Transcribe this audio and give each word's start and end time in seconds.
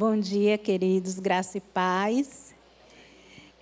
Bom 0.00 0.16
dia, 0.16 0.56
queridos, 0.56 1.18
graça 1.18 1.58
e 1.58 1.60
paz. 1.60 2.54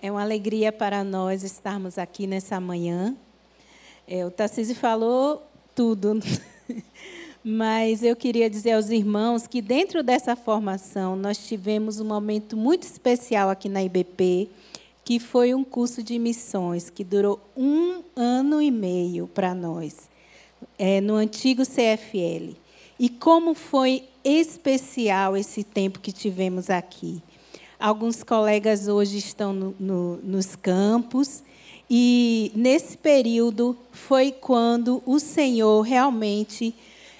É 0.01 0.09
uma 0.09 0.21
alegria 0.21 0.71
para 0.71 1.03
nós 1.03 1.43
estarmos 1.43 1.97
aqui 1.97 2.25
nessa 2.25 2.61
manhã. 2.61 3.13
É, 4.07 4.25
o 4.25 4.31
Tarcísio 4.31 4.73
falou 4.73 5.43
tudo, 5.75 6.17
mas 7.43 8.03
eu 8.03 8.15
queria 8.15 8.49
dizer 8.49 8.71
aos 8.71 8.89
irmãos 8.89 9.47
que 9.47 9.61
dentro 9.61 10.01
dessa 10.01 10.33
formação 10.33 11.17
nós 11.17 11.45
tivemos 11.45 11.99
um 11.99 12.05
momento 12.05 12.55
muito 12.55 12.83
especial 12.83 13.49
aqui 13.49 13.67
na 13.67 13.83
IBP, 13.83 14.47
que 15.03 15.19
foi 15.19 15.53
um 15.53 15.65
curso 15.65 16.01
de 16.01 16.17
missões 16.17 16.89
que 16.89 17.03
durou 17.03 17.37
um 17.53 18.01
ano 18.15 18.61
e 18.61 18.71
meio 18.71 19.27
para 19.27 19.53
nós, 19.53 20.09
é, 20.77 21.01
no 21.01 21.15
antigo 21.15 21.63
CFL. 21.63 22.55
E 22.99 23.07
como 23.07 23.53
foi 23.53 24.03
especial 24.23 25.37
esse 25.37 25.63
tempo 25.63 25.99
que 25.99 26.11
tivemos 26.11 26.69
aqui. 26.69 27.21
Alguns 27.79 28.23
colegas 28.23 28.89
hoje 28.89 29.17
estão 29.17 29.53
no, 29.53 29.75
no, 29.79 30.17
nos 30.17 30.55
campos, 30.55 31.41
e 31.89 32.51
nesse 32.53 32.97
período 32.97 33.75
foi 33.91 34.31
quando 34.31 35.01
o 35.05 35.17
Senhor 35.17 35.81
realmente 35.81 36.75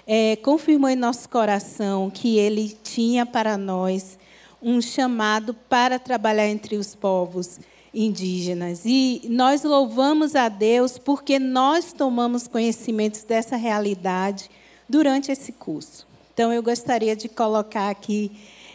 é, 0.05 0.35
confirmou 0.35 0.89
em 0.89 0.95
nosso 0.95 1.29
coração 1.29 2.09
que 2.09 2.37
Ele 2.37 2.77
tinha 2.83 3.25
para 3.25 3.57
nós 3.57 4.19
um 4.61 4.81
chamado 4.81 5.53
para 5.53 5.97
trabalhar 5.97 6.47
entre 6.47 6.75
os 6.75 6.93
povos 6.93 7.59
indígenas. 7.93 8.81
E 8.85 9.21
nós 9.29 9.63
louvamos 9.63 10.35
a 10.35 10.49
Deus 10.49 10.97
porque 10.97 11.39
nós 11.39 11.93
tomamos 11.93 12.47
conhecimento 12.47 13.25
dessa 13.25 13.55
realidade 13.55 14.49
durante 14.89 15.31
esse 15.31 15.51
curso. 15.51 16.07
Então, 16.33 16.51
eu 16.51 16.63
gostaria 16.63 17.15
de 17.15 17.29
colocar 17.29 17.89
aqui 17.89 18.31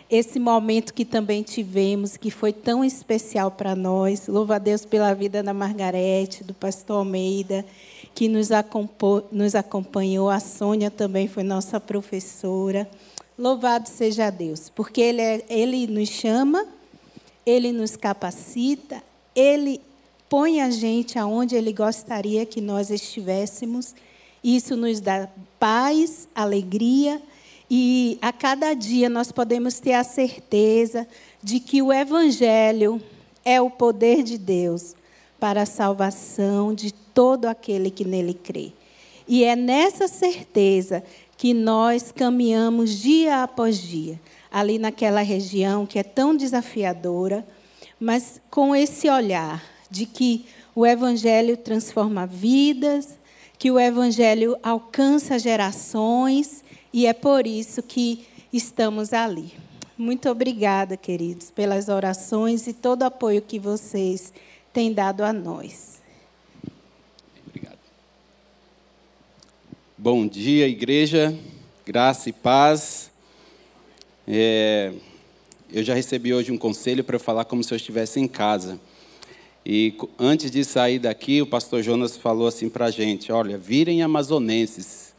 esse 0.09 0.39
momento 0.39 0.95
que 0.95 1.05
também 1.05 1.43
tivemos, 1.43 2.17
que 2.17 2.31
foi 2.31 2.53
tão 2.53 2.85
especial 2.85 3.51
para 3.51 3.75
nós. 3.75 4.29
Louva 4.29 4.57
a 4.57 4.59
Deus 4.59 4.85
pela 4.85 5.13
vida 5.15 5.43
da 5.43 5.53
Margarete, 5.53 6.45
do 6.45 6.55
pastor 6.55 6.99
Almeida, 6.99 7.65
que 8.15 8.29
nos, 8.29 8.49
nos 9.33 9.55
acompanhou. 9.55 10.31
A 10.31 10.39
Sônia 10.39 10.91
também 10.91 11.27
foi 11.27 11.43
nossa 11.43 11.81
professora. 11.81 12.89
Louvado 13.37 13.89
seja 13.89 14.31
Deus, 14.31 14.69
porque 14.69 15.01
ele, 15.01 15.21
é, 15.21 15.45
ele 15.49 15.89
nos 15.89 16.09
chama, 16.09 16.65
Ele 17.45 17.73
nos 17.73 17.97
capacita, 17.97 19.03
Ele 19.35 19.81
põe 20.29 20.61
a 20.61 20.71
gente 20.71 21.19
aonde 21.19 21.57
Ele 21.57 21.73
gostaria 21.73 22.47
que 22.47 22.61
nós 22.61 22.91
estivéssemos 22.91 23.95
isso 24.45 24.77
nos 24.77 25.01
dá 25.01 25.29
paz, 25.59 26.29
alegria 26.35 27.21
e 27.71 28.19
a 28.21 28.31
cada 28.31 28.75
dia 28.75 29.09
nós 29.09 29.33
podemos 29.33 29.81
ter 29.81 29.95
a 29.95 30.05
certeza 30.05 31.09
de 31.43 31.59
que 31.59 31.81
o 31.81 31.91
Evangelho 31.91 33.01
é 33.43 33.61
o 33.61 33.71
poder 33.71 34.23
de 34.23 34.37
Deus 34.37 34.95
para 35.41 35.63
a 35.63 35.67
salvação 35.67 36.75
de 36.75 36.93
todo 36.93 37.47
aquele 37.47 37.91
que 37.91 38.05
nele 38.05 38.35
crê. 38.35 38.73
E 39.27 39.45
é 39.45 39.57
nessa 39.57 40.07
certeza 40.07 41.03
que 41.37 41.55
nós 41.55 42.13
caminhamos 42.13 43.01
dia 43.01 43.43
após 43.43 43.79
dia, 43.79 44.21
ali 44.53 44.79
naquela 44.79 45.23
região 45.23 45.87
que 45.87 45.99
é 45.99 46.03
tão 46.03 46.37
desafiadora, 46.37 47.47
mas 47.99 48.41
com 48.51 48.77
esse 48.77 49.09
olhar 49.09 49.65
de 49.91 50.05
que 50.07 50.45
o 50.75 50.85
Evangelho 50.85 51.57
transforma 51.57 52.27
vidas, 52.27 53.17
que 53.59 53.71
o 53.71 53.79
Evangelho 53.79 54.57
alcança 54.63 55.39
gerações 55.39 56.63
e 56.93 57.07
é 57.07 57.13
por 57.13 57.47
isso 57.47 57.83
que 57.83 58.27
estamos 58.53 59.13
ali. 59.13 59.53
Muito 59.97 60.29
obrigada, 60.29 60.97
queridos, 60.97 61.51
pelas 61.51 61.89
orações 61.89 62.67
e 62.67 62.73
todo 62.73 63.03
o 63.03 63.07
apoio 63.07 63.41
que 63.41 63.59
vocês 63.59 64.33
têm 64.73 64.93
dado 64.93 65.23
a 65.23 65.33
nós. 65.33 66.03
Obrigado. 67.47 67.79
Bom 69.97 70.27
dia, 70.27 70.67
igreja, 70.67 71.37
graça 71.87 72.29
e 72.29 72.33
paz. 72.33 73.11
É, 74.27 74.93
eu 75.73 75.83
já 75.83 75.95
recebi 75.95 76.35
hoje 76.35 76.51
um 76.51 76.59
conselho 76.59 77.05
para 77.05 77.19
falar 77.19 77.45
como 77.45 77.63
se 77.63 77.73
eu 77.73 77.77
estivesse 77.77 78.19
em 78.19 78.27
casa. 78.27 78.81
E 79.67 79.95
antes 80.19 80.51
de 80.51 80.63
sair 80.63 80.99
daqui, 80.99 81.41
o 81.41 81.47
pastor 81.47 81.83
Jonas 81.83 82.19
falou 82.19 82.47
assim 82.47 82.69
para 82.69 82.87
a 82.87 82.91
gente: 82.91 83.33
olha, 83.33 83.57
virem 83.57 84.03
amazonenses. 84.03 85.15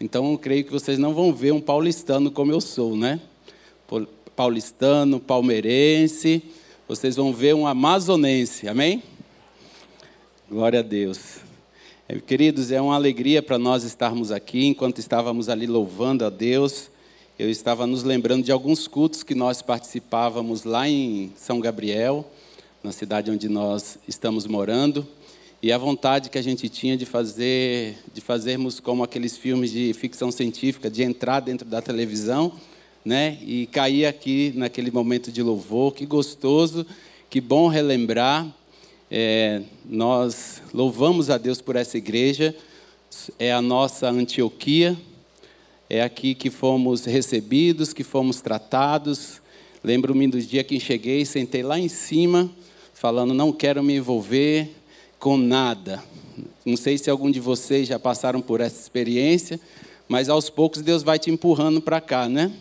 Então, 0.00 0.30
eu 0.30 0.38
creio 0.38 0.64
que 0.64 0.70
vocês 0.70 0.96
não 0.96 1.12
vão 1.12 1.32
ver 1.32 1.52
um 1.52 1.60
paulistano 1.60 2.30
como 2.30 2.52
eu 2.52 2.60
sou, 2.60 2.96
né? 2.96 3.20
Paulistano, 4.36 5.18
palmeirense. 5.18 6.42
Vocês 6.86 7.16
vão 7.16 7.32
ver 7.32 7.54
um 7.54 7.66
amazonense, 7.66 8.68
amém? 8.68 9.02
Glória 10.48 10.78
a 10.78 10.82
Deus. 10.82 11.38
É, 12.08 12.18
queridos, 12.18 12.70
é 12.70 12.80
uma 12.80 12.94
alegria 12.94 13.42
para 13.42 13.58
nós 13.58 13.82
estarmos 13.82 14.30
aqui. 14.30 14.66
Enquanto 14.66 15.00
estávamos 15.00 15.48
ali 15.48 15.66
louvando 15.66 16.24
a 16.24 16.30
Deus, 16.30 16.90
eu 17.36 17.50
estava 17.50 17.88
nos 17.88 18.04
lembrando 18.04 18.44
de 18.44 18.52
alguns 18.52 18.86
cultos 18.86 19.24
que 19.24 19.34
nós 19.34 19.60
participávamos 19.62 20.62
lá 20.62 20.88
em 20.88 21.32
São 21.36 21.58
Gabriel 21.58 22.24
na 22.82 22.92
cidade 22.92 23.30
onde 23.30 23.46
nós 23.48 23.98
estamos 24.08 24.46
morando, 24.46 25.06
e 25.62 25.70
a 25.70 25.76
vontade 25.76 26.30
que 26.30 26.38
a 26.38 26.42
gente 26.42 26.66
tinha 26.70 26.96
de 26.96 27.04
fazer, 27.04 27.98
de 28.14 28.22
fazermos 28.22 28.80
como 28.80 29.04
aqueles 29.04 29.36
filmes 29.36 29.70
de 29.70 29.92
ficção 29.92 30.32
científica, 30.32 30.88
de 30.88 31.02
entrar 31.02 31.40
dentro 31.40 31.68
da 31.68 31.82
televisão, 31.82 32.52
né, 33.04 33.36
e 33.42 33.66
cair 33.66 34.06
aqui 34.06 34.54
naquele 34.56 34.90
momento 34.90 35.30
de 35.30 35.42
louvor, 35.42 35.92
que 35.92 36.06
gostoso, 36.06 36.86
que 37.28 37.38
bom 37.40 37.68
relembrar. 37.68 38.46
É, 39.10 39.60
nós 39.84 40.62
louvamos 40.72 41.28
a 41.28 41.36
Deus 41.36 41.60
por 41.60 41.76
essa 41.76 41.98
igreja, 41.98 42.54
é 43.38 43.52
a 43.52 43.60
nossa 43.60 44.08
Antioquia, 44.08 44.96
é 45.90 46.02
aqui 46.02 46.34
que 46.34 46.48
fomos 46.48 47.04
recebidos, 47.04 47.92
que 47.92 48.04
fomos 48.04 48.40
tratados. 48.40 49.42
Lembro-me 49.84 50.28
do 50.28 50.40
dia 50.40 50.64
que 50.64 50.80
cheguei, 50.80 51.26
sentei 51.26 51.62
lá 51.62 51.78
em 51.78 51.88
cima 51.88 52.50
falando: 53.00 53.32
não 53.32 53.50
quero 53.50 53.82
me 53.82 53.96
envolver 53.96 54.76
com 55.18 55.38
nada. 55.38 56.04
Não 56.66 56.76
sei 56.76 56.98
se 56.98 57.08
algum 57.08 57.30
de 57.30 57.40
vocês 57.40 57.88
já 57.88 57.98
passaram 57.98 58.42
por 58.42 58.60
essa 58.60 58.78
experiência, 58.78 59.58
mas 60.06 60.28
aos 60.28 60.50
poucos 60.50 60.82
Deus 60.82 61.02
vai 61.02 61.18
te 61.18 61.30
empurrando 61.30 61.80
para 61.80 61.98
cá, 61.98 62.28
né? 62.28 62.52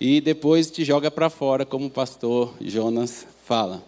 E 0.00 0.20
depois 0.20 0.72
te 0.72 0.84
joga 0.84 1.08
para 1.08 1.30
fora, 1.30 1.64
como 1.64 1.86
o 1.86 1.90
pastor 1.90 2.52
Jonas 2.60 3.24
fala. 3.44 3.80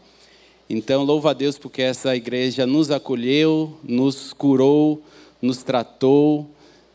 Então, 0.71 1.03
louva 1.03 1.31
a 1.31 1.35
Deus 1.35 1.59
porque 1.59 1.83
essa 1.83 2.15
igreja 2.15 2.65
nos 2.65 2.91
acolheu, 2.93 3.77
nos 3.83 4.33
curou, 4.33 5.03
nos 5.41 5.65
tratou, 5.65 6.49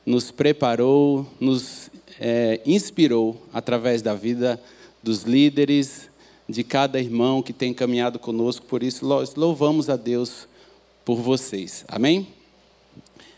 nos 0.05 0.31
preparou, 0.31 1.27
nos 1.41 1.91
é, 2.19 2.61
inspirou 2.65 3.41
através 3.53 4.01
da 4.01 4.13
vida 4.13 4.61
dos 5.03 5.23
líderes, 5.23 6.09
de 6.47 6.63
cada 6.63 6.99
irmão 6.99 7.41
que 7.41 7.51
tem 7.51 7.73
caminhado 7.73 8.17
conosco, 8.17 8.65
por 8.65 8.81
isso 8.81 9.05
louvamos 9.35 9.89
a 9.89 9.95
Deus 9.95 10.47
por 11.03 11.17
vocês. 11.17 11.83
Amém? 11.87 12.27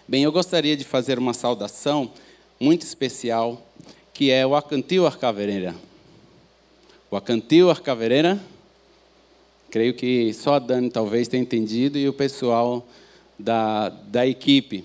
Bem, 0.07 0.23
eu 0.23 0.31
gostaria 0.31 0.75
de 0.75 0.83
fazer 0.83 1.17
uma 1.17 1.33
saudação 1.33 2.11
muito 2.59 2.83
especial, 2.83 3.61
que 4.13 4.31
é 4.31 4.45
o 4.45 4.55
Acantil 4.55 5.05
Arcavereira. 5.05 5.75
O 7.09 7.15
Acantil 7.15 7.69
Arcavereira, 7.69 8.39
creio 9.69 9.93
que 9.93 10.33
só 10.33 10.55
a 10.55 10.59
Dani 10.59 10.89
talvez 10.89 11.27
tenha 11.27 11.41
entendido 11.41 11.97
e 11.97 12.07
o 12.07 12.13
pessoal 12.13 12.85
da, 13.37 13.89
da 13.89 14.27
equipe. 14.27 14.83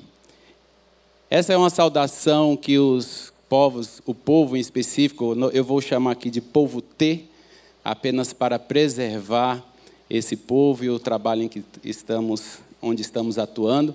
Essa 1.29 1.53
é 1.53 1.57
uma 1.57 1.71
saudação 1.71 2.57
que 2.57 2.79
os 2.79 3.33
povos, 3.49 4.01
o 4.07 4.15
povo 4.15 4.57
em 4.57 4.61
específico, 4.61 5.35
eu 5.53 5.65
vou 5.65 5.81
chamar 5.81 6.13
aqui 6.13 6.31
de 6.31 6.41
povo 6.41 6.81
T, 6.81 7.25
apenas 7.85 8.33
para 8.33 8.59
preservar 8.59 9.63
esse 10.09 10.37
povo 10.37 10.85
e 10.85 10.91
o 10.91 10.99
trabalho 10.99 11.43
em 11.43 11.49
que 11.49 11.63
estamos, 11.85 12.59
onde 12.81 13.03
estamos 13.03 13.39
atuando. 13.39 13.95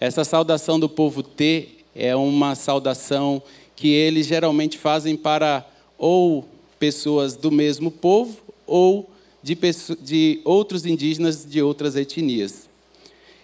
Essa 0.00 0.24
saudação 0.24 0.80
do 0.80 0.88
povo 0.88 1.22
T 1.22 1.68
é 1.94 2.16
uma 2.16 2.54
saudação 2.54 3.42
que 3.74 3.88
eles 3.88 4.26
geralmente 4.26 4.78
fazem 4.78 5.16
para 5.16 5.66
ou 5.98 6.46
pessoas 6.78 7.36
do 7.36 7.50
mesmo 7.50 7.90
povo 7.90 8.38
ou 8.66 9.08
de, 9.42 9.56
de 10.00 10.40
outros 10.44 10.86
indígenas 10.86 11.44
de 11.44 11.62
outras 11.62 11.94
etnias. 11.96 12.68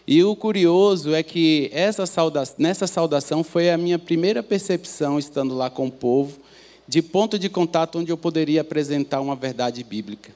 E 0.07 0.25
o 0.25 0.35
curioso 0.35 1.15
é 1.15 1.23
que 1.23 1.71
essa 1.73 2.07
sauda 2.07 2.43
nessa 2.59 2.87
saudação 2.87 3.45
foi 3.45 3.71
a 3.71 3.79
minha 3.79 3.99
primeira 3.99 4.43
percepção 4.43 5.19
estando 5.19 5.55
lá 5.55 5.71
com 5.71 5.87
o 5.87 5.93
povo 5.93 6.42
de 6.93 7.01
ponto 7.01 7.39
de 7.39 7.49
contato 7.49 7.99
onde 7.99 8.13
eu 8.13 8.19
poderia 8.19 8.61
apresentar 8.61 9.23
uma 9.23 9.35
verdade 9.35 9.83
bíblica. 9.83 10.31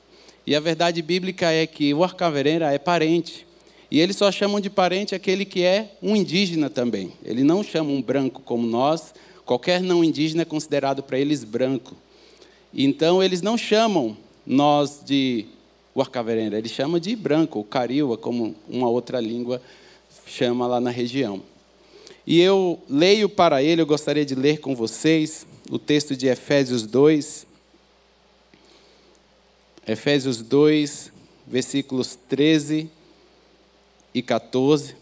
E 0.47 0.56
a 0.56 0.61
verdade 0.61 1.03
bíblica 1.03 1.53
é 1.53 1.67
que 1.67 1.93
o 1.93 2.03
arcavereira 2.03 2.73
é 2.73 2.79
parente. 2.79 3.47
E 3.91 4.00
eles 4.00 4.17
só 4.17 4.32
chamam 4.32 4.58
de 4.58 4.70
parente 4.70 5.14
aquele 5.14 5.44
que 5.44 5.62
é 5.62 5.93
um 6.03 6.17
indígena 6.17 6.70
também. 6.70 7.12
Ele 7.23 7.44
não 7.44 7.62
chama 7.62 7.91
um 7.91 8.00
branco 8.00 8.41
como 8.41 8.67
nós. 8.67 9.12
Qualquer 9.44 9.82
não 9.82 10.03
indígena 10.03 10.43
é 10.43 10.44
considerado 10.47 11.03
para 11.03 11.19
eles 11.19 11.44
branco. 11.44 11.94
Então, 12.73 13.23
eles 13.23 13.43
não 13.43 13.59
chamam 13.59 14.17
nós 14.47 15.02
de 15.05 15.44
Warcaverenda, 15.94 16.56
eles 16.56 16.73
chamam 16.73 16.99
de 16.99 17.14
branco, 17.14 17.59
ou 17.59 17.64
cariua, 17.64 18.17
como 18.17 18.56
uma 18.67 18.88
outra 18.88 19.20
língua 19.20 19.61
chama 20.25 20.67
lá 20.67 20.81
na 20.81 20.91
região. 20.91 21.43
E 22.26 22.41
eu 22.41 22.81
leio 22.88 23.29
para 23.29 23.62
ele, 23.62 23.82
eu 23.82 23.87
gostaria 23.87 24.25
de 24.25 24.35
ler 24.35 24.59
com 24.59 24.75
vocês 24.75 25.47
o 25.71 25.79
texto 25.79 26.17
de 26.17 26.27
Efésios 26.27 26.87
2. 26.87 27.47
Efésios 29.87 30.43
2, 30.43 31.13
versículos 31.47 32.19
13 32.29 32.91
e 34.15 34.23
14. 34.23 34.97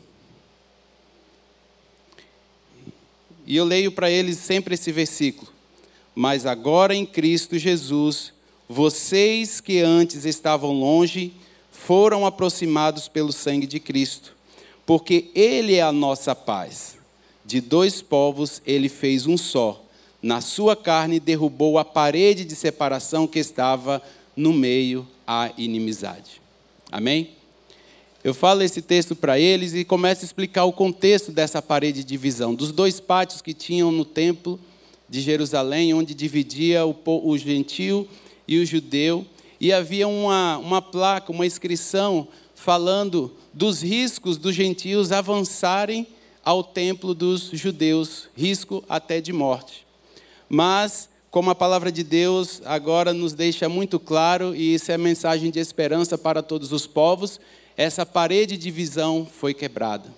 E 3.47 3.57
eu 3.57 3.65
leio 3.65 3.93
para 3.93 4.11
eles 4.11 4.39
sempre 4.39 4.75
esse 4.75 4.91
versículo. 4.91 5.53
Mas 6.15 6.47
agora 6.47 6.95
em 6.95 7.05
Cristo 7.05 7.59
Jesus, 7.59 8.33
vocês 8.69 9.61
que 9.61 9.81
antes 9.81 10.25
estavam 10.25 10.73
longe, 10.73 11.33
foram 11.71 12.25
aproximados 12.25 13.09
pelo 13.09 13.33
sangue 13.33 13.67
de 13.67 13.81
Cristo, 13.81 14.35
porque 14.87 15.31
Ele 15.35 15.75
é 15.75 15.83
a 15.83 15.93
nossa 15.93 16.35
paz. 16.35 16.97
De 17.45 17.61
dois 17.61 18.01
povos 18.01 18.63
ele 18.65 18.89
fez 18.89 19.27
um 19.27 19.37
só. 19.37 19.84
Na 20.25 20.41
sua 20.41 20.75
carne 20.75 21.21
derrubou 21.21 21.79
a 21.79 21.85
parede 21.85 22.47
de 22.47 22.57
separação 22.57 23.27
que 23.27 23.39
estava 23.39 24.01
no 24.35 24.55
meio 24.55 25.07
à 25.27 25.53
inimizade. 25.59 26.41
Amém? 26.91 27.33
Eu 28.25 28.33
falo 28.33 28.63
esse 28.63 28.81
texto 28.81 29.15
para 29.15 29.39
eles 29.39 29.75
e 29.75 29.85
começo 29.85 30.23
a 30.23 30.25
explicar 30.25 30.65
o 30.65 30.73
contexto 30.73 31.31
dessa 31.31 31.61
parede 31.61 31.99
de 31.99 32.09
divisão, 32.09 32.55
dos 32.55 32.73
dois 32.73 33.01
pátios 33.01 33.43
que 33.43 33.53
tinham 33.53 33.93
no 33.93 34.03
templo 34.03 34.59
de 35.11 35.21
Jerusalém, 35.21 35.93
onde 35.93 36.15
dividia 36.15 36.87
o, 36.87 36.97
o 37.05 37.37
e 38.49 38.59
o 38.59 38.65
judeu, 38.65 39.27
e 39.61 39.75
havia 39.75 40.09
uma, 40.09 40.57
uma 40.57 40.81
placa, 40.81 41.33
uma 41.33 41.45
inscrição 41.45 42.27
falando 42.55 43.31
dos 43.53 43.83
riscos 43.83 44.39
dos 44.39 44.55
gentios 44.55 45.13
avançarem 45.13 46.07
ao 46.43 46.65
templo 46.65 47.15
dos 47.15 47.51
judeus, 47.53 48.31
risco 48.35 48.83
até 48.89 49.21
de 49.21 49.31
morte. 49.31 49.84
Mas, 50.49 51.09
como 51.31 51.51
a 51.51 51.55
palavra 51.55 51.91
de 51.91 52.05
Deus 52.05 52.63
agora 52.65 53.13
nos 53.13 53.33
deixa 53.33 53.69
muito 53.69 53.99
claro, 53.99 54.55
e 54.55 54.75
isso 54.75 54.93
é 54.93 54.99
mensagem 54.99 55.51
de 55.51 55.59
esperança 55.59 56.17
para 56.17 56.43
todos 56.43 56.73
os 56.73 56.87
povos, 56.87 57.41
essa 57.77 58.07
parede 58.07 58.57
de 58.57 58.65
divisão 58.65 59.27
foi 59.27 59.53
quebrada. 59.53 60.09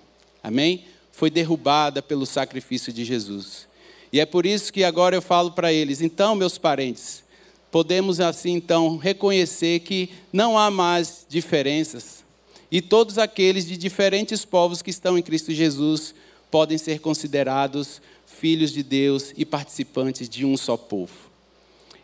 Amém? 0.42 0.84
Foi 1.10 1.30
derrubada 1.30 2.02
pelo 2.02 2.26
sacrifício 2.26 2.92
de 2.92 3.04
Jesus. 3.04 3.66
E 4.12 4.20
é 4.20 4.26
por 4.26 4.46
isso 4.46 4.72
que 4.72 4.84
agora 4.84 5.16
eu 5.16 5.22
falo 5.22 5.52
para 5.52 5.72
eles: 5.72 6.00
então, 6.00 6.34
meus 6.34 6.58
parentes, 6.58 7.24
podemos 7.70 8.20
assim 8.20 8.52
então 8.52 8.96
reconhecer 8.96 9.80
que 9.80 10.10
não 10.32 10.58
há 10.58 10.70
mais 10.70 11.26
diferenças, 11.28 12.24
e 12.70 12.80
todos 12.80 13.18
aqueles 13.18 13.66
de 13.66 13.76
diferentes 13.76 14.44
povos 14.44 14.82
que 14.82 14.90
estão 14.90 15.16
em 15.16 15.22
Cristo 15.22 15.52
Jesus 15.52 16.14
podem 16.50 16.78
ser 16.78 17.00
considerados 17.00 18.00
filhos 18.38 18.72
de 18.72 18.82
Deus 18.82 19.32
e 19.36 19.44
participantes 19.44 20.28
de 20.28 20.44
um 20.44 20.56
só 20.56 20.76
povo. 20.76 21.12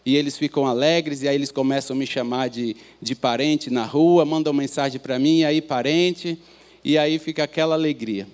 E 0.05 0.17
eles 0.17 0.37
ficam 0.37 0.67
alegres, 0.67 1.23
e 1.23 1.29
aí 1.29 1.35
eles 1.35 1.53
começam 1.53 1.95
a 1.95 1.99
me 1.99 2.07
chamar 2.07 2.49
de, 2.49 2.77
de 3.01 3.15
parente 3.15 3.71
na 3.71 3.85
rua, 3.85 4.25
mandam 4.25 4.53
mensagem 4.53 4.99
para 4.99 5.19
mim, 5.19 5.41
e 5.41 5.45
aí 5.45 5.61
parente, 5.61 6.39
e 6.85 6.99
aí 6.99 7.19
fica 7.19 7.45
aquela 7.45 7.75
alegria. 7.75 8.27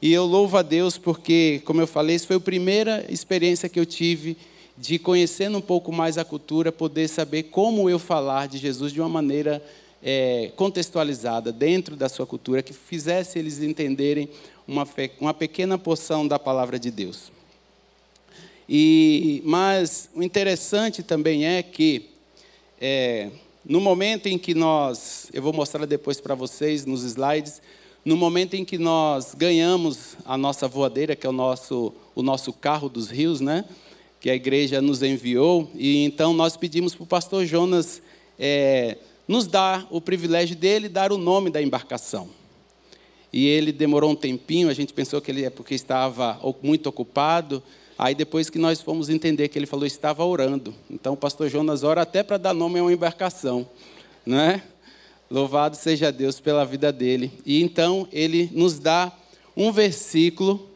E 0.00 0.12
eu 0.12 0.26
louvo 0.26 0.58
a 0.58 0.62
Deus 0.62 0.98
porque, 0.98 1.62
como 1.64 1.80
eu 1.80 1.86
falei, 1.86 2.16
isso 2.16 2.26
foi 2.26 2.36
a 2.36 2.40
primeira 2.40 3.06
experiência 3.08 3.68
que 3.68 3.80
eu 3.80 3.86
tive 3.86 4.36
de 4.76 4.98
conhecendo 4.98 5.56
um 5.56 5.62
pouco 5.62 5.90
mais 5.90 6.18
a 6.18 6.24
cultura, 6.24 6.70
poder 6.70 7.08
saber 7.08 7.44
como 7.44 7.88
eu 7.88 7.98
falar 7.98 8.46
de 8.46 8.58
Jesus 8.58 8.92
de 8.92 9.00
uma 9.00 9.08
maneira 9.08 9.62
é, 10.02 10.52
contextualizada 10.54 11.50
dentro 11.50 11.96
da 11.96 12.10
sua 12.10 12.26
cultura, 12.26 12.62
que 12.62 12.74
fizesse 12.74 13.38
eles 13.38 13.62
entenderem 13.62 14.28
uma, 14.68 14.86
uma 15.18 15.32
pequena 15.32 15.78
porção 15.78 16.28
da 16.28 16.38
palavra 16.38 16.78
de 16.78 16.90
Deus. 16.90 17.32
E, 18.68 19.42
mas 19.44 20.10
o 20.14 20.22
interessante 20.22 21.02
também 21.02 21.46
é 21.46 21.62
que, 21.62 22.10
é, 22.80 23.30
no 23.64 23.80
momento 23.80 24.26
em 24.26 24.36
que 24.36 24.54
nós, 24.54 25.28
eu 25.32 25.40
vou 25.40 25.52
mostrar 25.52 25.86
depois 25.86 26.20
para 26.20 26.34
vocês 26.34 26.84
nos 26.84 27.04
slides, 27.04 27.62
no 28.04 28.16
momento 28.16 28.54
em 28.54 28.64
que 28.64 28.78
nós 28.78 29.34
ganhamos 29.34 30.16
a 30.24 30.36
nossa 30.36 30.68
voadeira, 30.68 31.16
que 31.16 31.26
é 31.26 31.30
o 31.30 31.32
nosso, 31.32 31.92
o 32.14 32.22
nosso 32.22 32.52
carro 32.52 32.88
dos 32.88 33.08
rios, 33.08 33.40
né? 33.40 33.64
que 34.20 34.30
a 34.30 34.34
igreja 34.34 34.80
nos 34.80 35.02
enviou, 35.02 35.70
e 35.74 36.04
então 36.04 36.32
nós 36.32 36.56
pedimos 36.56 36.94
para 36.94 37.04
o 37.04 37.06
pastor 37.06 37.44
Jonas 37.44 38.02
é, 38.38 38.96
nos 39.28 39.46
dar 39.46 39.86
o 39.90 40.00
privilégio 40.00 40.56
dele 40.56 40.88
dar 40.88 41.12
o 41.12 41.18
nome 41.18 41.50
da 41.50 41.62
embarcação. 41.62 42.28
E 43.32 43.46
ele 43.46 43.70
demorou 43.70 44.10
um 44.10 44.16
tempinho, 44.16 44.68
a 44.68 44.74
gente 44.74 44.92
pensou 44.92 45.20
que 45.20 45.30
ele 45.30 45.44
é 45.44 45.50
porque 45.50 45.74
estava 45.74 46.40
muito 46.62 46.88
ocupado. 46.88 47.62
Aí 47.98 48.14
depois 48.14 48.50
que 48.50 48.58
nós 48.58 48.80
fomos 48.80 49.08
entender 49.08 49.48
que 49.48 49.58
ele 49.58 49.66
falou 49.66 49.86
estava 49.86 50.24
orando. 50.24 50.74
Então 50.90 51.14
o 51.14 51.16
pastor 51.16 51.48
Jonas 51.48 51.82
ora 51.82 52.02
até 52.02 52.22
para 52.22 52.36
dar 52.36 52.52
nome 52.52 52.78
a 52.78 52.82
uma 52.82 52.92
embarcação, 52.92 53.68
não 54.24 54.38
é? 54.38 54.62
Louvado 55.30 55.76
seja 55.76 56.12
Deus 56.12 56.38
pela 56.38 56.64
vida 56.64 56.92
dele. 56.92 57.32
E 57.44 57.62
então 57.62 58.06
ele 58.12 58.50
nos 58.52 58.78
dá 58.78 59.10
um 59.56 59.72
versículo 59.72 60.70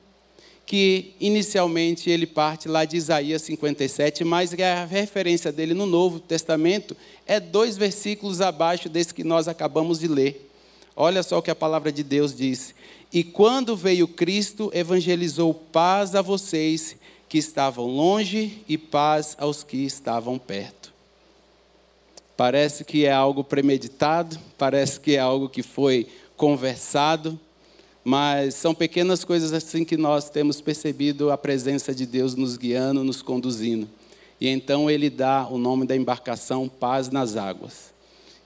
que 0.64 1.14
inicialmente 1.20 2.08
ele 2.08 2.26
parte 2.26 2.68
lá 2.68 2.84
de 2.84 2.96
Isaías 2.96 3.42
57, 3.42 4.22
mas 4.24 4.54
a 4.54 4.84
referência 4.84 5.50
dele 5.50 5.74
no 5.74 5.84
Novo 5.84 6.20
Testamento 6.20 6.96
é 7.26 7.40
dois 7.40 7.76
versículos 7.76 8.40
abaixo 8.40 8.88
desse 8.88 9.12
que 9.12 9.24
nós 9.24 9.48
acabamos 9.48 9.98
de 9.98 10.06
ler. 10.06 10.49
Olha 10.96 11.22
só 11.22 11.38
o 11.38 11.42
que 11.42 11.50
a 11.50 11.54
palavra 11.54 11.90
de 11.90 12.02
Deus 12.02 12.34
diz. 12.34 12.74
E 13.12 13.24
quando 13.24 13.76
veio 13.76 14.06
Cristo, 14.06 14.70
evangelizou 14.74 15.52
paz 15.52 16.14
a 16.14 16.22
vocês 16.22 16.96
que 17.28 17.38
estavam 17.38 17.86
longe 17.86 18.62
e 18.68 18.76
paz 18.76 19.36
aos 19.38 19.62
que 19.62 19.78
estavam 19.78 20.38
perto. 20.38 20.92
Parece 22.36 22.84
que 22.84 23.04
é 23.04 23.12
algo 23.12 23.44
premeditado, 23.44 24.38
parece 24.56 24.98
que 24.98 25.14
é 25.14 25.18
algo 25.18 25.48
que 25.48 25.62
foi 25.62 26.06
conversado, 26.36 27.38
mas 28.02 28.54
são 28.54 28.74
pequenas 28.74 29.24
coisas 29.24 29.52
assim 29.52 29.84
que 29.84 29.96
nós 29.96 30.30
temos 30.30 30.60
percebido 30.60 31.30
a 31.30 31.36
presença 31.36 31.94
de 31.94 32.06
Deus 32.06 32.34
nos 32.34 32.56
guiando, 32.56 33.04
nos 33.04 33.20
conduzindo. 33.20 33.88
E 34.40 34.48
então 34.48 34.90
ele 34.90 35.10
dá 35.10 35.46
o 35.48 35.58
nome 35.58 35.86
da 35.86 35.94
embarcação 35.94 36.66
Paz 36.66 37.10
nas 37.10 37.36
Águas. 37.36 37.92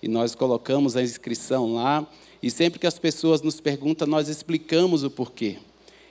E 0.03 0.09
nós 0.09 0.35
colocamos 0.35 0.97
a 0.97 1.03
inscrição 1.03 1.75
lá, 1.75 2.07
e 2.45 2.51
sempre 2.51 2.79
que 2.79 2.87
as 2.87 2.99
pessoas 2.99 3.41
nos 3.41 3.59
perguntam, 3.59 4.07
nós 4.07 4.29
explicamos 4.29 5.03
o 5.03 5.09
porquê. 5.09 5.57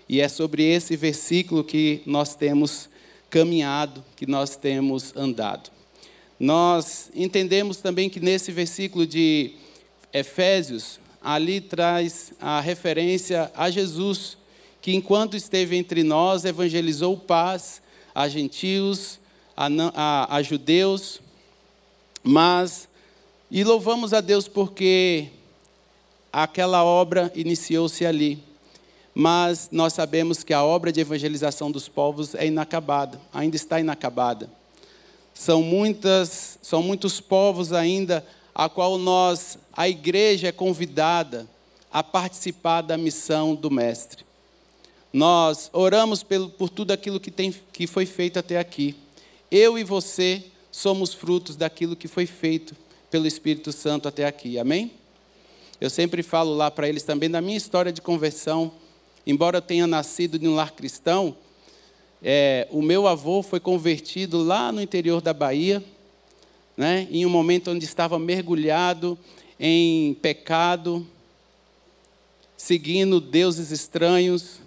E 0.10 0.20
é 0.20 0.28
sobre 0.28 0.64
esse 0.64 0.96
versículo 0.96 1.64
que 1.64 2.02
nós 2.08 2.34
temos 2.34 2.90
caminhado, 3.30 4.04
que 4.16 4.26
nós 4.26 4.56
temos 4.56 5.16
andado. 5.16 5.70
Nós 6.40 7.12
entendemos 7.14 7.78
também 7.78 8.10
que 8.10 8.20
nesse 8.20 8.52
versículo 8.52 9.06
de 9.06 9.52
Efésios, 10.12 11.00
ali 11.22 11.62
traz 11.62 12.34
a 12.42 12.60
referência 12.60 13.52
a 13.56 13.70
Jesus, 13.70 14.36
que 14.82 14.96
enquanto 14.96 15.38
esteve 15.38 15.78
entre 15.78 16.02
nós, 16.02 16.46
evangelizou 16.46 17.16
paz 17.16 17.80
a 18.16 18.28
gentios, 18.28 19.20
a, 19.56 19.68
a, 19.94 20.38
a 20.38 20.42
judeus, 20.42 21.22
mas, 22.24 22.90
e 23.52 23.64
louvamos 23.64 24.16
a 24.16 24.20
Deus 24.20 24.48
porque 24.48 25.30
aquela 26.34 26.84
obra 26.84 27.32
iniciou-se 27.36 28.04
ali. 28.04 28.44
Mas 29.14 29.70
nós 29.72 29.94
sabemos 29.94 30.44
que 30.44 30.54
a 30.54 30.64
obra 30.64 30.92
de 30.92 31.00
evangelização 31.00 31.72
dos 31.72 31.88
povos 31.88 32.34
é 32.34 32.48
inacabada, 32.48 33.22
ainda 33.32 33.56
está 33.56 33.80
inacabada. 33.80 34.50
São 35.36 35.62
muitas, 35.62 36.58
são 36.64 36.82
muitos 36.82 37.22
povos 37.22 37.72
ainda 37.72 38.26
a 38.56 38.68
qual 38.68 38.98
nós, 38.98 39.58
a 39.72 39.88
igreja 39.88 40.48
é 40.48 40.52
convidada 40.52 41.48
a 41.92 42.04
participar 42.04 42.82
da 42.82 42.98
missão 42.98 43.54
do 43.54 43.70
Mestre. 43.70 44.26
Nós 45.12 45.70
oramos 45.74 46.24
pelo, 46.24 46.50
por 46.50 46.70
tudo 46.70 46.92
aquilo 46.92 47.20
que, 47.20 47.30
tem, 47.30 47.54
que 47.72 47.86
foi 47.86 48.08
feito 48.08 48.40
até 48.40 48.58
aqui. 48.58 48.96
Eu 49.52 49.78
e 49.78 49.84
você 49.84 50.44
somos 50.72 51.14
frutos 51.14 51.56
daquilo 51.56 51.96
que 51.96 52.08
foi 52.08 52.26
feito 52.26 52.76
pelo 53.12 53.28
Espírito 53.28 53.72
Santo 53.72 54.08
até 54.08 54.26
aqui. 54.26 54.58
Amém? 54.58 54.92
Eu 55.82 55.90
sempre 55.90 56.24
falo 56.24 56.56
lá 56.56 56.72
para 56.72 56.88
eles 56.88 57.04
também 57.04 57.30
da 57.30 57.42
minha 57.42 57.58
história 57.58 57.92
de 57.92 58.02
conversão. 58.02 58.72
Embora 59.26 59.58
eu 59.58 59.62
tenha 59.62 59.88
nascido 59.88 60.38
em 60.38 60.48
um 60.48 60.56
lar 60.56 60.72
cristão, 60.72 61.36
é, 62.22 62.68
o 62.72 62.82
meu 62.82 63.08
avô 63.08 63.44
foi 63.44 63.60
convertido 63.60 64.42
lá 64.42 64.72
no 64.72 64.82
interior 64.82 65.22
da 65.22 65.34
Bahia, 65.34 65.84
né, 66.78 67.08
em 67.12 67.26
um 67.26 67.30
momento 67.30 67.72
onde 67.72 67.86
estava 67.86 68.18
mergulhado 68.18 69.18
em 69.60 70.14
pecado, 70.16 71.06
seguindo 72.56 73.20
deuses 73.20 73.72
estranhos. 73.72 74.62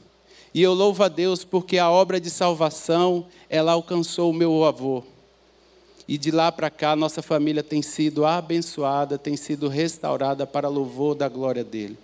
E 0.53 0.63
eu 0.63 0.75
louvo 0.75 1.03
a 1.03 1.09
Deus 1.09 1.45
porque 1.45 1.79
a 1.79 1.91
obra 1.91 2.21
de 2.21 2.31
salvação, 2.31 3.27
ela 3.49 3.73
alcançou 3.73 4.31
o 4.31 4.35
meu 4.35 4.65
avô. 4.65 5.03
E 6.09 6.17
de 6.17 6.31
lá 6.31 6.53
para 6.53 6.71
cá, 6.71 6.95
nossa 6.95 7.21
família 7.21 7.63
tem 7.63 7.83
sido 7.83 8.25
abençoada, 8.25 9.19
tem 9.19 9.37
sido 9.37 9.69
restaurada 9.69 10.47
para 10.47 10.69
louvor 10.69 11.15
da 11.15 11.29
glória 11.29 11.65
dele. 11.65 11.99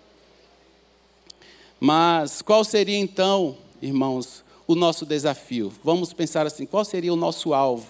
Mas 1.78 2.42
qual 2.42 2.64
seria 2.64 2.98
então, 2.98 3.56
irmãos, 3.80 4.44
o 4.66 4.74
nosso 4.74 5.06
desafio? 5.06 5.72
Vamos 5.84 6.12
pensar 6.12 6.46
assim: 6.46 6.66
qual 6.66 6.84
seria 6.84 7.12
o 7.12 7.16
nosso 7.16 7.54
alvo? 7.54 7.88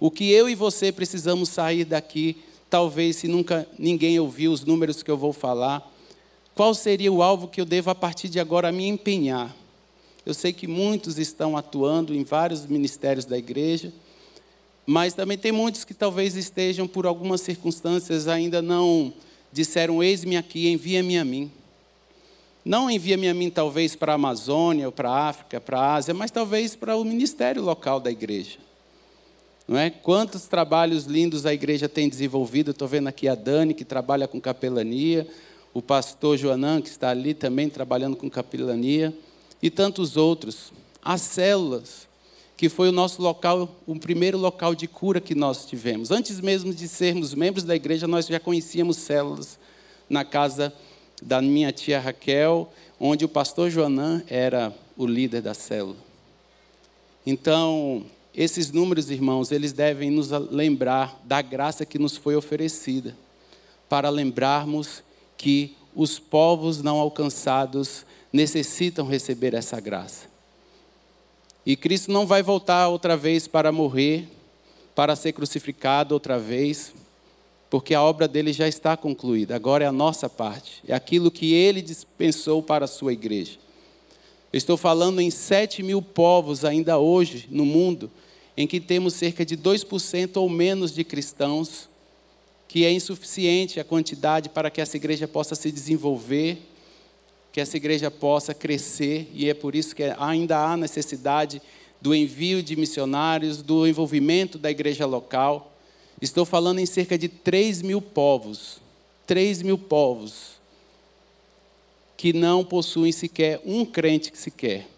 O 0.00 0.10
que 0.10 0.30
eu 0.30 0.48
e 0.48 0.54
você 0.54 0.90
precisamos 0.90 1.48
sair 1.48 1.84
daqui, 1.84 2.42
talvez 2.68 3.16
se 3.16 3.28
nunca 3.28 3.66
ninguém 3.78 4.18
ouviu 4.18 4.52
os 4.52 4.64
números 4.64 5.02
que 5.02 5.10
eu 5.10 5.16
vou 5.16 5.32
falar, 5.32 5.90
qual 6.54 6.74
seria 6.74 7.12
o 7.12 7.22
alvo 7.22 7.48
que 7.48 7.60
eu 7.60 7.64
devo 7.64 7.90
a 7.90 7.94
partir 7.94 8.28
de 8.28 8.40
agora 8.40 8.70
me 8.72 8.86
empenhar? 8.86 9.54
Eu 10.24 10.32
sei 10.32 10.52
que 10.52 10.66
muitos 10.66 11.18
estão 11.18 11.56
atuando 11.56 12.14
em 12.14 12.24
vários 12.24 12.66
ministérios 12.66 13.24
da 13.24 13.36
igreja, 13.36 13.92
mas 14.86 15.14
também 15.14 15.38
tem 15.38 15.52
muitos 15.52 15.84
que 15.84 15.94
talvez 15.94 16.36
estejam, 16.36 16.86
por 16.86 17.06
algumas 17.06 17.40
circunstâncias, 17.40 18.28
ainda 18.28 18.60
não 18.60 19.12
disseram: 19.52 20.02
Eis-me 20.02 20.36
aqui, 20.36 20.68
envia-me 20.68 21.18
a 21.18 21.24
mim. 21.24 21.50
Não 22.64 22.90
envia-me 22.90 23.28
a 23.28 23.34
mim, 23.34 23.50
talvez, 23.50 23.94
para 23.94 24.12
a 24.12 24.14
Amazônia, 24.14 24.86
ou 24.86 24.92
para 24.92 25.10
a 25.10 25.28
África, 25.28 25.60
para 25.60 25.78
a 25.78 25.94
Ásia, 25.94 26.14
mas 26.14 26.30
talvez 26.30 26.74
para 26.74 26.96
o 26.96 27.04
ministério 27.04 27.62
local 27.62 28.00
da 28.00 28.10
igreja. 28.10 28.58
Não 29.66 29.78
é? 29.78 29.90
Quantos 29.90 30.46
trabalhos 30.46 31.04
lindos 31.04 31.46
a 31.46 31.54
igreja 31.54 31.88
tem 31.88 32.08
desenvolvido? 32.08 32.70
Estou 32.70 32.88
vendo 32.88 33.08
aqui 33.08 33.28
a 33.28 33.34
Dani, 33.34 33.74
que 33.74 33.84
trabalha 33.84 34.28
com 34.28 34.40
capelania, 34.40 35.26
o 35.72 35.80
pastor 35.80 36.36
Joanã, 36.36 36.80
que 36.80 36.88
está 36.88 37.10
ali 37.10 37.34
também 37.34 37.68
trabalhando 37.68 38.16
com 38.16 38.28
capelania 38.28 39.14
e 39.62 39.70
tantos 39.70 40.16
outros. 40.16 40.72
As 41.02 41.22
células, 41.22 42.06
que 42.56 42.68
foi 42.68 42.88
o 42.88 42.92
nosso 42.92 43.20
local, 43.20 43.68
o 43.86 43.98
primeiro 43.98 44.38
local 44.38 44.74
de 44.74 44.86
cura 44.86 45.20
que 45.20 45.34
nós 45.34 45.66
tivemos. 45.66 46.10
Antes 46.10 46.40
mesmo 46.40 46.72
de 46.72 46.86
sermos 46.86 47.34
membros 47.34 47.64
da 47.64 47.74
igreja, 47.74 48.06
nós 48.06 48.26
já 48.26 48.38
conhecíamos 48.38 48.96
células 48.98 49.58
na 50.08 50.24
casa 50.24 50.72
da 51.22 51.42
minha 51.42 51.72
tia 51.72 51.98
Raquel, 52.00 52.70
onde 53.00 53.24
o 53.24 53.28
pastor 53.28 53.70
Joanã 53.70 54.22
era 54.28 54.74
o 54.96 55.06
líder 55.06 55.42
da 55.42 55.54
célula. 55.54 55.96
Então, 57.26 58.04
esses 58.34 58.70
números, 58.70 59.10
irmãos, 59.10 59.50
eles 59.50 59.72
devem 59.72 60.10
nos 60.10 60.30
lembrar 60.50 61.20
da 61.24 61.40
graça 61.40 61.86
que 61.86 61.98
nos 61.98 62.16
foi 62.16 62.36
oferecida, 62.36 63.16
para 63.88 64.10
lembrarmos 64.10 65.02
que 65.36 65.76
os 65.94 66.18
povos 66.18 66.82
não 66.82 66.98
alcançados 66.98 68.04
necessitam 68.32 69.06
receber 69.06 69.54
essa 69.54 69.80
graça. 69.80 70.33
E 71.66 71.76
Cristo 71.76 72.12
não 72.12 72.26
vai 72.26 72.42
voltar 72.42 72.88
outra 72.88 73.16
vez 73.16 73.48
para 73.48 73.72
morrer, 73.72 74.28
para 74.94 75.16
ser 75.16 75.32
crucificado 75.32 76.14
outra 76.14 76.38
vez, 76.38 76.94
porque 77.70 77.94
a 77.94 78.02
obra 78.02 78.28
dele 78.28 78.52
já 78.52 78.68
está 78.68 78.96
concluída. 78.96 79.56
Agora 79.56 79.82
é 79.82 79.86
a 79.86 79.92
nossa 79.92 80.28
parte, 80.28 80.82
é 80.86 80.94
aquilo 80.94 81.30
que 81.30 81.54
ele 81.54 81.80
dispensou 81.80 82.62
para 82.62 82.84
a 82.84 82.88
sua 82.88 83.12
igreja. 83.12 83.58
Eu 84.52 84.58
estou 84.58 84.76
falando 84.76 85.20
em 85.20 85.30
7 85.30 85.82
mil 85.82 86.00
povos 86.00 86.64
ainda 86.64 86.98
hoje 86.98 87.48
no 87.50 87.64
mundo, 87.64 88.10
em 88.56 88.66
que 88.66 88.78
temos 88.78 89.14
cerca 89.14 89.44
de 89.44 89.56
2% 89.56 90.36
ou 90.36 90.48
menos 90.48 90.94
de 90.94 91.02
cristãos, 91.02 91.88
que 92.68 92.84
é 92.84 92.92
insuficiente 92.92 93.80
a 93.80 93.84
quantidade 93.84 94.48
para 94.48 94.70
que 94.70 94.80
essa 94.80 94.96
igreja 94.96 95.26
possa 95.26 95.54
se 95.54 95.72
desenvolver 95.72 96.58
que 97.54 97.60
essa 97.60 97.76
igreja 97.76 98.10
possa 98.10 98.52
crescer, 98.52 99.30
e 99.32 99.48
é 99.48 99.54
por 99.54 99.76
isso 99.76 99.94
que 99.94 100.02
ainda 100.18 100.58
há 100.58 100.76
necessidade 100.76 101.62
do 102.00 102.12
envio 102.12 102.60
de 102.60 102.74
missionários, 102.74 103.62
do 103.62 103.86
envolvimento 103.86 104.58
da 104.58 104.72
igreja 104.72 105.06
local. 105.06 105.72
Estou 106.20 106.44
falando 106.44 106.80
em 106.80 106.86
cerca 106.86 107.16
de 107.16 107.28
3 107.28 107.80
mil 107.82 108.02
povos, 108.02 108.80
3 109.24 109.62
mil 109.62 109.78
povos, 109.78 110.54
que 112.16 112.32
não 112.32 112.64
possuem 112.64 113.12
sequer 113.12 113.62
um 113.64 113.86
crente 113.86 114.32
que 114.32 114.38
sequer, 114.38 114.88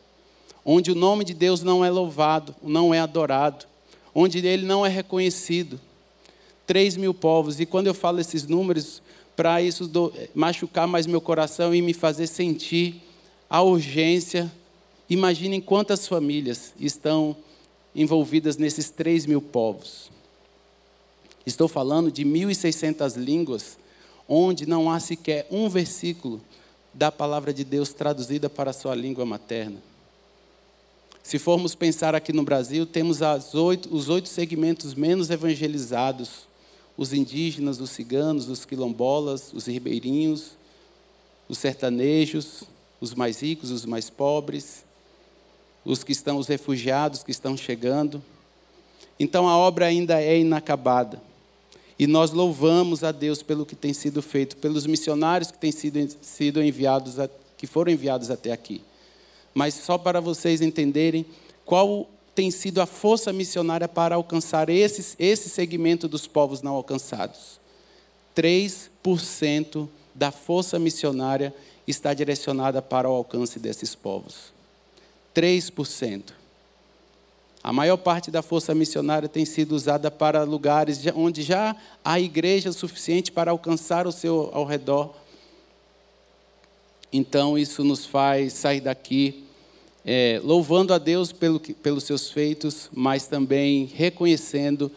onde 0.65 0.91
o 0.91 0.95
nome 0.95 1.27
de 1.27 1.35
Deus 1.35 1.63
não 1.63 1.85
é 1.85 1.91
louvado, 1.91 2.57
não 2.63 2.95
é 2.95 3.01
adorado, 3.01 3.67
onde 4.15 4.39
ele 4.39 4.65
não 4.65 4.87
é 4.87 4.89
reconhecido. 4.89 5.79
3 6.67 6.97
mil 6.97 7.13
povos, 7.13 7.61
e 7.61 7.67
quando 7.67 7.89
eu 7.89 7.93
falo 7.93 8.19
esses 8.19 8.47
números, 8.47 9.03
para 9.37 9.61
isso 9.61 9.87
do, 9.87 10.13
machucar 10.35 10.89
mais 10.89 11.07
meu 11.07 11.21
coração 11.21 11.75
e 11.75 11.83
me 11.83 11.93
fazer 11.93 12.27
sentir 12.27 13.03
a 13.49 13.63
urgência. 13.63 14.51
Imaginem 15.09 15.61
quantas 15.61 16.09
famílias 16.09 16.73
estão 16.81 17.37
envolvidas 17.95 18.57
nesses 18.57 18.91
3 18.91 19.27
mil 19.27 19.43
povos. 19.43 20.11
Estou 21.45 21.69
falando 21.69 22.11
de 22.11 22.25
1.600 22.25 23.17
línguas, 23.17 23.79
onde 24.29 24.67
não 24.67 24.91
há 24.91 24.99
sequer 24.99 25.47
um 25.51 25.69
versículo 25.69 26.41
da 26.93 27.13
palavra 27.13 27.53
de 27.53 27.63
Deus 27.63 27.93
traduzida 27.93 28.49
para 28.49 28.71
a 28.71 28.75
sua 28.75 28.95
língua 28.95 29.25
materna. 29.25 29.77
Se 31.23 31.39
formos 31.39 31.75
pensar 31.75 32.15
aqui 32.15 32.33
no 32.33 32.43
Brasil, 32.43 32.87
temos 32.87 33.21
oito, 33.55 33.95
os 33.95 34.09
oito 34.09 34.29
segmentos 34.29 34.95
menos 34.95 35.29
evangelizados 35.29 36.47
os 36.97 37.13
indígenas, 37.13 37.81
os 37.81 37.91
ciganos, 37.91 38.49
os 38.49 38.65
quilombolas, 38.65 39.53
os 39.53 39.67
ribeirinhos, 39.67 40.53
os 41.49 41.59
sertanejos, 41.59 42.65
os 43.01 43.15
mais 43.15 43.41
ricos, 43.41 43.71
os 43.71 43.85
mais 43.85 44.09
pobres, 44.09 44.85
os 45.85 46.03
que 46.03 46.13
estão, 46.13 46.39
os 46.39 46.47
refugiados 46.47 47.23
que 47.23 47.31
estão 47.31 47.57
chegando. 47.57 48.23
Então 49.21 49.49
a 49.49 49.57
obra 49.57 49.87
ainda 49.87 50.21
é 50.21 50.39
inacabada. 50.39 51.23
E 51.99 52.07
nós 52.07 52.31
louvamos 52.31 53.03
a 53.03 53.13
Deus 53.13 53.43
pelo 53.43 53.65
que 53.65 53.75
tem 53.75 53.93
sido 53.93 54.21
feito, 54.21 54.57
pelos 54.57 54.87
missionários 54.87 55.51
que 55.51 55.59
têm 55.59 55.73
sido, 55.73 56.15
sido 56.21 56.63
enviados, 56.63 57.19
a, 57.19 57.29
que 57.57 57.67
foram 57.67 57.91
enviados 57.91 58.31
até 58.31 58.53
aqui. 58.53 58.83
Mas 59.55 59.75
só 59.75 59.97
para 59.97 60.21
vocês 60.21 60.61
entenderem 60.61 61.25
qual 61.65 62.09
tem 62.37 62.51
sido 62.51 62.83
a 62.83 62.87
força 62.87 63.33
missionária 63.33 63.89
para 63.89 64.15
alcançar 64.15 64.69
esse, 64.69 65.17
esse 65.19 65.49
segmento 65.49 66.07
dos 66.07 66.27
povos 66.27 66.61
não 66.61 66.75
alcançados. 66.75 67.59
3% 68.37 69.89
da 70.15 70.31
força 70.31 70.79
missionária 70.79 71.55
está 71.87 72.13
direcionada 72.13 72.83
para 72.83 73.09
o 73.09 73.15
alcance 73.15 73.59
desses 73.59 73.95
povos. 73.95 74.53
3%. 75.35 76.35
A 77.63 77.73
maior 77.73 77.97
parte 77.97 78.31
da 78.31 78.43
força 78.43 78.75
missionária 78.75 79.31
tem 79.31 79.47
sido 79.47 79.73
usada 79.73 80.11
para 80.11 80.45
lugares 80.45 81.01
onde 81.15 81.43
já 81.43 81.75
há 82.05 82.21
igreja 82.21 82.71
suficiente 82.71 83.33
para 83.33 83.51
alcançar 83.51 84.07
o 84.07 84.13
seu 84.13 84.51
ao 84.53 84.67
redor. 84.67 85.15
Então, 87.11 87.57
isso 87.57 87.83
nos 87.83 88.05
faz 88.05 88.53
sair 88.53 88.83
daqui 88.83 89.46
é, 90.09 90.41
louvando 90.45 90.95
a 90.95 90.99
Deus 90.99 91.33
pelo, 91.33 91.59
pelos 91.59 92.05
seus 92.05 92.31
feitos, 92.31 92.89
mas 92.95 93.27
também 93.27 93.87
reconhecendo 93.93 94.89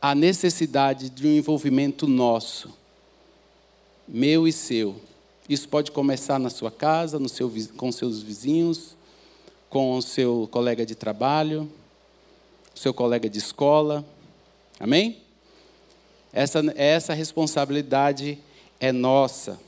a 0.00 0.14
necessidade 0.14 1.10
de 1.10 1.26
um 1.26 1.32
envolvimento 1.32 2.06
nosso, 2.06 2.70
meu 4.06 4.46
e 4.46 4.52
seu. 4.52 4.94
Isso 5.48 5.68
pode 5.68 5.90
começar 5.90 6.38
na 6.38 6.48
sua 6.48 6.70
casa, 6.70 7.18
no 7.18 7.28
seu, 7.28 7.52
com 7.76 7.90
seus 7.90 8.22
vizinhos, 8.22 8.96
com 9.68 9.96
o 9.96 10.02
seu 10.02 10.48
colega 10.52 10.86
de 10.86 10.94
trabalho, 10.94 11.68
seu 12.72 12.94
colega 12.94 13.28
de 13.28 13.38
escola. 13.38 14.04
Amém? 14.78 15.18
Essa, 16.32 16.62
essa 16.76 17.14
responsabilidade 17.14 18.38
é 18.78 18.92
nossa. 18.92 19.58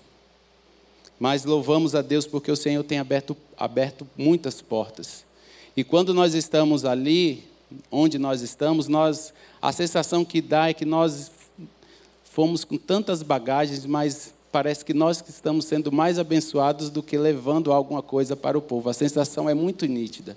Mas 1.24 1.46
louvamos 1.46 1.94
a 1.94 2.02
Deus 2.02 2.26
porque 2.26 2.52
o 2.52 2.56
Senhor 2.56 2.84
tem 2.84 2.98
aberto, 2.98 3.34
aberto 3.56 4.06
muitas 4.14 4.60
portas. 4.60 5.24
E 5.74 5.82
quando 5.82 6.12
nós 6.12 6.34
estamos 6.34 6.84
ali, 6.84 7.44
onde 7.90 8.18
nós 8.18 8.42
estamos, 8.42 8.88
nós 8.88 9.32
a 9.62 9.72
sensação 9.72 10.22
que 10.22 10.42
dá 10.42 10.68
é 10.68 10.74
que 10.74 10.84
nós 10.84 11.30
fomos 12.24 12.62
com 12.62 12.76
tantas 12.76 13.22
bagagens, 13.22 13.86
mas 13.86 14.34
parece 14.52 14.84
que 14.84 14.92
nós 14.92 15.22
que 15.22 15.30
estamos 15.30 15.64
sendo 15.64 15.90
mais 15.90 16.18
abençoados 16.18 16.90
do 16.90 17.02
que 17.02 17.16
levando 17.16 17.72
alguma 17.72 18.02
coisa 18.02 18.36
para 18.36 18.58
o 18.58 18.60
povo. 18.60 18.90
A 18.90 18.92
sensação 18.92 19.48
é 19.48 19.54
muito 19.54 19.86
nítida. 19.86 20.36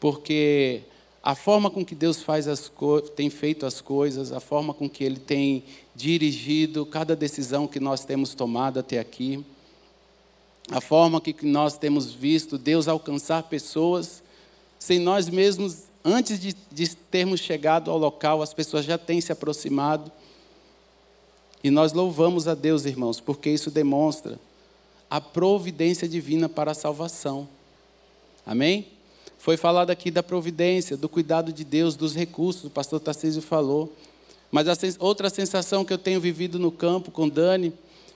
Porque 0.00 0.82
a 1.22 1.34
forma 1.34 1.70
com 1.70 1.84
que 1.84 1.94
Deus 1.94 2.22
faz 2.22 2.46
as 2.46 2.70
tem 3.16 3.28
feito 3.28 3.66
as 3.66 3.80
coisas, 3.80 4.32
a 4.32 4.40
forma 4.40 4.72
com 4.72 4.88
que 4.88 5.02
Ele 5.04 5.18
tem 5.18 5.64
dirigido 5.94 6.86
cada 6.86 7.16
decisão 7.16 7.66
que 7.66 7.80
nós 7.80 8.04
temos 8.04 8.34
tomado 8.34 8.78
até 8.78 8.98
aqui, 8.98 9.44
a 10.70 10.80
forma 10.80 11.20
que 11.20 11.34
nós 11.44 11.76
temos 11.76 12.12
visto 12.12 12.58
Deus 12.58 12.88
alcançar 12.88 13.42
pessoas 13.44 14.22
sem 14.78 14.98
nós 14.98 15.28
mesmos, 15.28 15.84
antes 16.04 16.38
de, 16.38 16.54
de 16.70 16.94
termos 16.94 17.40
chegado 17.40 17.90
ao 17.90 17.98
local, 17.98 18.40
as 18.42 18.54
pessoas 18.54 18.84
já 18.84 18.96
têm 18.96 19.20
se 19.20 19.32
aproximado. 19.32 20.10
E 21.64 21.70
nós 21.70 21.92
louvamos 21.92 22.46
a 22.46 22.54
Deus, 22.54 22.84
irmãos, 22.84 23.20
porque 23.20 23.50
isso 23.50 23.70
demonstra 23.70 24.38
a 25.10 25.20
providência 25.20 26.08
divina 26.08 26.48
para 26.48 26.70
a 26.70 26.74
salvação. 26.74 27.48
Amém? 28.46 28.86
Foi 29.38 29.56
falado 29.56 29.90
aqui 29.90 30.10
da 30.10 30.22
providência, 30.22 30.96
do 30.96 31.08
cuidado 31.08 31.52
de 31.52 31.64
Deus, 31.64 31.94
dos 31.94 32.14
recursos, 32.14 32.64
o 32.64 32.70
pastor 32.70 32.98
Tarcísio 32.98 33.40
falou. 33.40 33.92
Mas 34.50 34.66
a 34.68 34.74
outra 34.98 35.30
sensação 35.30 35.84
que 35.84 35.92
eu 35.92 35.98
tenho 35.98 36.20
vivido 36.20 36.58
no 36.58 36.72
campo 36.72 37.10
com 37.10 37.28
Dani, 37.28 37.72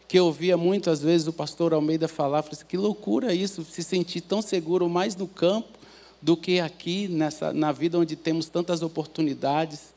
que 0.09 0.19
eu 0.19 0.27
ouvia 0.27 0.57
muitas 0.57 1.01
vezes 1.01 1.27
o 1.27 1.33
pastor 1.33 1.73
Almeida 1.73 2.09
falar, 2.09 2.43
falei 2.43 2.59
assim, 2.59 2.67
que 2.67 2.77
loucura 2.77 3.33
isso, 3.33 3.65
se 3.65 3.83
sentir 3.83 4.21
tão 4.21 4.43
seguro 4.43 4.89
mais 4.89 5.15
no 5.15 5.29
campo 5.29 5.79
do 6.21 6.37
que 6.37 6.61
aqui 6.61 7.09
nessa, 7.09 7.53
na 7.53 7.73
vida 7.73 7.99
onde 7.99 8.17
temos 8.17 8.49
tantas 8.49 8.83
oportunidades. 8.83 9.95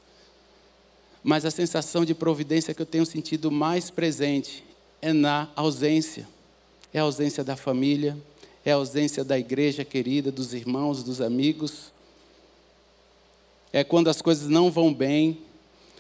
Mas 1.24 1.44
a 1.44 1.52
sensação 1.52 2.06
de 2.06 2.14
providência 2.14 2.74
que 2.74 2.82
eu 2.82 2.86
tenho 2.86 3.06
sentido 3.06 3.50
mais 3.50 3.90
presente 3.90 4.64
é 5.02 5.12
na 5.12 5.50
ausência. 5.56 6.28
É 6.94 7.00
a 7.00 7.04
ausência 7.04 7.44
da 7.44 7.56
família, 7.56 8.18
é 8.66 8.72
a 8.72 8.76
ausência 8.76 9.24
da 9.24 9.38
igreja 9.38 9.86
querida, 9.86 10.32
dos 10.32 10.52
irmãos, 10.52 11.04
dos 11.04 11.22
amigos. 11.22 11.94
É 13.72 13.84
quando 13.84 14.10
as 14.10 14.24
coisas 14.24 14.50
não 14.50 14.72
vão 14.72 14.92
bem, 14.92 15.38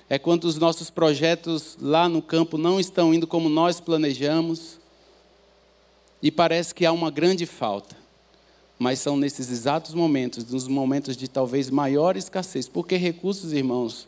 é 0.09 0.17
quando 0.17 0.45
os 0.45 0.57
nossos 0.57 0.89
projetos 0.89 1.77
lá 1.79 2.09
no 2.09 2.23
campo 2.23 2.57
não 2.57 2.79
estão 2.79 3.13
indo 3.13 3.27
como 3.27 3.49
nós 3.49 3.79
planejamos. 3.79 4.79
E 6.23 6.31
parece 6.31 6.73
que 6.73 6.87
há 6.87 6.91
uma 6.91 7.11
grande 7.11 7.45
falta. 7.45 7.95
Mas 8.79 8.99
são 8.99 9.15
nesses 9.15 9.51
exatos 9.51 9.93
momentos, 9.93 10.43
nos 10.45 10.67
momentos 10.67 11.15
de 11.15 11.27
talvez 11.27 11.69
maior 11.69 12.17
escassez. 12.17 12.67
Porque 12.67 12.97
recursos, 12.97 13.53
irmãos, 13.53 14.07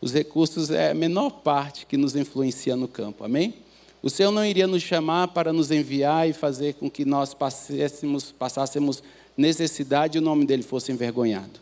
os 0.00 0.12
recursos 0.12 0.70
é 0.70 0.92
a 0.92 0.94
menor 0.94 1.30
parte 1.30 1.86
que 1.86 1.96
nos 1.96 2.14
influencia 2.14 2.76
no 2.76 2.86
campo. 2.86 3.24
Amém? 3.24 3.65
O 4.06 4.08
Senhor 4.08 4.30
não 4.30 4.44
iria 4.44 4.68
nos 4.68 4.84
chamar 4.84 5.26
para 5.26 5.52
nos 5.52 5.72
enviar 5.72 6.28
e 6.28 6.32
fazer 6.32 6.74
com 6.74 6.88
que 6.88 7.04
nós 7.04 7.34
passássemos, 7.34 9.02
necessidade 9.36 10.16
e 10.16 10.20
o 10.20 10.22
nome 10.22 10.46
dele 10.46 10.62
fosse 10.62 10.92
envergonhado. 10.92 11.58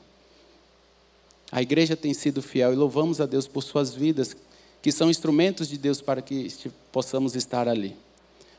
A 1.50 1.62
igreja 1.62 1.96
tem 1.96 2.12
sido 2.12 2.42
fiel 2.42 2.74
e 2.74 2.76
louvamos 2.76 3.18
a 3.18 3.24
Deus 3.24 3.48
por 3.48 3.62
suas 3.62 3.94
vidas, 3.94 4.36
que 4.82 4.92
são 4.92 5.08
instrumentos 5.08 5.70
de 5.70 5.78
Deus 5.78 6.02
para 6.02 6.20
que 6.20 6.52
possamos 6.92 7.34
estar 7.34 7.66
ali. 7.66 7.96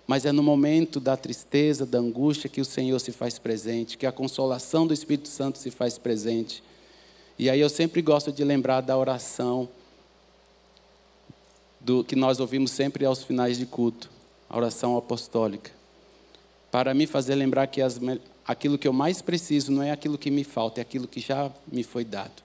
Mas 0.08 0.26
é 0.26 0.32
no 0.32 0.42
momento 0.42 1.00
da 1.00 1.16
tristeza, 1.16 1.86
da 1.86 2.00
angústia, 2.00 2.50
que 2.50 2.62
o 2.62 2.66
Senhor 2.66 2.98
se 2.98 3.12
faz 3.12 3.38
presente, 3.38 4.00
que 4.00 4.08
a 4.08 4.12
consolação 4.12 4.88
do 4.88 4.96
Espírito 4.96 5.28
Santo 5.28 5.60
se 5.60 5.70
faz 5.70 5.96
presente. 6.00 6.64
E 7.38 7.52
aí 7.52 7.60
eu 7.60 7.70
sempre 7.70 8.02
gosto 8.02 8.32
de 8.32 8.44
lembrar 8.44 8.82
da 8.82 8.98
oração 8.98 9.70
do 11.86 12.04
que 12.04 12.16
nós 12.16 12.40
ouvimos 12.40 12.72
sempre 12.72 13.06
aos 13.06 13.24
finais 13.24 13.60
de 13.60 13.66
culto, 13.68 14.10
a 14.50 14.58
oração 14.58 14.98
apostólica. 14.98 15.70
Para 16.72 16.96
me 16.96 17.06
fazer 17.06 17.36
lembrar 17.36 17.68
que 17.68 17.80
as, 17.80 18.02
aquilo 18.44 18.76
que 18.76 18.88
eu 18.88 18.92
mais 18.92 19.22
preciso 19.22 19.72
não 19.72 19.84
é 19.84 19.92
aquilo 19.92 20.18
que 20.18 20.32
me 20.32 20.44
falta, 20.44 20.82
é 20.82 20.82
aquilo 20.82 21.08
que 21.08 21.20
já 21.20 21.52
me 21.72 21.84
foi 21.84 22.04
dado. 22.04 22.42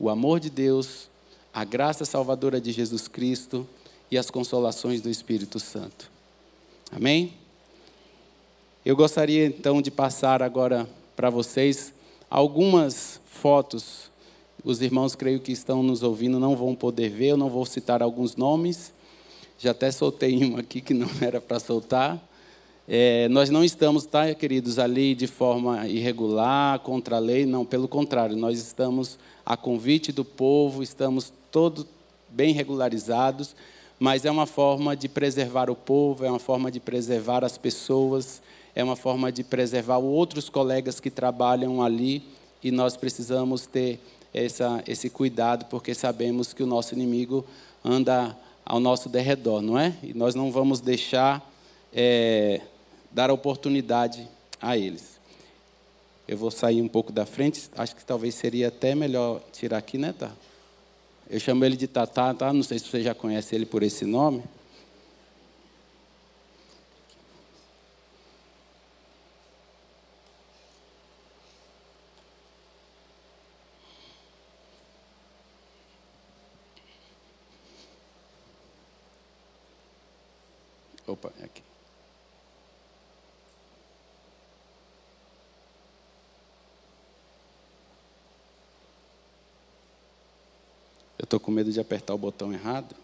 O 0.00 0.10
amor 0.10 0.40
de 0.40 0.50
Deus, 0.50 1.08
a 1.54 1.64
graça 1.64 2.04
salvadora 2.04 2.60
de 2.60 2.72
Jesus 2.72 3.06
Cristo 3.06 3.64
e 4.10 4.18
as 4.18 4.30
consolações 4.30 5.00
do 5.00 5.08
Espírito 5.08 5.60
Santo. 5.60 6.10
Amém? 6.90 7.34
Eu 8.84 8.96
gostaria 8.96 9.46
então 9.46 9.80
de 9.80 9.92
passar 9.92 10.42
agora 10.42 10.88
para 11.14 11.30
vocês 11.30 11.94
algumas 12.28 13.20
fotos 13.26 14.10
os 14.66 14.82
irmãos, 14.82 15.14
creio 15.14 15.38
que 15.38 15.52
estão 15.52 15.80
nos 15.80 16.02
ouvindo, 16.02 16.40
não 16.40 16.56
vão 16.56 16.74
poder 16.74 17.08
ver, 17.08 17.28
eu 17.28 17.36
não 17.36 17.48
vou 17.48 17.64
citar 17.64 18.02
alguns 18.02 18.34
nomes. 18.34 18.92
Já 19.60 19.70
até 19.70 19.92
soltei 19.92 20.44
um 20.44 20.56
aqui 20.56 20.80
que 20.80 20.92
não 20.92 21.08
era 21.22 21.40
para 21.40 21.60
soltar. 21.60 22.20
É, 22.88 23.28
nós 23.28 23.48
não 23.48 23.62
estamos, 23.62 24.06
tá, 24.06 24.34
queridos, 24.34 24.80
ali 24.80 25.14
de 25.14 25.28
forma 25.28 25.86
irregular, 25.86 26.80
contra 26.80 27.14
a 27.14 27.20
lei, 27.20 27.46
não, 27.46 27.64
pelo 27.64 27.86
contrário, 27.86 28.36
nós 28.36 28.58
estamos 28.58 29.20
a 29.44 29.56
convite 29.56 30.10
do 30.10 30.24
povo, 30.24 30.82
estamos 30.82 31.32
todos 31.52 31.86
bem 32.28 32.52
regularizados, 32.52 33.54
mas 34.00 34.24
é 34.24 34.30
uma 34.32 34.46
forma 34.46 34.96
de 34.96 35.08
preservar 35.08 35.70
o 35.70 35.76
povo, 35.76 36.24
é 36.24 36.28
uma 36.28 36.40
forma 36.40 36.72
de 36.72 36.80
preservar 36.80 37.44
as 37.44 37.56
pessoas, 37.56 38.42
é 38.74 38.82
uma 38.82 38.96
forma 38.96 39.30
de 39.30 39.44
preservar 39.44 39.98
outros 39.98 40.48
colegas 40.48 40.98
que 40.98 41.10
trabalham 41.10 41.80
ali 41.80 42.24
e 42.62 42.72
nós 42.72 42.96
precisamos 42.96 43.64
ter 43.64 44.00
essa, 44.36 44.84
esse 44.86 45.08
cuidado, 45.08 45.64
porque 45.66 45.94
sabemos 45.94 46.52
que 46.52 46.62
o 46.62 46.66
nosso 46.66 46.94
inimigo 46.94 47.44
anda 47.84 48.36
ao 48.64 48.78
nosso 48.78 49.08
derredor, 49.08 49.62
não 49.62 49.78
é? 49.78 49.94
E 50.02 50.12
nós 50.12 50.34
não 50.34 50.52
vamos 50.52 50.80
deixar 50.80 51.50
é, 51.92 52.60
dar 53.10 53.30
oportunidade 53.30 54.28
a 54.60 54.76
eles. 54.76 55.16
Eu 56.28 56.36
vou 56.36 56.50
sair 56.50 56.82
um 56.82 56.88
pouco 56.88 57.12
da 57.12 57.24
frente, 57.24 57.70
acho 57.76 57.96
que 57.96 58.04
talvez 58.04 58.34
seria 58.34 58.68
até 58.68 58.94
melhor 58.94 59.40
tirar 59.52 59.78
aqui, 59.78 59.96
né, 59.96 60.12
tá? 60.12 60.30
Eu 61.30 61.40
chamo 61.40 61.64
ele 61.64 61.76
de 61.76 61.86
Tatá, 61.86 62.34
tá? 62.34 62.52
Não 62.52 62.62
sei 62.62 62.78
se 62.78 62.86
você 62.86 63.02
já 63.02 63.14
conhece 63.14 63.54
ele 63.54 63.64
por 63.64 63.82
esse 63.82 64.04
nome. 64.04 64.42
Opa, 81.06 81.32
é 81.40 81.44
aqui. 81.44 81.62
Eu 91.15 91.15
estou 91.26 91.40
com 91.40 91.50
medo 91.50 91.72
de 91.72 91.80
apertar 91.80 92.14
o 92.14 92.18
botão 92.18 92.52
errado. 92.52 92.94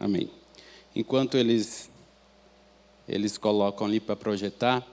Amém. 0.00 0.30
Enquanto 0.94 1.36
eles, 1.36 1.90
eles 3.08 3.36
colocam 3.36 3.84
ali 3.84 3.98
para 3.98 4.14
projetar, 4.14 4.86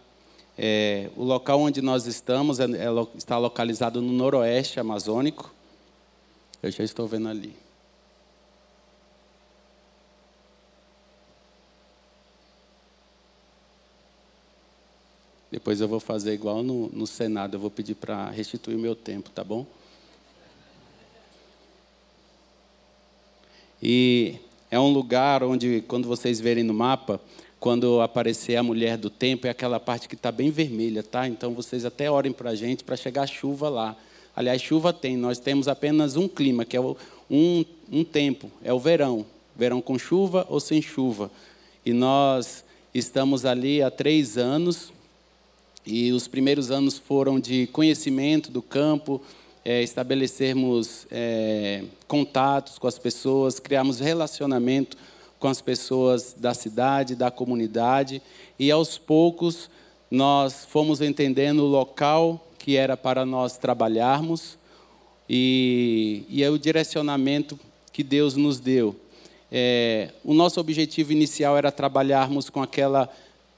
é, 0.58 1.10
o 1.15 1.24
local 1.24 1.60
onde 1.60 1.82
nós 1.82 2.06
estamos 2.06 2.60
é, 2.60 2.63
é, 2.63 2.88
está 3.18 3.38
localizado 3.38 4.02
no 4.02 4.12
noroeste 4.12 4.80
amazônico. 4.80 5.54
Eu 6.63 6.72
já 6.72 6.84
estou 6.84 7.08
vendo 7.08 7.28
ali. 7.28 7.56
Depois 15.52 15.80
eu 15.80 15.88
vou 15.88 16.00
fazer 16.00 16.34
igual 16.34 16.63
no, 16.63 16.89
no 16.89 17.08
Senado, 17.08 17.56
eu 17.56 17.60
vou 17.60 17.72
pedir 17.72 17.96
para 17.96 18.30
restituir 18.30 18.78
meu 18.78 18.96
tempo, 18.96 19.30
tá 19.30 19.44
bom? 19.44 19.65
E 23.82 24.36
é 24.72 24.80
um 24.80 24.91
lugar 24.91 25.44
onde, 25.44 25.82
quando 25.88 26.08
vocês 26.08 26.39
verem 26.39 26.63
no 26.63 26.74
mapa, 26.74 27.22
quando 27.65 27.99
aparecer 27.99 28.58
a 28.58 28.62
mulher 28.62 28.95
do 28.95 29.10
tempo, 29.10 29.47
é 29.47 29.49
aquela 29.49 29.80
parte 29.80 30.08
que 30.08 30.13
está 30.13 30.32
bem 30.32 30.51
vermelha, 30.51 31.01
tá? 31.01 31.28
Então 31.28 31.51
vocês 31.51 31.84
até 31.84 32.12
orem 32.12 32.32
para 32.32 32.51
a 32.51 32.56
gente 32.56 32.84
para 32.84 32.95
chegar 32.95 33.25
chuva 33.25 33.69
lá. 33.69 33.95
Aliás, 34.36 34.62
chuva 34.62 34.93
tem, 34.93 35.17
nós 35.17 35.39
temos 35.39 35.67
apenas 35.67 36.15
um 36.15 36.28
clima, 36.28 36.63
que 36.63 36.78
é 36.78 36.80
um, 36.80 37.65
um 37.91 38.04
tempo, 38.04 38.51
é 38.63 38.71
o 38.71 38.78
verão. 38.78 39.25
Verão 39.56 39.82
com 39.82 39.97
chuva 39.97 40.45
ou 40.47 40.60
sem 40.60 40.80
chuva. 40.80 41.32
E 41.84 41.91
nós 41.91 42.63
estamos 42.93 43.47
ali 43.47 43.82
há 43.82 43.89
três 43.89 44.38
anos, 44.38 44.93
e 45.84 46.12
os 46.12 46.28
primeiros 46.28 46.69
anos 46.69 46.99
foram 46.99 47.39
de 47.39 47.65
conhecimento 47.73 48.51
do 48.51 48.62
campo, 48.62 49.19
é, 49.65 49.82
estabelecermos 49.82 51.08
é, 51.10 51.84
contatos 52.08 52.78
com 52.78 52.86
as 52.86 52.99
pessoas, 52.99 53.60
criarmos 53.60 53.99
relacionamento 53.99 54.95
com 55.45 55.49
as 55.49 55.62
pessoas 55.62 56.36
da 56.36 56.55
cidade, 56.55 57.13
da 57.13 57.29
comunidade, 57.29 58.19
e 58.58 58.71
aos 58.71 58.97
poucos 58.97 59.69
nós 60.10 60.65
fomos 60.67 61.01
entendendo 61.01 61.60
o 61.60 61.67
local 61.67 62.43
que 62.58 62.75
era 62.75 62.97
para 62.97 63.23
nós 63.27 63.55
trabalharmos 63.55 64.58
e, 65.29 66.23
e 66.29 66.41
é 66.41 66.49
o 66.49 66.58
direcionamento 66.58 67.60
que 67.93 68.01
Deus 68.01 68.36
nos 68.36 68.60
deu. 68.60 68.95
É, 69.51 70.10
o 70.23 70.34
nosso 70.34 70.60
objetivo 70.60 71.12
inicial 71.12 71.55
era 71.55 71.71
trabalharmos 71.71 72.49
com 72.49 72.63
aquela 72.63 73.08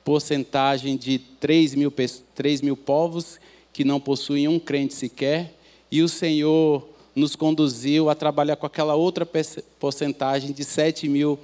porcentagem 0.03 0.97
de 0.97 1.19
3 1.19 1.73
mil, 1.73 1.93
3 2.35 2.61
mil 2.61 2.75
povos 2.75 3.39
que 3.71 3.85
não 3.85 3.97
possuem 3.97 4.49
um 4.49 4.59
crente 4.59 4.93
sequer, 4.93 5.53
e 5.89 6.01
o 6.01 6.09
Senhor 6.09 6.85
nos 7.15 7.33
conduziu 7.33 8.09
a 8.09 8.13
trabalhar 8.13 8.57
com 8.57 8.65
aquela 8.65 8.95
outra 8.95 9.25
porcentagem 9.79 10.51
de 10.51 10.65
7 10.65 11.07
mil 11.07 11.39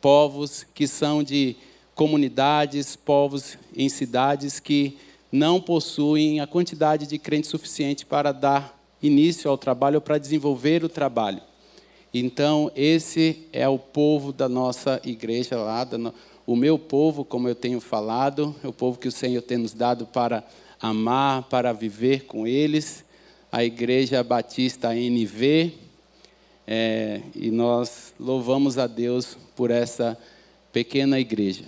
povos 0.00 0.64
que 0.74 0.86
são 0.86 1.22
de 1.22 1.56
comunidades, 1.94 2.96
povos 2.96 3.58
em 3.76 3.88
cidades 3.88 4.58
que 4.58 4.96
não 5.30 5.60
possuem 5.60 6.40
a 6.40 6.46
quantidade 6.46 7.06
de 7.06 7.18
crentes 7.18 7.50
suficiente 7.50 8.06
para 8.06 8.32
dar 8.32 8.78
início 9.02 9.50
ao 9.50 9.58
trabalho 9.58 9.96
ou 9.96 10.00
para 10.00 10.18
desenvolver 10.18 10.84
o 10.84 10.88
trabalho. 10.88 11.40
Então, 12.12 12.72
esse 12.74 13.46
é 13.52 13.68
o 13.68 13.78
povo 13.78 14.32
da 14.32 14.48
nossa 14.48 15.00
igreja 15.04 15.56
lá, 15.56 15.86
o 16.46 16.56
meu 16.56 16.78
povo, 16.78 17.24
como 17.24 17.48
eu 17.48 17.54
tenho 17.54 17.80
falado, 17.80 18.54
é 18.64 18.66
o 18.66 18.72
povo 18.72 18.98
que 18.98 19.06
o 19.06 19.12
Senhor 19.12 19.42
tem 19.42 19.58
nos 19.58 19.72
dado 19.72 20.06
para 20.06 20.42
amar, 20.80 21.44
para 21.44 21.72
viver 21.72 22.24
com 22.24 22.46
eles. 22.46 23.04
A 23.52 23.64
Igreja 23.64 24.22
Batista 24.24 24.94
NV, 24.94 25.72
é, 26.66 27.20
e 27.34 27.50
nós 27.50 28.14
louvamos 28.18 28.78
a 28.78 28.86
Deus 28.86 29.36
por 29.60 29.70
essa 29.70 30.16
pequena 30.72 31.20
igreja. 31.20 31.66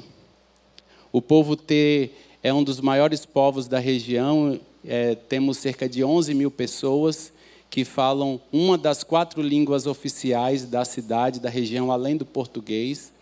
O 1.13 1.21
povo 1.21 1.55
T 1.55 2.09
é 2.43 2.51
um 2.51 2.65
dos 2.65 2.81
maiores 2.81 3.27
povos 3.27 3.69
da 3.69 3.79
região, 3.79 4.59
é, 4.83 5.15
temos 5.15 5.59
cerca 5.59 5.87
de 5.87 6.03
11 6.03 6.33
mil 6.33 6.51
pessoas 6.51 7.31
que 7.69 7.85
falam 7.85 8.41
uma 8.51 8.79
das 8.79 9.05
quatro 9.05 9.43
línguas 9.43 9.87
oficiais 9.87 10.65
da 10.65 10.87
cidade, 10.87 11.39
da 11.39 11.51
região, 11.51 11.93
além 11.93 12.17
do 12.17 12.25
português. 12.25 13.13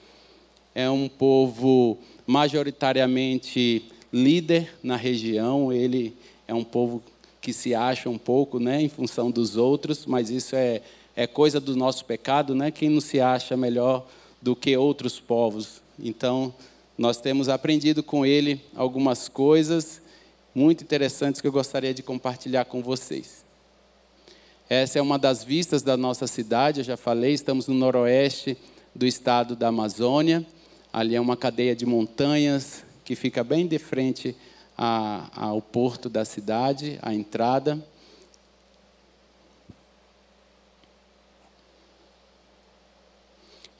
É 0.73 0.89
um 0.89 1.09
povo 1.09 1.99
majoritariamente 2.25 3.87
líder 4.13 4.73
na 4.85 4.95
região, 4.95 5.73
ele 5.73 6.15
é 6.47 6.55
um 6.55 6.63
povo 6.63 7.03
que 7.41 7.53
se 7.53 7.75
acha 7.75 8.09
um 8.09 8.19
pouco 8.19 8.61
né, 8.61 8.81
em 8.81 8.89
função 8.89 9.33
dos 9.33 9.57
outros, 9.57 10.07
mas 10.07 10.31
isso 10.31 10.55
é 10.55 10.81
é 11.17 11.27
coisa 11.27 11.61
do 11.61 11.77
nosso 11.77 12.05
pecado, 12.05 12.55
né? 12.55 12.71
Quem 12.71 12.89
não 12.89 13.01
se 13.01 13.21
acha 13.21 13.57
melhor 13.57 14.07
do 14.40 14.57
que 14.57 14.76
outros 14.76 15.20
povos. 15.20 15.83
Então, 15.98 16.55
nós 16.96 17.20
temos 17.20 17.48
aprendido 17.48 18.03
com 18.03 18.24
ele 18.26 18.61
algumas 18.74 19.29
coisas 19.29 20.00
muito 20.55 20.83
interessantes 20.85 21.40
que 21.40 21.46
eu 21.46 21.53
gostaria 21.53 21.94
de 21.94 22.03
compartilhar 22.03 22.64
com 22.64 22.83
vocês. 22.83 23.44
Essa 24.68 24.98
é 24.98 25.03
uma 25.03 25.18
das 25.18 25.42
vistas 25.42 25.83
da 25.83 25.96
nossa 25.96 26.26
cidade, 26.26 26.81
eu 26.81 26.85
já 26.85 26.96
falei, 26.96 27.33
estamos 27.33 27.66
no 27.66 27.74
noroeste 27.74 28.57
do 28.94 29.07
estado 29.07 29.57
da 29.57 29.68
Amazônia. 29.68 30.46
Ali 30.92 31.14
é 31.14 31.20
uma 31.20 31.37
cadeia 31.37 31.74
de 31.74 31.87
montanhas 31.87 32.85
que 33.05 33.16
fica 33.16 33.42
bem 33.42 33.66
de 33.66 33.79
frente 33.79 34.37
ao 34.76 35.61
porto 35.61 36.09
da 36.09 36.24
cidade, 36.24 36.98
à 37.03 37.14
entrada. 37.14 37.85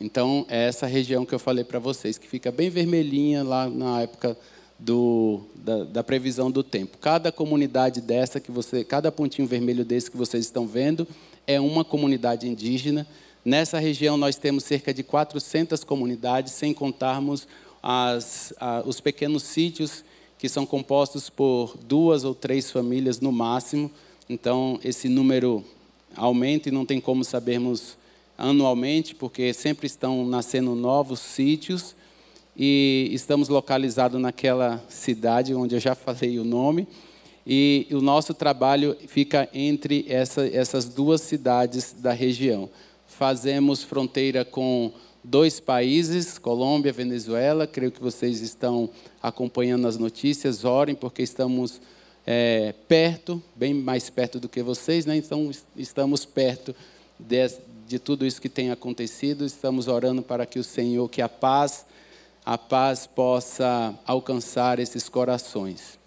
Então, 0.01 0.47
é 0.49 0.67
essa 0.67 0.87
região 0.87 1.27
que 1.27 1.35
eu 1.35 1.39
falei 1.39 1.63
para 1.63 1.79
vocês, 1.79 2.17
que 2.17 2.27
fica 2.27 2.51
bem 2.51 2.71
vermelhinha 2.71 3.45
lá 3.45 3.69
na 3.69 4.01
época 4.01 4.37
do, 4.79 5.43
da, 5.55 5.85
da, 5.85 6.03
previsão 6.03 6.51
do 6.51 6.63
tempo. 6.63 6.97
Cada 6.99 7.31
comunidade 7.31 8.01
dessa 8.01 8.41
que 8.41 8.51
você, 8.51 8.83
cada 8.83 9.13
pontinho 9.13 9.47
vermelho 9.47 9.85
desse 9.85 10.11
que 10.11 10.17
vocês 10.17 10.47
estão 10.47 10.67
vendo 10.67 11.07
é 11.47 11.61
uma 11.61 11.85
comunidade 11.85 12.49
indígena. 12.49 13.07
Nessa 13.45 13.79
região 13.79 14.17
nós 14.17 14.37
temos 14.37 14.65
cerca 14.65 14.93
de 14.95 15.03
400 15.03 15.85
comunidades, 15.85 16.55
sem 16.55 16.73
contarmos 16.73 17.47
as, 17.83 18.55
a, 18.59 18.83
os 18.87 19.01
pequenos 19.01 19.43
sítios 19.43 20.03
que 20.39 20.49
são 20.49 20.65
compostos 20.65 21.29
por 21.29 21.77
duas 21.77 22.25
ou 22.25 22.35
três 22.35 22.71
famílias 22.71 23.21
no 23.21 23.31
máximo. 23.31 23.91
Então 24.31 24.81
esse 24.83 25.11
número 25.11 25.63
aumenta 26.17 26.71
e 26.71 26.73
não 26.73 26.87
tem 26.87 26.99
como 27.01 27.23
sabermos 27.23 28.00
anualmente, 28.41 29.15
porque 29.15 29.53
sempre 29.53 29.87
estão 29.87 30.27
nascendo 30.27 30.75
novos 30.75 31.21
sítios 31.21 31.95
e 32.57 33.09
estamos 33.13 33.49
localizados 33.49 34.21
naquela 34.21 34.83
cidade 34.89 35.55
onde 35.55 35.77
eu 35.77 35.81
já 35.81 35.95
falei 35.97 36.39
o 36.39 36.45
nome. 36.45 36.89
E 37.47 37.87
o 37.91 38.01
nosso 38.01 38.35
trabalho 38.35 38.97
fica 39.07 39.49
entre 39.53 40.05
essa, 40.09 40.47
essas 40.47 40.87
duas 40.87 41.21
cidades 41.21 41.95
da 41.99 42.13
região. 42.13 42.69
Fazemos 43.07 43.83
fronteira 43.83 44.45
com 44.45 44.93
dois 45.23 45.59
países, 45.59 46.39
Colômbia 46.39 46.93
Venezuela. 46.93 47.67
Creio 47.67 47.93
que 47.93 48.01
vocês 48.01 48.41
estão 48.41 48.91
acompanhando 49.23 49.87
as 49.89 49.97
notícias. 49.97 50.65
Orem, 50.65 50.95
porque 50.95 51.23
estamos 51.23 51.81
é, 52.27 52.75
perto, 52.87 53.43
bem 53.57 53.75
mais 53.75 54.11
perto 54.11 54.39
do 54.39 54.49
que 54.49 54.63
vocês, 54.63 55.07
né? 55.07 55.17
então 55.17 55.51
estamos 55.77 56.25
perto 56.25 56.75
de, 57.19 57.49
de 57.91 57.99
tudo 57.99 58.25
isso 58.25 58.41
que 58.41 58.49
tem 58.49 58.71
acontecido. 58.71 59.45
Estamos 59.45 59.89
orando 59.89 60.23
para 60.23 60.47
que 60.47 60.61
o 60.61 60.63
Senhor, 60.65 61.09
que 61.09 61.21
a 61.21 61.29
paz, 61.29 61.85
a 62.47 62.57
paz 62.57 63.05
possa 63.05 63.93
alcançar 64.07 64.79
esses 64.79 65.09
corações. 65.09 65.99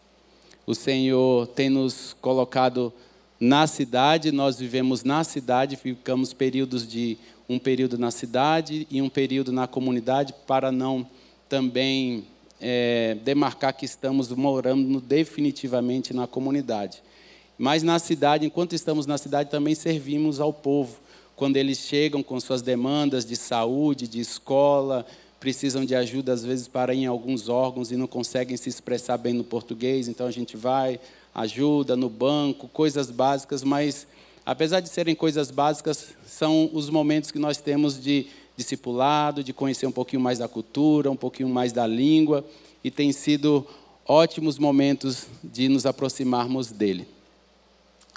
O 0.66 0.74
Senhor 0.74 1.46
tem 1.48 1.70
nos 1.70 2.16
colocado 2.22 2.94
na 3.38 3.68
cidade, 3.68 4.32
nós 4.32 4.58
vivemos 4.58 5.04
na 5.04 5.26
cidade, 5.26 5.76
ficamos 5.76 6.32
períodos 6.32 6.88
de 6.88 7.18
um 7.50 7.60
período 7.60 7.98
na 7.98 8.12
cidade 8.12 8.88
e 8.90 9.02
um 9.02 9.10
período 9.10 9.52
na 9.52 9.68
comunidade 9.68 10.34
para 10.48 10.72
não 10.72 11.06
também 11.50 12.24
é, 12.62 13.18
demarcar 13.26 13.74
que 13.74 13.84
estamos 13.84 14.30
morando 14.30 15.02
definitivamente 15.02 16.14
na 16.14 16.28
comunidade. 16.28 17.04
Mas 17.58 17.84
na 17.84 18.00
cidade, 18.00 18.46
enquanto 18.46 18.72
estamos 18.72 19.06
na 19.06 19.18
cidade, 19.18 19.52
também 19.52 19.76
servimos 19.76 20.40
ao 20.40 20.54
povo 20.54 21.03
quando 21.36 21.58
eles 21.58 21.80
chegam 21.80 22.22
com 22.22 22.40
suas 22.40 22.62
demandas 22.62 23.26
de 23.26 23.36
saúde, 23.36 24.08
de 24.08 24.20
escola, 24.20 25.06
precisam 25.40 25.84
de 25.84 25.94
ajuda 25.94 26.34
às 26.34 26.44
vezes 26.44 26.68
para 26.68 26.94
ir 26.94 27.00
em 27.00 27.06
alguns 27.06 27.50
órgãos 27.50 27.92
e 27.92 27.98
não 27.98 28.08
conseguem 28.08 28.56
se 28.56 28.70
expressar 28.70 29.18
bem 29.18 29.34
no 29.34 29.44
português, 29.44 30.08
então 30.08 30.26
a 30.26 30.32
gente 30.32 30.56
vai, 30.56 31.00
ajuda 31.36 31.96
no 31.96 32.10
banco, 32.10 32.68
coisas 32.70 33.12
básicas, 33.12 33.64
mas 33.64 34.08
apesar 34.46 34.80
de 34.80 34.90
serem 34.90 35.16
coisas 35.16 35.52
básicas, 35.52 36.14
são 36.26 36.70
os 36.74 36.90
momentos 36.90 37.32
que 37.32 37.40
nós 37.40 37.58
temos 37.58 38.02
de 38.02 38.28
discipulado, 38.56 39.44
de 39.44 39.52
conhecer 39.52 39.88
um 39.88 39.92
pouquinho 39.92 40.22
mais 40.22 40.40
da 40.40 40.48
cultura, 40.48 41.10
um 41.10 41.16
pouquinho 41.16 41.50
mais 41.50 41.74
da 41.74 41.88
língua, 41.88 42.46
e 42.84 42.92
tem 42.92 43.12
sido 43.12 43.66
ótimos 44.08 44.60
momentos 44.60 45.28
de 45.44 45.68
nos 45.70 45.86
aproximarmos 45.86 46.72
dele. 46.72 47.08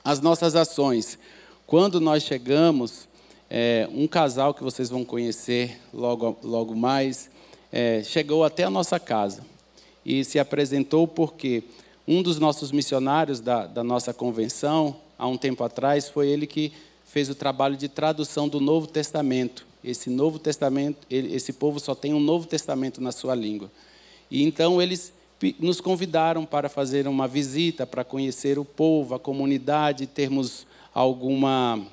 As 0.05 0.21
nossas 0.21 0.55
ações. 0.55 1.19
Quando 1.67 2.01
nós 2.01 2.23
chegamos, 2.23 3.06
é, 3.51 3.89
um 3.93 4.07
casal 4.07 4.53
que 4.53 4.63
vocês 4.63 4.91
vão 4.91 5.05
conhecer 5.05 5.79
logo, 5.93 6.37
logo 6.43 6.75
mais, 6.75 7.31
é, 7.73 8.03
chegou 8.03 8.45
até 8.45 8.65
a 8.65 8.71
nossa 8.71 8.99
casa 8.99 9.45
e 10.05 10.25
se 10.25 10.39
apresentou 10.39 11.07
porque 11.07 11.65
um 12.07 12.23
dos 12.23 12.39
nossos 12.39 12.71
missionários 12.71 13.41
da, 13.41 13.67
da 13.67 13.83
nossa 13.83 14.15
convenção, 14.15 14.97
há 15.19 15.27
um 15.27 15.37
tempo 15.37 15.65
atrás, 15.65 16.09
foi 16.09 16.29
ele 16.29 16.47
que 16.47 16.73
fez 17.05 17.29
o 17.29 17.35
trabalho 17.35 17.77
de 17.77 17.89
tradução 17.89 18.49
do 18.49 18.61
Novo 18.61 18.87
Testamento. 18.87 19.67
Esse 19.83 20.11
Novo 20.11 20.39
Testamento, 20.39 20.99
esse 21.11 21.53
povo 21.53 21.81
só 21.81 21.95
tem 21.95 22.13
um 22.13 22.21
Novo 22.21 22.47
Testamento 22.47 23.01
na 23.01 23.13
sua 23.13 23.35
língua. 23.35 23.71
E 24.31 24.43
então 24.43 24.81
eles 24.81 25.13
nos 25.59 25.81
convidaram 25.81 26.45
para 26.45 26.69
fazer 26.69 27.07
uma 27.07 27.29
visita, 27.29 27.87
para 27.87 28.03
conhecer 28.03 28.59
o 28.59 28.65
povo, 28.65 29.15
a 29.15 29.19
comunidade, 29.19 30.07
termos 30.07 30.67
alguma. 30.95 31.85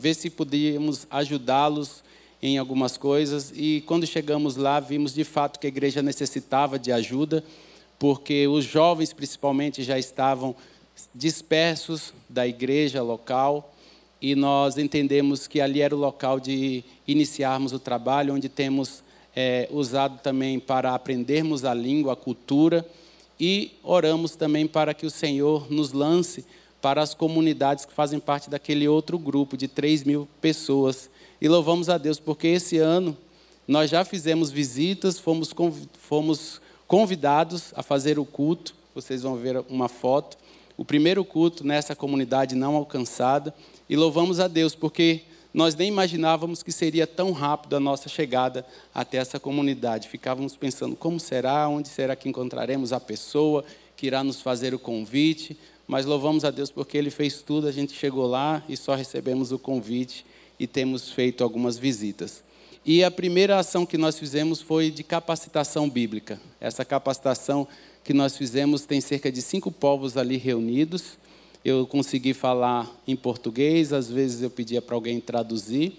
Ver 0.00 0.14
se 0.14 0.30
podíamos 0.30 1.06
ajudá-los 1.10 2.02
em 2.42 2.56
algumas 2.56 2.96
coisas. 2.96 3.52
E 3.54 3.82
quando 3.86 4.06
chegamos 4.06 4.56
lá, 4.56 4.80
vimos 4.80 5.12
de 5.12 5.24
fato 5.24 5.60
que 5.60 5.66
a 5.66 5.68
igreja 5.68 6.00
necessitava 6.00 6.78
de 6.78 6.90
ajuda, 6.90 7.44
porque 7.98 8.48
os 8.48 8.64
jovens, 8.64 9.12
principalmente, 9.12 9.82
já 9.82 9.98
estavam 9.98 10.56
dispersos 11.14 12.14
da 12.28 12.46
igreja 12.46 13.02
local 13.02 13.74
e 14.20 14.34
nós 14.34 14.78
entendemos 14.78 15.46
que 15.46 15.60
ali 15.60 15.80
era 15.80 15.94
o 15.94 15.98
local 15.98 16.40
de 16.40 16.82
iniciarmos 17.06 17.72
o 17.72 17.78
trabalho, 17.78 18.34
onde 18.34 18.48
temos 18.48 19.02
é, 19.36 19.68
usado 19.70 20.20
também 20.22 20.58
para 20.58 20.94
aprendermos 20.94 21.64
a 21.64 21.72
língua, 21.74 22.14
a 22.14 22.16
cultura 22.16 22.86
e 23.38 23.72
oramos 23.82 24.36
também 24.36 24.66
para 24.66 24.92
que 24.92 25.06
o 25.06 25.10
Senhor 25.10 25.70
nos 25.70 25.92
lance 25.92 26.44
para 26.80 27.02
as 27.02 27.14
comunidades 27.14 27.84
que 27.84 27.92
fazem 27.92 28.18
parte 28.18 28.48
daquele 28.48 28.88
outro 28.88 29.18
grupo 29.18 29.56
de 29.56 29.68
3 29.68 30.04
mil 30.04 30.28
pessoas. 30.40 31.10
E 31.40 31.48
louvamos 31.48 31.88
a 31.88 31.98
Deus, 31.98 32.18
porque 32.18 32.48
esse 32.48 32.78
ano 32.78 33.16
nós 33.66 33.90
já 33.90 34.04
fizemos 34.04 34.50
visitas, 34.50 35.18
fomos, 35.18 35.54
fomos 35.98 36.60
convidados 36.86 37.72
a 37.76 37.82
fazer 37.82 38.18
o 38.18 38.24
culto. 38.24 38.74
Vocês 38.94 39.22
vão 39.22 39.36
ver 39.36 39.62
uma 39.68 39.88
foto. 39.88 40.36
O 40.76 40.84
primeiro 40.84 41.24
culto 41.24 41.64
nessa 41.64 41.94
comunidade 41.94 42.54
não 42.54 42.74
alcançada. 42.74 43.54
E 43.88 43.96
louvamos 43.96 44.40
a 44.40 44.48
Deus, 44.48 44.74
porque 44.74 45.22
nós 45.52 45.74
nem 45.74 45.88
imaginávamos 45.88 46.62
que 46.62 46.72
seria 46.72 47.06
tão 47.06 47.32
rápido 47.32 47.76
a 47.76 47.80
nossa 47.80 48.08
chegada 48.08 48.64
até 48.94 49.18
essa 49.18 49.38
comunidade. 49.38 50.08
Ficávamos 50.08 50.56
pensando 50.56 50.96
como 50.96 51.20
será, 51.20 51.68
onde 51.68 51.88
será 51.88 52.16
que 52.16 52.28
encontraremos 52.28 52.92
a 52.92 53.00
pessoa 53.00 53.64
que 53.96 54.06
irá 54.06 54.24
nos 54.24 54.40
fazer 54.40 54.74
o 54.74 54.78
convite 54.78 55.56
mas 55.90 56.06
louvamos 56.06 56.44
a 56.44 56.52
Deus 56.52 56.70
porque 56.70 56.96
Ele 56.96 57.10
fez 57.10 57.42
tudo, 57.42 57.66
a 57.66 57.72
gente 57.72 57.92
chegou 57.92 58.24
lá 58.24 58.62
e 58.68 58.76
só 58.76 58.94
recebemos 58.94 59.50
o 59.50 59.58
convite 59.58 60.24
e 60.56 60.64
temos 60.64 61.10
feito 61.10 61.42
algumas 61.42 61.76
visitas. 61.76 62.44
E 62.86 63.02
a 63.02 63.10
primeira 63.10 63.58
ação 63.58 63.84
que 63.84 63.98
nós 63.98 64.16
fizemos 64.16 64.62
foi 64.62 64.88
de 64.88 65.02
capacitação 65.02 65.90
bíblica. 65.90 66.40
Essa 66.60 66.84
capacitação 66.84 67.66
que 68.04 68.14
nós 68.14 68.36
fizemos 68.36 68.86
tem 68.86 69.00
cerca 69.00 69.32
de 69.32 69.42
cinco 69.42 69.72
povos 69.72 70.16
ali 70.16 70.36
reunidos. 70.36 71.18
Eu 71.64 71.84
consegui 71.88 72.34
falar 72.34 72.88
em 73.04 73.16
português, 73.16 73.92
às 73.92 74.08
vezes 74.08 74.42
eu 74.42 74.50
pedia 74.50 74.80
para 74.80 74.94
alguém 74.94 75.18
traduzir. 75.18 75.98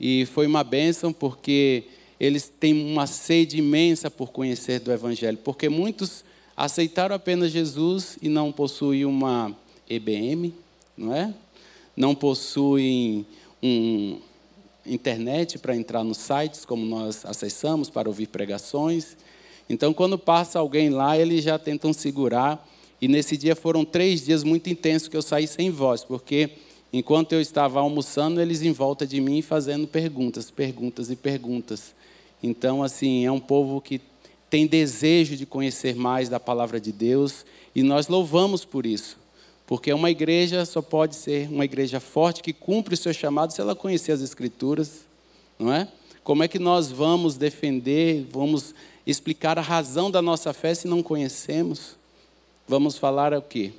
E 0.00 0.26
foi 0.26 0.48
uma 0.48 0.64
bênção 0.64 1.12
porque 1.12 1.84
eles 2.18 2.48
têm 2.58 2.74
uma 2.90 3.06
sede 3.06 3.58
imensa 3.58 4.10
por 4.10 4.32
conhecer 4.32 4.80
do 4.80 4.90
Evangelho. 4.90 5.38
Porque 5.38 5.68
muitos 5.68 6.24
aceitaram 6.58 7.14
apenas 7.14 7.52
Jesus 7.52 8.18
e 8.20 8.28
não 8.28 8.50
possuem 8.50 9.04
uma 9.04 9.56
EBM, 9.88 10.52
não 10.96 11.14
é? 11.14 11.32
Não 11.96 12.16
possuem 12.16 13.24
um 13.62 14.18
internet 14.84 15.56
para 15.56 15.76
entrar 15.76 16.02
nos 16.02 16.18
sites 16.18 16.64
como 16.64 16.84
nós 16.84 17.24
acessamos 17.24 17.88
para 17.88 18.08
ouvir 18.08 18.26
pregações. 18.26 19.16
Então, 19.70 19.94
quando 19.94 20.18
passa 20.18 20.58
alguém 20.58 20.90
lá, 20.90 21.16
eles 21.16 21.44
já 21.44 21.60
tentam 21.60 21.92
segurar. 21.92 22.66
E 23.00 23.06
nesse 23.06 23.36
dia 23.36 23.54
foram 23.54 23.84
três 23.84 24.24
dias 24.24 24.42
muito 24.42 24.68
intensos 24.68 25.06
que 25.06 25.16
eu 25.16 25.22
saí 25.22 25.46
sem 25.46 25.70
voz, 25.70 26.02
porque 26.02 26.50
enquanto 26.92 27.34
eu 27.34 27.40
estava 27.40 27.78
almoçando, 27.78 28.40
eles 28.40 28.62
em 28.62 28.72
volta 28.72 29.06
de 29.06 29.20
mim 29.20 29.42
fazendo 29.42 29.86
perguntas, 29.86 30.50
perguntas 30.50 31.08
e 31.08 31.14
perguntas. 31.14 31.94
Então, 32.42 32.82
assim, 32.82 33.24
é 33.24 33.30
um 33.30 33.38
povo 33.38 33.80
que 33.80 34.00
tem 34.50 34.66
desejo 34.66 35.36
de 35.36 35.44
conhecer 35.44 35.94
mais 35.94 36.28
da 36.28 36.40
palavra 36.40 36.80
de 36.80 36.92
Deus 36.92 37.44
e 37.74 37.82
nós 37.82 38.08
louvamos 38.08 38.64
por 38.64 38.86
isso. 38.86 39.16
Porque 39.66 39.92
uma 39.92 40.10
igreja 40.10 40.64
só 40.64 40.80
pode 40.80 41.14
ser 41.14 41.48
uma 41.48 41.64
igreja 41.64 42.00
forte 42.00 42.42
que 42.42 42.52
cumpre 42.52 42.94
o 42.94 42.96
seu 42.96 43.12
chamado 43.12 43.52
se 43.52 43.60
ela 43.60 43.74
conhecer 43.74 44.12
as 44.12 44.22
Escrituras, 44.22 45.02
não 45.58 45.72
é? 45.72 45.86
Como 46.24 46.42
é 46.42 46.48
que 46.48 46.58
nós 46.58 46.90
vamos 46.90 47.36
defender, 47.36 48.26
vamos 48.30 48.74
explicar 49.06 49.58
a 49.58 49.62
razão 49.62 50.10
da 50.10 50.20
nossa 50.20 50.52
fé 50.52 50.74
se 50.74 50.88
não 50.88 51.02
conhecemos? 51.02 51.96
Vamos 52.66 52.96
falar 52.98 53.32
o 53.32 53.42
quê? 53.42 53.72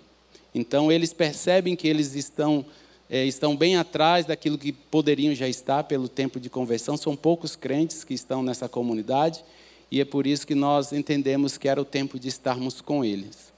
Então, 0.53 0.91
eles 0.91 1.13
percebem 1.13 1.75
que 1.75 1.87
eles 1.87 2.15
estão, 2.15 2.65
é, 3.09 3.23
estão 3.25 3.55
bem 3.55 3.75
atrás 3.75 4.25
daquilo 4.25 4.57
que 4.57 4.71
poderiam 4.71 5.33
já 5.35 5.47
estar 5.47 5.83
pelo 5.83 6.07
tempo 6.07 6.39
de 6.39 6.49
conversão. 6.49 6.97
São 6.97 7.15
poucos 7.15 7.55
crentes 7.55 8.03
que 8.03 8.15
estão 8.15 8.41
nessa 8.41 8.67
comunidade 8.67 9.43
e 9.91 9.99
é 9.99 10.05
por 10.05 10.27
isso 10.27 10.45
que 10.45 10.53
nós 10.53 10.93
entendemos 10.93 11.57
que 11.57 11.67
era 11.67 11.81
o 11.81 11.85
tempo 11.85 12.19
de 12.19 12.27
estarmos 12.27 12.79
com 12.79 13.03
eles. 13.03 13.51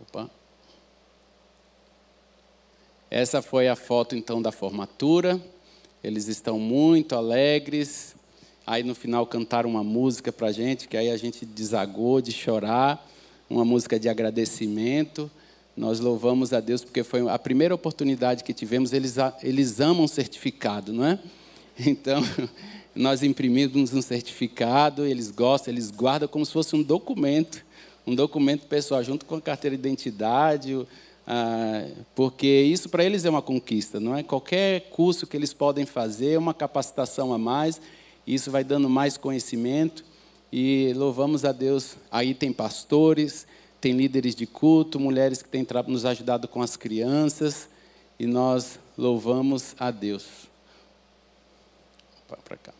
Opa. 0.00 0.30
Essa 3.10 3.42
foi 3.42 3.68
a 3.68 3.76
foto 3.76 4.16
então 4.16 4.40
da 4.40 4.50
formatura. 4.50 5.40
Eles 6.02 6.26
estão 6.26 6.58
muito 6.58 7.14
alegres. 7.14 8.16
Aí 8.66 8.82
no 8.82 8.94
final 8.94 9.26
cantaram 9.26 9.68
uma 9.68 9.84
música 9.84 10.32
para 10.32 10.52
gente, 10.52 10.88
que 10.88 10.96
aí 10.96 11.10
a 11.10 11.16
gente 11.16 11.44
desagou 11.44 12.20
de 12.20 12.32
chorar, 12.32 13.06
uma 13.48 13.64
música 13.64 13.98
de 13.98 14.08
agradecimento. 14.08 15.30
Nós 15.80 15.98
louvamos 15.98 16.52
a 16.52 16.60
Deus 16.60 16.84
porque 16.84 17.02
foi 17.02 17.26
a 17.26 17.38
primeira 17.38 17.74
oportunidade 17.74 18.44
que 18.44 18.52
tivemos. 18.52 18.92
Eles, 18.92 19.16
eles 19.42 19.80
amam 19.80 20.06
certificado, 20.06 20.92
não 20.92 21.06
é? 21.06 21.18
Então, 21.86 22.22
nós 22.94 23.22
imprimimos 23.22 23.94
um 23.94 24.02
certificado, 24.02 25.06
eles 25.06 25.30
gostam, 25.30 25.72
eles 25.72 25.90
guardam 25.90 26.28
como 26.28 26.44
se 26.44 26.52
fosse 26.52 26.76
um 26.76 26.82
documento, 26.82 27.64
um 28.06 28.14
documento 28.14 28.66
pessoal, 28.66 29.02
junto 29.02 29.24
com 29.24 29.36
a 29.36 29.40
carteira 29.40 29.74
de 29.74 29.80
identidade, 29.80 30.86
porque 32.14 32.46
isso 32.46 32.90
para 32.90 33.02
eles 33.02 33.24
é 33.24 33.30
uma 33.30 33.40
conquista, 33.40 33.98
não 33.98 34.14
é? 34.14 34.22
Qualquer 34.22 34.90
curso 34.90 35.26
que 35.26 35.34
eles 35.34 35.54
podem 35.54 35.86
fazer, 35.86 36.38
uma 36.38 36.52
capacitação 36.52 37.32
a 37.32 37.38
mais, 37.38 37.80
isso 38.26 38.50
vai 38.50 38.62
dando 38.62 38.90
mais 38.90 39.16
conhecimento 39.16 40.04
e 40.52 40.92
louvamos 40.94 41.46
a 41.46 41.52
Deus. 41.52 41.96
Aí 42.10 42.34
tem 42.34 42.52
pastores, 42.52 43.46
tem 43.80 43.92
líderes 43.92 44.34
de 44.34 44.46
culto, 44.46 45.00
mulheres 45.00 45.42
que 45.42 45.48
têm 45.48 45.66
nos 45.86 46.04
ajudado 46.04 46.46
com 46.46 46.60
as 46.60 46.76
crianças, 46.76 47.68
e 48.18 48.26
nós 48.26 48.78
louvamos 48.96 49.74
a 49.78 49.90
Deus. 49.90 50.26
Opa, 52.26 52.36
para 52.44 52.56
cá. 52.58 52.72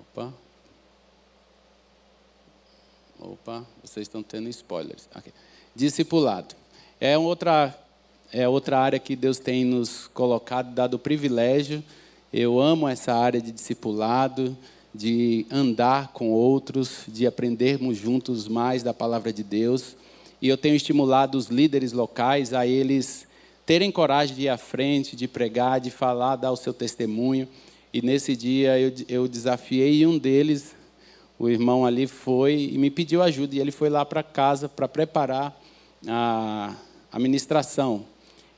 Opa. 0.00 0.34
Opa, 3.20 3.64
vocês 3.82 4.08
estão 4.08 4.22
tendo 4.22 4.48
spoilers. 4.48 5.08
Okay. 5.16 5.32
Discipulado. 5.76 6.56
É 7.00 7.16
outra, 7.16 7.76
é 8.32 8.48
outra 8.48 8.80
área 8.80 8.98
que 8.98 9.14
Deus 9.14 9.38
tem 9.38 9.64
nos 9.64 10.08
colocado, 10.08 10.74
dado 10.74 10.94
o 10.94 10.98
privilégio. 10.98 11.84
Eu 12.32 12.58
amo 12.58 12.88
essa 12.88 13.14
área 13.14 13.40
de 13.40 13.52
discipulado 13.52 14.56
de 14.94 15.46
andar 15.50 16.12
com 16.12 16.30
outros, 16.30 17.04
de 17.08 17.26
aprendermos 17.26 17.96
juntos 17.96 18.46
mais 18.46 18.82
da 18.82 18.92
palavra 18.92 19.32
de 19.32 19.42
Deus. 19.42 19.96
E 20.40 20.48
eu 20.48 20.56
tenho 20.56 20.74
estimulado 20.74 21.38
os 21.38 21.46
líderes 21.46 21.92
locais 21.92 22.52
a 22.52 22.66
eles 22.66 23.26
terem 23.64 23.90
coragem 23.90 24.34
de 24.34 24.42
ir 24.42 24.48
à 24.48 24.58
frente, 24.58 25.16
de 25.16 25.26
pregar, 25.26 25.80
de 25.80 25.90
falar, 25.90 26.36
dar 26.36 26.52
o 26.52 26.56
seu 26.56 26.74
testemunho. 26.74 27.48
E 27.92 28.02
nesse 28.02 28.36
dia 28.36 28.78
eu, 28.78 28.92
eu 29.08 29.28
desafiei 29.28 30.00
e 30.00 30.06
um 30.06 30.18
deles, 30.18 30.74
o 31.38 31.48
irmão 31.48 31.86
ali, 31.86 32.06
foi 32.06 32.70
e 32.72 32.78
me 32.78 32.90
pediu 32.90 33.22
ajuda. 33.22 33.54
E 33.54 33.60
ele 33.60 33.70
foi 33.70 33.88
lá 33.88 34.04
para 34.04 34.22
casa 34.22 34.68
para 34.68 34.88
preparar 34.88 35.58
a, 36.06 36.74
a 37.10 37.18
ministração. 37.18 38.04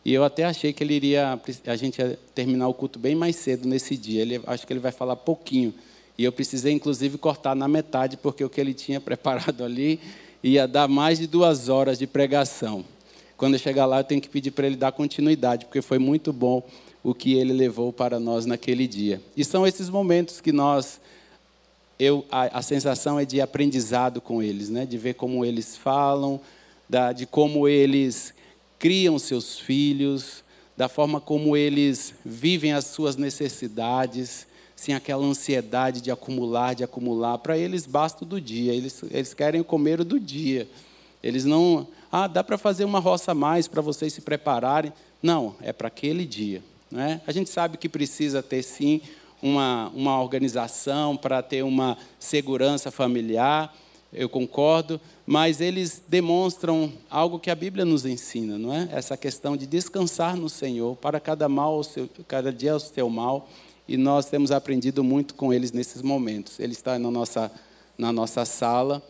E 0.04 0.12
eu 0.12 0.24
até 0.24 0.44
achei 0.44 0.72
que 0.72 0.82
ele 0.82 0.94
iria, 0.94 1.40
a 1.66 1.76
gente 1.76 1.98
ia 1.98 2.18
terminar 2.34 2.68
o 2.68 2.74
culto 2.74 2.98
bem 2.98 3.14
mais 3.14 3.36
cedo 3.36 3.68
nesse 3.68 3.96
dia. 3.96 4.22
Ele, 4.22 4.40
acho 4.46 4.66
que 4.66 4.72
ele 4.72 4.80
vai 4.80 4.92
falar 4.92 5.16
pouquinho 5.16 5.72
e 6.16 6.24
eu 6.24 6.32
precisei, 6.32 6.72
inclusive, 6.72 7.18
cortar 7.18 7.56
na 7.56 7.66
metade, 7.66 8.16
porque 8.16 8.44
o 8.44 8.48
que 8.48 8.60
ele 8.60 8.74
tinha 8.74 9.00
preparado 9.02 9.64
ali 9.64 10.00
ia 10.42 10.68
dar 10.68 10.86
mais 10.86 11.18
de 11.18 11.26
duas 11.26 11.68
horas 11.68 11.98
de 11.98 12.06
pregação. 12.06 12.84
Quando 13.36 13.54
eu 13.54 13.58
chegar 13.58 13.86
lá, 13.86 14.00
eu 14.00 14.04
tenho 14.04 14.20
que 14.20 14.28
pedir 14.28 14.50
para 14.50 14.66
ele 14.66 14.76
dar 14.76 14.92
continuidade, 14.92 15.64
porque 15.64 15.82
foi 15.82 15.98
muito 15.98 16.32
bom 16.32 16.62
o 17.02 17.14
que 17.14 17.34
ele 17.34 17.52
levou 17.52 17.92
para 17.92 18.20
nós 18.20 18.46
naquele 18.46 18.86
dia. 18.86 19.20
E 19.36 19.44
são 19.44 19.66
esses 19.66 19.90
momentos 19.90 20.40
que 20.40 20.52
nós, 20.52 21.00
eu, 21.98 22.24
a, 22.30 22.58
a 22.58 22.62
sensação 22.62 23.18
é 23.18 23.24
de 23.24 23.40
aprendizado 23.40 24.20
com 24.20 24.42
eles, 24.42 24.70
né? 24.70 24.86
de 24.86 24.96
ver 24.96 25.14
como 25.14 25.44
eles 25.44 25.76
falam, 25.76 26.40
da, 26.88 27.12
de 27.12 27.26
como 27.26 27.66
eles 27.66 28.32
criam 28.78 29.18
seus 29.18 29.58
filhos, 29.58 30.44
da 30.76 30.88
forma 30.88 31.20
como 31.20 31.56
eles 31.56 32.14
vivem 32.24 32.72
as 32.72 32.86
suas 32.86 33.16
necessidades 33.16 34.46
sem 34.76 34.94
aquela 34.94 35.24
ansiedade 35.24 36.00
de 36.00 36.10
acumular, 36.10 36.74
de 36.74 36.84
acumular. 36.84 37.38
Para 37.38 37.56
eles 37.56 37.86
basta 37.86 38.24
do 38.24 38.40
dia, 38.40 38.72
eles, 38.72 39.02
eles 39.10 39.34
querem 39.34 39.62
comer 39.62 40.00
o 40.00 40.04
do 40.04 40.18
dia. 40.18 40.68
Eles 41.22 41.44
não, 41.44 41.86
ah, 42.12 42.26
dá 42.26 42.44
para 42.44 42.58
fazer 42.58 42.84
uma 42.84 42.98
roça 42.98 43.32
a 43.32 43.34
mais 43.34 43.66
para 43.66 43.80
vocês 43.80 44.12
se 44.12 44.20
prepararem. 44.20 44.92
Não, 45.22 45.56
é 45.62 45.72
para 45.72 45.88
aquele 45.88 46.26
dia. 46.26 46.62
Né? 46.90 47.20
A 47.26 47.32
gente 47.32 47.48
sabe 47.48 47.78
que 47.78 47.88
precisa 47.88 48.42
ter, 48.42 48.62
sim, 48.62 49.00
uma, 49.42 49.90
uma 49.94 50.22
organização 50.22 51.16
para 51.16 51.42
ter 51.42 51.62
uma 51.62 51.98
segurança 52.18 52.90
familiar, 52.90 53.74
eu 54.12 54.28
concordo, 54.28 55.00
mas 55.26 55.60
eles 55.60 56.02
demonstram 56.08 56.92
algo 57.10 57.38
que 57.38 57.50
a 57.50 57.54
Bíblia 57.54 57.84
nos 57.84 58.06
ensina, 58.06 58.56
não 58.56 58.72
é? 58.72 58.88
Essa 58.92 59.16
questão 59.16 59.56
de 59.56 59.66
descansar 59.66 60.36
no 60.36 60.48
Senhor, 60.48 60.96
para 60.96 61.18
cada 61.18 61.48
mal, 61.48 61.82
seu, 61.82 62.08
cada 62.28 62.52
dia 62.52 62.76
o 62.76 62.80
seu 62.80 63.10
mal, 63.10 63.48
e 63.86 63.96
nós 63.96 64.26
temos 64.26 64.50
aprendido 64.50 65.04
muito 65.04 65.34
com 65.34 65.52
eles 65.52 65.72
nesses 65.72 66.02
momentos. 66.02 66.58
Ele 66.58 66.72
está 66.72 66.98
na 66.98 67.10
nossa, 67.10 67.50
na 67.98 68.12
nossa 68.12 68.44
sala 68.44 69.02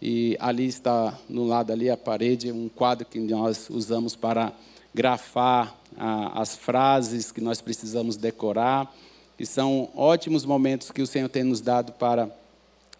e 0.00 0.36
ali 0.40 0.66
está, 0.66 1.16
no 1.28 1.46
lado 1.46 1.72
ali, 1.72 1.90
a 1.90 1.96
parede, 1.96 2.50
um 2.50 2.68
quadro 2.68 3.06
que 3.06 3.20
nós 3.20 3.68
usamos 3.70 4.16
para 4.16 4.52
grafar 4.94 5.76
ah, 5.96 6.40
as 6.40 6.56
frases 6.56 7.30
que 7.30 7.40
nós 7.40 7.60
precisamos 7.60 8.16
decorar. 8.16 8.92
E 9.38 9.46
são 9.46 9.90
ótimos 9.94 10.44
momentos 10.44 10.90
que 10.90 11.02
o 11.02 11.06
Senhor 11.06 11.28
tem 11.28 11.42
nos 11.42 11.60
dado 11.60 11.92
para 11.92 12.30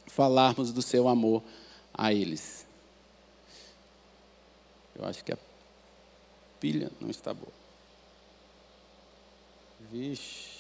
falarmos 0.07 0.73
do 0.73 0.83
seu 0.83 1.09
amor 1.09 1.42
a 1.95 2.12
eles. 2.12 2.66
Eu 4.95 5.05
acho 5.07 5.25
que 5.25 5.33
a 5.33 5.38
pilha 6.61 6.90
não 7.01 7.11
está 7.11 7.33
boa. 7.33 7.53
Vixe. 9.90 10.52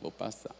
Vou 0.00 0.10
passar. 0.10 0.54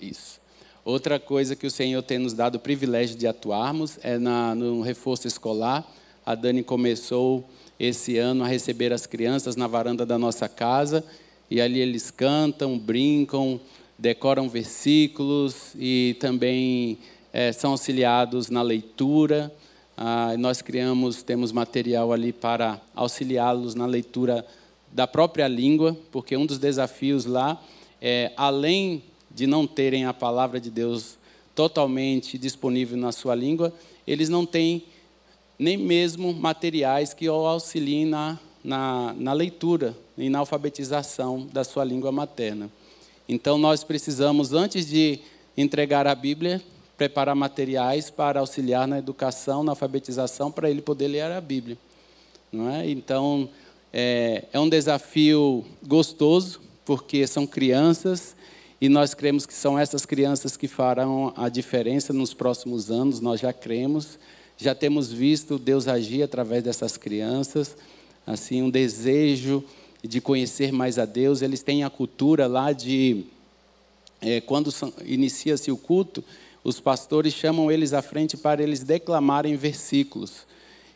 Isso. 0.00 0.40
Outra 0.84 1.18
coisa 1.18 1.54
que 1.54 1.66
o 1.66 1.70
Senhor 1.70 2.02
tem 2.02 2.18
nos 2.18 2.32
dado 2.32 2.54
o 2.54 2.60
privilégio 2.60 3.16
de 3.16 3.26
atuarmos 3.26 3.98
é 4.02 4.16
na, 4.16 4.54
no 4.54 4.80
reforço 4.80 5.26
escolar. 5.26 5.84
A 6.24 6.34
Dani 6.34 6.62
começou 6.62 7.44
esse 7.78 8.16
ano 8.16 8.44
a 8.44 8.46
receber 8.46 8.92
as 8.92 9.06
crianças 9.06 9.54
na 9.54 9.66
varanda 9.66 10.06
da 10.06 10.18
nossa 10.18 10.48
casa 10.48 11.04
e 11.50 11.60
ali 11.60 11.80
eles 11.80 12.10
cantam, 12.10 12.78
brincam, 12.78 13.60
decoram 13.98 14.48
versículos 14.48 15.72
e 15.76 16.16
também 16.20 16.98
é, 17.32 17.52
são 17.52 17.72
auxiliados 17.72 18.48
na 18.48 18.62
leitura. 18.62 19.52
Ah, 19.96 20.36
nós 20.38 20.62
criamos, 20.62 21.22
temos 21.22 21.50
material 21.52 22.12
ali 22.12 22.32
para 22.32 22.80
auxiliá-los 22.94 23.74
na 23.74 23.86
leitura 23.86 24.46
da 24.92 25.06
própria 25.06 25.46
língua, 25.46 25.96
porque 26.10 26.36
um 26.36 26.46
dos 26.46 26.58
desafios 26.58 27.24
lá 27.24 27.62
é, 28.00 28.32
além 28.36 29.02
de 29.30 29.46
não 29.46 29.66
terem 29.66 30.04
a 30.04 30.14
palavra 30.14 30.60
de 30.60 30.70
Deus 30.70 31.18
totalmente 31.54 32.38
disponível 32.38 32.96
na 32.96 33.12
sua 33.12 33.34
língua, 33.34 33.72
eles 34.06 34.28
não 34.28 34.46
têm 34.46 34.84
nem 35.58 35.76
mesmo 35.76 36.32
materiais 36.32 37.12
que 37.12 37.28
o 37.28 37.46
auxiliem 37.46 38.06
na, 38.06 38.38
na, 38.62 39.12
na 39.14 39.32
leitura 39.32 39.96
e 40.16 40.30
na 40.30 40.38
alfabetização 40.38 41.48
da 41.52 41.64
sua 41.64 41.84
língua 41.84 42.12
materna. 42.12 42.70
Então, 43.28 43.58
nós 43.58 43.82
precisamos, 43.82 44.52
antes 44.52 44.86
de 44.86 45.18
entregar 45.56 46.06
a 46.06 46.14
Bíblia, 46.14 46.62
preparar 46.96 47.34
materiais 47.34 48.08
para 48.08 48.40
auxiliar 48.40 48.86
na 48.86 48.98
educação, 48.98 49.62
na 49.62 49.72
alfabetização, 49.72 50.50
para 50.50 50.70
ele 50.70 50.80
poder 50.80 51.08
ler 51.08 51.30
a 51.30 51.40
Bíblia. 51.40 51.76
Não 52.52 52.70
é? 52.70 52.88
Então, 52.88 53.48
é, 53.92 54.44
é 54.52 54.60
um 54.60 54.68
desafio 54.68 55.64
gostoso, 55.86 56.60
porque 56.84 57.26
são 57.26 57.46
crianças 57.46 58.36
e 58.80 58.88
nós 58.88 59.12
cremos 59.12 59.44
que 59.44 59.54
são 59.54 59.78
essas 59.78 60.06
crianças 60.06 60.56
que 60.56 60.68
farão 60.68 61.32
a 61.36 61.48
diferença 61.48 62.12
nos 62.12 62.32
próximos 62.32 62.90
anos, 62.90 63.20
nós 63.20 63.40
já 63.40 63.52
cremos, 63.52 64.18
já 64.56 64.74
temos 64.74 65.12
visto 65.12 65.58
Deus 65.58 65.88
agir 65.88 66.22
através 66.22 66.62
dessas 66.62 66.96
crianças, 66.96 67.76
assim, 68.26 68.62
um 68.62 68.70
desejo 68.70 69.64
de 70.02 70.20
conhecer 70.20 70.72
mais 70.72 70.98
a 70.98 71.04
Deus. 71.04 71.42
Eles 71.42 71.62
têm 71.62 71.82
a 71.82 71.90
cultura 71.90 72.46
lá 72.46 72.72
de, 72.72 73.24
é, 74.20 74.40
quando 74.40 74.72
inicia-se 75.04 75.72
o 75.72 75.76
culto, 75.76 76.22
os 76.62 76.80
pastores 76.80 77.34
chamam 77.34 77.70
eles 77.70 77.92
à 77.92 78.02
frente 78.02 78.36
para 78.36 78.62
eles 78.62 78.84
declamarem 78.84 79.56
versículos. 79.56 80.46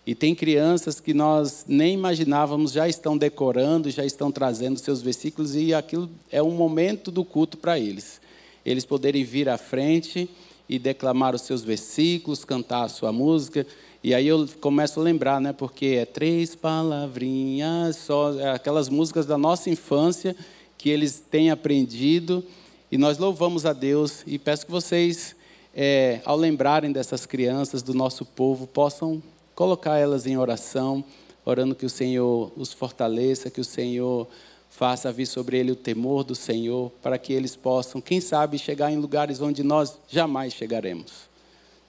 E 0.04 0.16
tem 0.16 0.34
crianças 0.34 0.98
que 0.98 1.14
nós 1.14 1.64
nem 1.68 1.94
imaginávamos 1.94 2.72
já 2.72 2.88
estão 2.88 3.16
decorando, 3.16 3.88
já 3.88 4.04
estão 4.04 4.32
trazendo 4.32 4.78
seus 4.78 5.00
versículos, 5.00 5.54
e 5.54 5.72
aquilo 5.72 6.10
é 6.30 6.42
um 6.42 6.50
momento 6.50 7.10
do 7.10 7.24
culto 7.24 7.56
para 7.56 7.78
eles. 7.78 8.20
Eles 8.66 8.84
poderem 8.84 9.22
vir 9.22 9.48
à 9.48 9.56
frente 9.56 10.28
e 10.68 10.78
declamar 10.78 11.34
os 11.34 11.42
seus 11.42 11.62
versículos, 11.62 12.44
cantar 12.44 12.84
a 12.84 12.88
sua 12.88 13.12
música. 13.12 13.64
E 14.02 14.12
aí 14.12 14.26
eu 14.26 14.48
começo 14.60 14.98
a 14.98 15.02
lembrar, 15.02 15.40
né? 15.40 15.52
Porque 15.52 15.98
é 16.00 16.04
três 16.04 16.56
palavrinhas 16.56 17.96
só, 17.96 18.36
é 18.40 18.50
aquelas 18.50 18.88
músicas 18.88 19.24
da 19.24 19.38
nossa 19.38 19.70
infância 19.70 20.34
que 20.76 20.90
eles 20.90 21.22
têm 21.30 21.50
aprendido. 21.50 22.44
E 22.90 22.98
nós 22.98 23.18
louvamos 23.18 23.64
a 23.64 23.72
Deus 23.72 24.24
e 24.26 24.38
peço 24.38 24.66
que 24.66 24.72
vocês, 24.72 25.36
é, 25.74 26.20
ao 26.24 26.36
lembrarem 26.36 26.90
dessas 26.90 27.24
crianças 27.24 27.82
do 27.82 27.94
nosso 27.94 28.24
povo, 28.24 28.66
possam 28.66 29.22
colocar 29.54 29.98
elas 29.98 30.26
em 30.26 30.36
oração, 30.36 31.04
orando 31.44 31.74
que 31.74 31.86
o 31.86 31.90
Senhor 31.90 32.52
os 32.56 32.72
fortaleça, 32.72 33.50
que 33.50 33.60
o 33.60 33.64
Senhor 33.64 34.28
faça 34.70 35.12
vir 35.12 35.26
sobre 35.26 35.58
ele 35.58 35.72
o 35.72 35.76
temor 35.76 36.24
do 36.24 36.34
Senhor, 36.34 36.90
para 37.02 37.18
que 37.18 37.32
eles 37.32 37.54
possam, 37.54 38.00
quem 38.00 38.20
sabe, 38.20 38.58
chegar 38.58 38.90
em 38.90 38.96
lugares 38.96 39.40
onde 39.40 39.62
nós 39.62 39.98
jamais 40.08 40.54
chegaremos. 40.54 41.30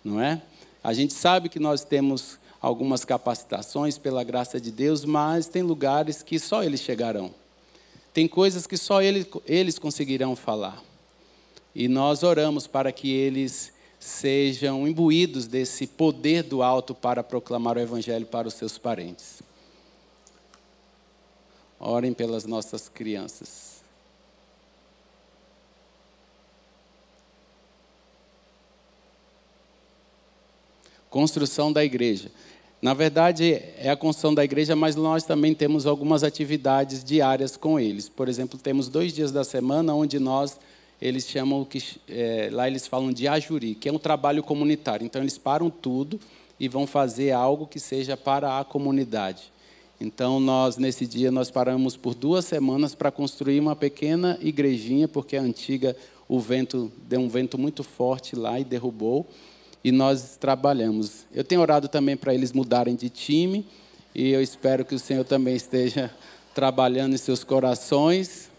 Não 0.03 0.19
é? 0.19 0.41
A 0.83 0.93
gente 0.93 1.13
sabe 1.13 1.47
que 1.47 1.59
nós 1.59 1.83
temos 1.83 2.37
algumas 2.61 3.03
capacitações 3.03 3.97
pela 3.97 4.23
graça 4.23 4.59
de 4.59 4.71
Deus, 4.71 5.03
mas 5.03 5.47
tem 5.47 5.61
lugares 5.61 6.23
que 6.23 6.39
só 6.39 6.63
eles 6.63 6.81
chegarão. 6.81 7.33
Tem 8.13 8.27
coisas 8.27 8.67
que 8.67 8.77
só 8.77 9.01
eles, 9.01 9.27
eles 9.45 9.79
conseguirão 9.79 10.35
falar. 10.35 10.81
E 11.75 11.87
nós 11.87 12.23
oramos 12.23 12.67
para 12.67 12.91
que 12.91 13.11
eles 13.11 13.72
sejam 14.03 14.85
imbuídos 14.85 15.47
desse 15.47 15.87
poder 15.87 16.43
do 16.43 16.61
alto 16.61 16.93
para 16.93 17.23
proclamar 17.23 17.77
o 17.77 17.79
Evangelho 17.79 18.25
para 18.25 18.47
os 18.47 18.53
seus 18.53 18.77
parentes. 18.77 19.41
Orem 21.79 22.13
pelas 22.13 22.43
nossas 22.43 22.89
crianças. 22.89 23.81
Construção 31.09 31.71
da 31.71 31.85
igreja. 31.85 32.29
Na 32.81 32.93
verdade, 32.93 33.53
é 33.77 33.89
a 33.89 33.95
construção 33.95 34.35
da 34.35 34.43
igreja, 34.43 34.75
mas 34.75 34.97
nós 34.97 35.23
também 35.23 35.53
temos 35.53 35.85
algumas 35.85 36.25
atividades 36.25 37.01
diárias 37.05 37.55
com 37.55 37.79
eles. 37.79 38.09
Por 38.09 38.27
exemplo, 38.27 38.59
temos 38.59 38.89
dois 38.89 39.13
dias 39.13 39.31
da 39.31 39.45
semana 39.45 39.95
onde 39.95 40.19
nós 40.19 40.59
eles 41.03 41.27
chamam 41.27 41.65
que 41.65 41.83
é, 42.07 42.47
lá 42.49 42.65
eles 42.65 42.87
falam 42.87 43.11
de 43.11 43.27
ajuri, 43.27 43.75
que 43.75 43.89
é 43.89 43.91
um 43.91 43.99
trabalho 43.99 44.41
comunitário. 44.41 45.05
Então 45.05 45.21
eles 45.21 45.37
param 45.37 45.69
tudo 45.69 46.17
e 46.57 46.69
vão 46.69 46.87
fazer 46.87 47.31
algo 47.31 47.67
que 47.67 47.77
seja 47.77 48.15
para 48.15 48.57
a 48.57 48.63
comunidade. 48.63 49.51
Então 49.99 50.39
nós 50.39 50.77
nesse 50.77 51.05
dia 51.05 51.29
nós 51.29 51.51
paramos 51.51 51.97
por 51.97 52.15
duas 52.15 52.45
semanas 52.45 52.95
para 52.95 53.11
construir 53.11 53.59
uma 53.59 53.75
pequena 53.75 54.39
igrejinha, 54.41 55.05
porque 55.05 55.35
a 55.35 55.41
antiga 55.41 55.93
o 56.25 56.39
vento 56.39 56.89
deu 57.05 57.19
um 57.19 57.27
vento 57.27 57.57
muito 57.57 57.83
forte 57.83 58.33
lá 58.33 58.57
e 58.57 58.63
derrubou. 58.63 59.27
E 59.83 59.91
nós 59.91 60.37
trabalhamos. 60.37 61.25
Eu 61.33 61.43
tenho 61.43 61.59
orado 61.59 61.89
também 61.89 62.15
para 62.15 62.33
eles 62.33 62.53
mudarem 62.53 62.95
de 62.95 63.09
time 63.09 63.65
e 64.15 64.31
eu 64.31 64.41
espero 64.41 64.85
que 64.85 64.95
o 64.95 64.99
Senhor 64.99 65.25
também 65.25 65.57
esteja 65.57 66.09
trabalhando 66.55 67.13
em 67.13 67.17
seus 67.17 67.43
corações. 67.43 68.49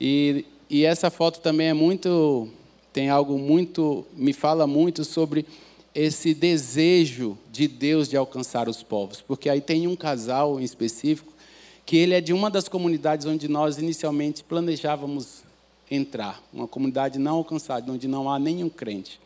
E 0.00 0.46
e 0.72 0.86
essa 0.86 1.10
foto 1.10 1.40
também 1.40 1.68
é 1.68 1.74
muito 1.74 2.48
tem 2.94 3.10
algo 3.10 3.38
muito 3.38 4.06
me 4.16 4.32
fala 4.32 4.66
muito 4.66 5.04
sobre 5.04 5.44
esse 5.94 6.32
desejo 6.32 7.36
de 7.50 7.68
Deus 7.68 8.08
de 8.08 8.16
alcançar 8.16 8.70
os 8.70 8.82
povos, 8.82 9.20
porque 9.20 9.50
aí 9.50 9.60
tem 9.60 9.86
um 9.86 9.94
casal 9.94 10.58
em 10.58 10.64
específico 10.64 11.30
que 11.84 11.98
ele 11.98 12.14
é 12.14 12.22
de 12.22 12.32
uma 12.32 12.50
das 12.50 12.68
comunidades 12.68 13.26
onde 13.26 13.48
nós 13.48 13.76
inicialmente 13.76 14.42
planejávamos 14.42 15.42
entrar, 15.90 16.42
uma 16.50 16.66
comunidade 16.66 17.18
não 17.18 17.36
alcançada, 17.36 17.92
onde 17.92 18.08
não 18.08 18.30
há 18.30 18.38
nenhum 18.38 18.70
crente. 18.70 19.20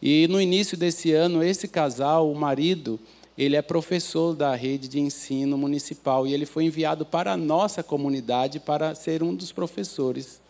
E 0.00 0.26
no 0.26 0.40
início 0.40 0.76
desse 0.76 1.12
ano, 1.12 1.44
esse 1.44 1.68
casal, 1.68 2.28
o 2.28 2.34
marido, 2.34 2.98
ele 3.38 3.54
é 3.54 3.62
professor 3.62 4.34
da 4.34 4.52
rede 4.56 4.88
de 4.88 4.98
ensino 4.98 5.56
municipal 5.56 6.26
e 6.26 6.34
ele 6.34 6.44
foi 6.44 6.64
enviado 6.64 7.06
para 7.06 7.34
a 7.34 7.36
nossa 7.36 7.84
comunidade 7.84 8.58
para 8.58 8.96
ser 8.96 9.22
um 9.22 9.32
dos 9.32 9.52
professores 9.52 10.41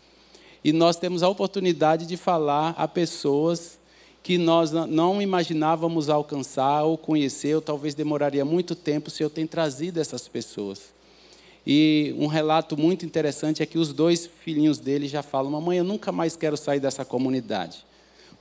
e 0.65 0.73
nós 0.73 0.97
temos 0.97 1.23
a 1.23 1.29
oportunidade 1.29 2.07
de 2.07 2.17
falar 2.17 2.75
a 2.79 2.87
pessoas 2.87 3.79
que 4.23 4.39
nós 4.39 4.71
não 4.71 5.21
imaginávamos 5.21 6.09
alcançar 6.09 6.85
ou 6.85 6.97
conhecer, 6.97 7.57
ou 7.57 7.61
talvez 7.61 7.95
demoraria 7.95 8.45
muito 8.45 8.77
tempo 8.77 9.11
se 9.11 9.23
eu 9.23 9.29
tenho 9.29 9.49
trazido 9.49 10.01
essas 10.01 10.29
pessoas. 10.29 10.93
E 11.67 12.15
um 12.17 12.29
relato 12.29 12.77
muito 12.77 13.05
interessante 13.05 13.63
é 13.63 13.67
que 13.67 13.79
os 13.79 13.93
dois 13.93 14.27
filhinhos 14.27 14.79
dele 14.79 15.09
já 15.09 15.23
falam: 15.23 15.51
Mamãe, 15.51 15.79
eu 15.79 15.85
nunca 15.85 16.13
mais 16.13 16.37
quero 16.37 16.57
sair 16.57 16.79
dessa 16.79 17.05
comunidade. 17.05 17.85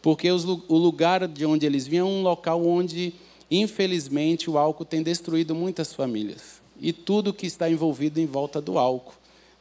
Porque 0.01 0.31
os, 0.31 0.45
o 0.45 0.77
lugar 0.77 1.27
de 1.27 1.45
onde 1.45 1.65
eles 1.65 1.87
vinham 1.87 2.07
é 2.07 2.11
um 2.11 2.23
local 2.23 2.65
onde, 2.65 3.13
infelizmente, 3.49 4.49
o 4.49 4.57
álcool 4.57 4.85
tem 4.85 5.03
destruído 5.03 5.53
muitas 5.53 5.93
famílias. 5.93 6.61
E 6.79 6.91
tudo 6.91 7.33
que 7.33 7.45
está 7.45 7.69
envolvido 7.69 8.19
em 8.19 8.25
volta 8.25 8.59
do 8.59 8.77
álcool: 8.77 9.13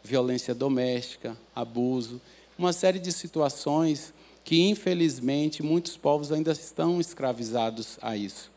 violência 0.03 0.55
doméstica, 0.55 1.37
abuso 1.55 2.21
uma 2.61 2.75
série 2.75 2.99
de 2.99 3.11
situações 3.11 4.13
que, 4.45 4.69
infelizmente, 4.69 5.63
muitos 5.63 5.97
povos 5.97 6.31
ainda 6.31 6.53
estão 6.53 7.01
escravizados 7.01 7.99
a 8.03 8.15
isso. 8.17 8.51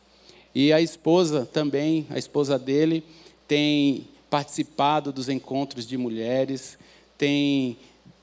E 0.53 0.73
a 0.73 0.81
esposa 0.81 1.45
também, 1.45 2.05
a 2.09 2.17
esposa 2.17 2.59
dele, 2.59 3.01
tem 3.47 4.05
participado 4.29 5.13
dos 5.13 5.29
encontros 5.29 5.87
de 5.87 5.97
mulheres, 5.97 6.77
tem 7.17 7.77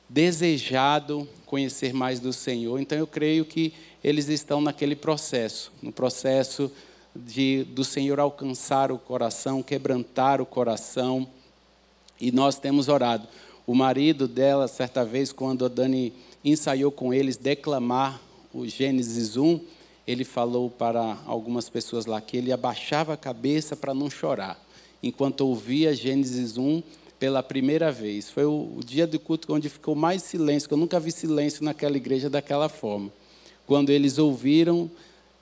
desejado 0.06 1.26
conhecer 1.46 1.94
mais 1.94 2.20
do 2.20 2.32
Senhor. 2.32 2.78
Então, 2.78 2.98
eu 2.98 3.06
creio 3.06 3.46
que 3.46 3.72
eles 4.04 4.28
estão 4.28 4.60
naquele 4.60 4.94
processo 4.94 5.72
no 5.82 5.92
processo 5.92 6.70
de, 7.16 7.64
do 7.64 7.84
Senhor 7.84 8.20
alcançar 8.20 8.92
o 8.92 8.98
coração, 8.98 9.62
quebrantar 9.62 10.42
o 10.42 10.46
coração. 10.46 11.26
E 12.20 12.30
nós 12.30 12.58
temos 12.58 12.88
orado 12.88 13.26
o 13.70 13.74
marido 13.76 14.26
dela, 14.26 14.66
certa 14.66 15.04
vez, 15.04 15.30
quando 15.30 15.64
a 15.64 15.68
Dani 15.68 16.12
ensaiou 16.44 16.90
com 16.90 17.14
eles 17.14 17.36
declamar 17.36 18.20
o 18.52 18.66
Gênesis 18.66 19.36
1, 19.36 19.60
ele 20.04 20.24
falou 20.24 20.68
para 20.68 21.16
algumas 21.24 21.68
pessoas 21.68 22.04
lá 22.04 22.20
que 22.20 22.36
ele 22.36 22.50
abaixava 22.50 23.12
a 23.12 23.16
cabeça 23.16 23.76
para 23.76 23.94
não 23.94 24.10
chorar, 24.10 24.60
enquanto 25.00 25.42
ouvia 25.42 25.94
Gênesis 25.94 26.58
1 26.58 26.82
pela 27.16 27.44
primeira 27.44 27.92
vez. 27.92 28.28
Foi 28.28 28.44
o, 28.44 28.80
dia 28.84 29.06
do 29.06 29.20
culto 29.20 29.54
onde 29.54 29.68
ficou 29.68 29.94
mais 29.94 30.24
silêncio, 30.24 30.68
que 30.68 30.74
eu 30.74 30.78
nunca 30.78 30.98
vi 30.98 31.12
silêncio 31.12 31.64
naquela 31.64 31.96
igreja 31.96 32.28
daquela 32.28 32.68
forma. 32.68 33.12
Quando 33.68 33.90
eles 33.90 34.18
ouviram 34.18 34.90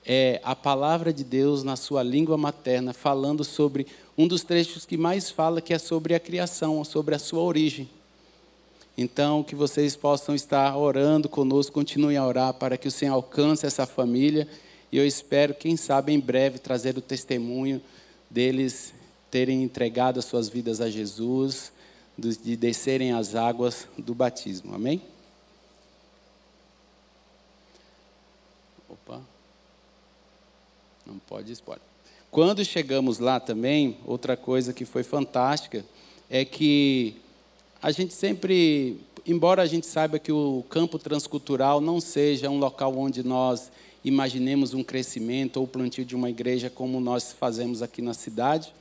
é, 0.05 0.39
a 0.43 0.55
palavra 0.55 1.11
de 1.11 1.23
Deus 1.23 1.63
na 1.63 1.75
sua 1.75 2.03
língua 2.03 2.37
materna, 2.37 2.93
falando 2.93 3.43
sobre 3.43 3.87
um 4.15 4.27
dos 4.27 4.43
trechos 4.43 4.85
que 4.85 4.97
mais 4.97 5.31
fala, 5.31 5.61
que 5.61 5.73
é 5.73 5.79
sobre 5.79 6.13
a 6.13 6.19
criação, 6.19 6.83
sobre 6.83 7.15
a 7.15 7.19
sua 7.19 7.41
origem. 7.41 7.89
Então, 9.01 9.41
que 9.41 9.55
vocês 9.55 9.95
possam 9.95 10.35
estar 10.35 10.75
orando 10.75 11.29
conosco, 11.29 11.71
continuem 11.71 12.17
a 12.17 12.27
orar 12.27 12.53
para 12.55 12.77
que 12.77 12.85
o 12.85 12.91
Senhor 12.91 13.13
alcance 13.13 13.65
essa 13.65 13.85
família. 13.85 14.45
E 14.91 14.97
eu 14.97 15.07
espero, 15.07 15.53
quem 15.53 15.77
sabe, 15.77 16.11
em 16.11 16.19
breve 16.19 16.59
trazer 16.59 16.97
o 16.97 17.01
testemunho 17.01 17.81
deles 18.29 18.93
terem 19.31 19.63
entregado 19.63 20.19
as 20.19 20.25
suas 20.25 20.49
vidas 20.49 20.81
a 20.81 20.89
Jesus, 20.89 21.71
de 22.17 22.57
descerem 22.57 23.13
as 23.13 23.35
águas 23.35 23.87
do 23.97 24.13
batismo. 24.13 24.75
Amém? 24.75 25.01
Opa. 28.89 29.21
Não 31.05 31.19
pode 31.19 31.53
spoiler. 31.53 31.85
Quando 32.29 32.65
chegamos 32.65 33.17
lá 33.17 33.39
também, 33.39 33.97
outra 34.05 34.35
coisa 34.35 34.73
que 34.73 34.83
foi 34.83 35.03
fantástica 35.03 35.85
é 36.29 36.43
que 36.43 37.15
a 37.81 37.91
gente 37.91 38.13
sempre, 38.13 38.99
embora 39.25 39.61
a 39.61 39.65
gente 39.65 39.87
saiba 39.87 40.19
que 40.19 40.31
o 40.31 40.65
campo 40.69 40.99
transcultural 40.99 41.79
não 41.79 42.01
seja 42.01 42.49
um 42.49 42.59
local 42.59 42.97
onde 42.97 43.23
nós 43.23 43.71
imaginemos 44.03 44.73
um 44.73 44.83
crescimento 44.83 45.57
ou 45.57 45.63
o 45.63 45.67
plantio 45.67 46.03
de 46.03 46.15
uma 46.15 46.29
igreja 46.29 46.69
como 46.69 46.99
nós 46.99 47.31
fazemos 47.31 47.81
aqui 47.81 48.01
na 48.01 48.13
cidade, 48.13 48.73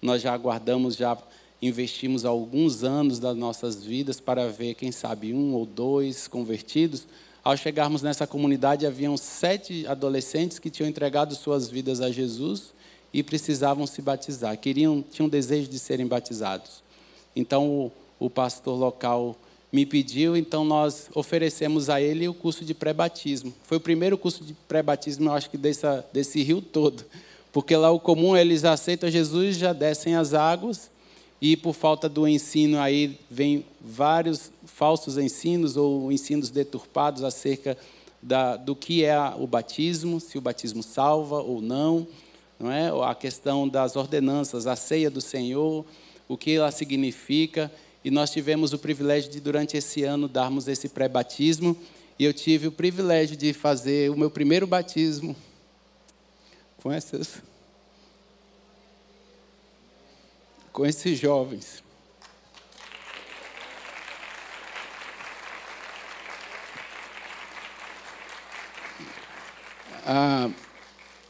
nós 0.00 0.22
já 0.22 0.32
aguardamos, 0.32 0.96
já 0.96 1.18
investimos 1.60 2.24
alguns 2.24 2.82
anos 2.82 3.18
das 3.18 3.36
nossas 3.36 3.84
vidas 3.84 4.18
para 4.18 4.48
ver, 4.48 4.74
quem 4.74 4.90
sabe, 4.90 5.34
um 5.34 5.52
ou 5.52 5.66
dois 5.66 6.26
convertidos. 6.26 7.06
Ao 7.44 7.54
chegarmos 7.56 8.00
nessa 8.00 8.26
comunidade, 8.26 8.86
haviam 8.86 9.18
sete 9.18 9.86
adolescentes 9.86 10.58
que 10.58 10.70
tinham 10.70 10.88
entregado 10.88 11.34
suas 11.34 11.68
vidas 11.68 12.00
a 12.00 12.10
Jesus 12.10 12.72
e 13.12 13.22
precisavam 13.22 13.86
se 13.86 14.00
batizar, 14.00 14.56
queriam, 14.56 15.02
tinham 15.02 15.28
desejo 15.28 15.68
de 15.68 15.78
serem 15.78 16.06
batizados. 16.06 16.82
Então, 17.34 17.92
o 18.20 18.30
pastor 18.30 18.78
local 18.78 19.34
me 19.72 19.86
pediu, 19.86 20.36
então 20.36 20.64
nós 20.64 21.08
oferecemos 21.14 21.88
a 21.88 22.00
ele 22.00 22.28
o 22.28 22.34
curso 22.34 22.64
de 22.64 22.74
pré-batismo. 22.74 23.52
Foi 23.62 23.78
o 23.78 23.80
primeiro 23.80 24.18
curso 24.18 24.44
de 24.44 24.52
pré-batismo, 24.68 25.28
eu 25.28 25.32
acho 25.32 25.48
que 25.48 25.56
desse 25.56 26.42
rio 26.42 26.60
todo. 26.60 27.04
Porque 27.52 27.74
lá 27.74 27.90
o 27.90 27.98
comum 27.98 28.36
eles 28.36 28.64
aceitam 28.64 29.10
Jesus, 29.10 29.56
já 29.56 29.72
descem 29.72 30.14
as 30.14 30.34
águas, 30.34 30.90
e 31.40 31.56
por 31.56 31.72
falta 31.72 32.08
do 32.08 32.28
ensino 32.28 32.78
aí 32.78 33.18
vem 33.30 33.64
vários 33.80 34.52
falsos 34.66 35.16
ensinos 35.16 35.76
ou 35.76 36.12
ensinos 36.12 36.50
deturpados 36.50 37.24
acerca 37.24 37.78
da, 38.22 38.56
do 38.56 38.76
que 38.76 39.04
é 39.04 39.16
o 39.38 39.46
batismo, 39.46 40.20
se 40.20 40.36
o 40.36 40.40
batismo 40.40 40.82
salva 40.82 41.40
ou 41.40 41.62
não, 41.62 42.06
não 42.58 42.70
é? 42.70 42.90
A 43.08 43.14
questão 43.14 43.66
das 43.66 43.96
ordenanças, 43.96 44.66
a 44.66 44.76
ceia 44.76 45.10
do 45.10 45.20
Senhor, 45.20 45.84
o 46.28 46.36
que 46.36 46.52
ela 46.52 46.70
significa 46.70 47.72
e 48.04 48.10
nós 48.10 48.30
tivemos 48.30 48.72
o 48.72 48.78
privilégio 48.78 49.30
de, 49.30 49.40
durante 49.40 49.76
esse 49.76 50.04
ano, 50.04 50.26
darmos 50.26 50.66
esse 50.68 50.88
pré-batismo. 50.88 51.76
E 52.18 52.24
eu 52.24 52.32
tive 52.32 52.66
o 52.66 52.72
privilégio 52.72 53.36
de 53.36 53.52
fazer 53.52 54.10
o 54.10 54.16
meu 54.16 54.30
primeiro 54.30 54.66
batismo 54.66 55.36
com 56.82 56.90
essas. 56.90 57.42
com 60.72 60.86
esses 60.86 61.18
jovens. 61.18 61.82
Ah, 70.06 70.50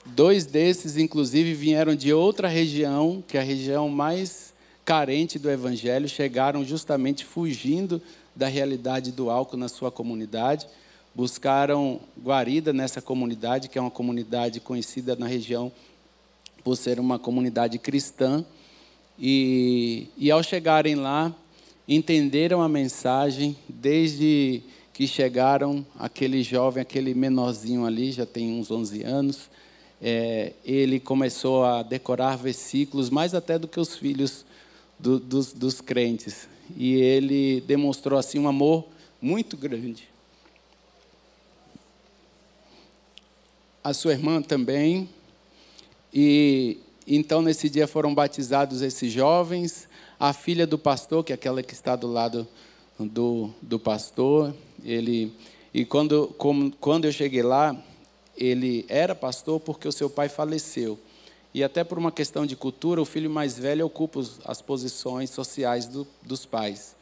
dois 0.07 0.47
desses, 0.47 0.97
inclusive, 0.97 1.53
vieram 1.53 1.95
de 1.95 2.13
outra 2.13 2.49
região, 2.49 3.23
que 3.27 3.37
é 3.37 3.41
a 3.41 3.45
região 3.45 3.89
mais 3.89 4.50
carente 4.91 5.39
do 5.39 5.49
evangelho, 5.49 6.09
chegaram 6.09 6.65
justamente 6.65 7.25
fugindo 7.25 8.03
da 8.35 8.49
realidade 8.49 9.13
do 9.13 9.31
álcool 9.31 9.57
na 9.57 9.69
sua 9.69 9.89
comunidade, 9.89 10.67
buscaram 11.15 12.01
guarida 12.21 12.73
nessa 12.73 13.01
comunidade, 13.01 13.69
que 13.69 13.79
é 13.79 13.81
uma 13.81 13.89
comunidade 13.89 14.59
conhecida 14.59 15.15
na 15.15 15.29
região 15.29 15.71
por 16.65 16.75
ser 16.77 16.99
uma 16.99 17.21
comunidade 17.21 17.79
cristã, 17.79 18.45
e, 19.17 20.09
e 20.19 20.29
ao 20.29 20.43
chegarem 20.43 20.97
lá, 20.97 21.33
entenderam 21.87 22.61
a 22.61 22.69
mensagem 22.69 23.57
desde 23.69 24.61
que 24.93 25.07
chegaram, 25.07 25.87
aquele 26.01 26.43
jovem, 26.43 26.83
aquele 26.83 27.15
menorzinho 27.15 27.87
ali, 27.87 28.11
já 28.11 28.27
tem 28.27 28.59
uns 28.59 28.73
11 28.73 29.05
anos, 29.05 29.49
é, 30.03 30.53
ele 30.65 30.99
começou 30.99 31.65
a 31.65 31.85
decorar 31.85 32.37
versículos, 32.37 33.09
mais 33.09 33.37
até 33.37 33.57
do 33.57 33.69
que 33.69 33.79
os 33.79 33.95
filhos 33.95 34.50
do, 35.01 35.19
dos, 35.19 35.53
dos 35.53 35.81
crentes. 35.81 36.49
E 36.77 36.95
ele 36.95 37.61
demonstrou 37.63 38.19
assim 38.19 38.39
um 38.39 38.49
amor 38.49 38.87
muito 39.21 39.57
grande. 39.57 40.09
A 43.83 43.93
sua 43.93 44.13
irmã 44.13 44.41
também. 44.43 45.09
E 46.13 46.79
então 47.07 47.43
nesse 47.43 47.69
dia 47.69 47.87
foram 47.87 48.15
batizados 48.15 48.83
esses 48.83 49.13
jovens. 49.13 49.89
A 50.19 50.33
filha 50.33 50.67
do 50.67 50.79
pastor, 50.79 51.25
que 51.25 51.33
é 51.33 51.35
aquela 51.35 51.63
que 51.63 51.73
está 51.73 51.97
do 51.97 52.07
lado 52.07 52.47
do, 52.99 53.51
do 53.63 53.79
pastor, 53.79 54.55
ele 54.85 55.33
e 55.73 55.85
quando, 55.85 56.35
como, 56.37 56.73
quando 56.73 57.05
eu 57.05 57.13
cheguei 57.13 57.43
lá, 57.43 57.77
ele 58.37 58.85
era 58.89 59.15
pastor 59.15 59.61
porque 59.61 59.87
o 59.87 59.93
seu 59.93 60.11
pai 60.11 60.29
faleceu. 60.29 60.99
E 61.53 61.65
até 61.65 61.83
por 61.83 61.99
uma 61.99 62.13
questão 62.13 62.47
de 62.47 62.55
cultura, 62.55 63.03
o 63.03 63.05
filho 63.05 63.29
mais 63.29 63.59
velho 63.59 63.85
ocupa 63.85 64.21
as 64.45 64.63
posições 64.63 65.31
sociais 65.31 65.87
do, 65.87 66.07
dos 66.23 66.47
pais. 66.47 66.95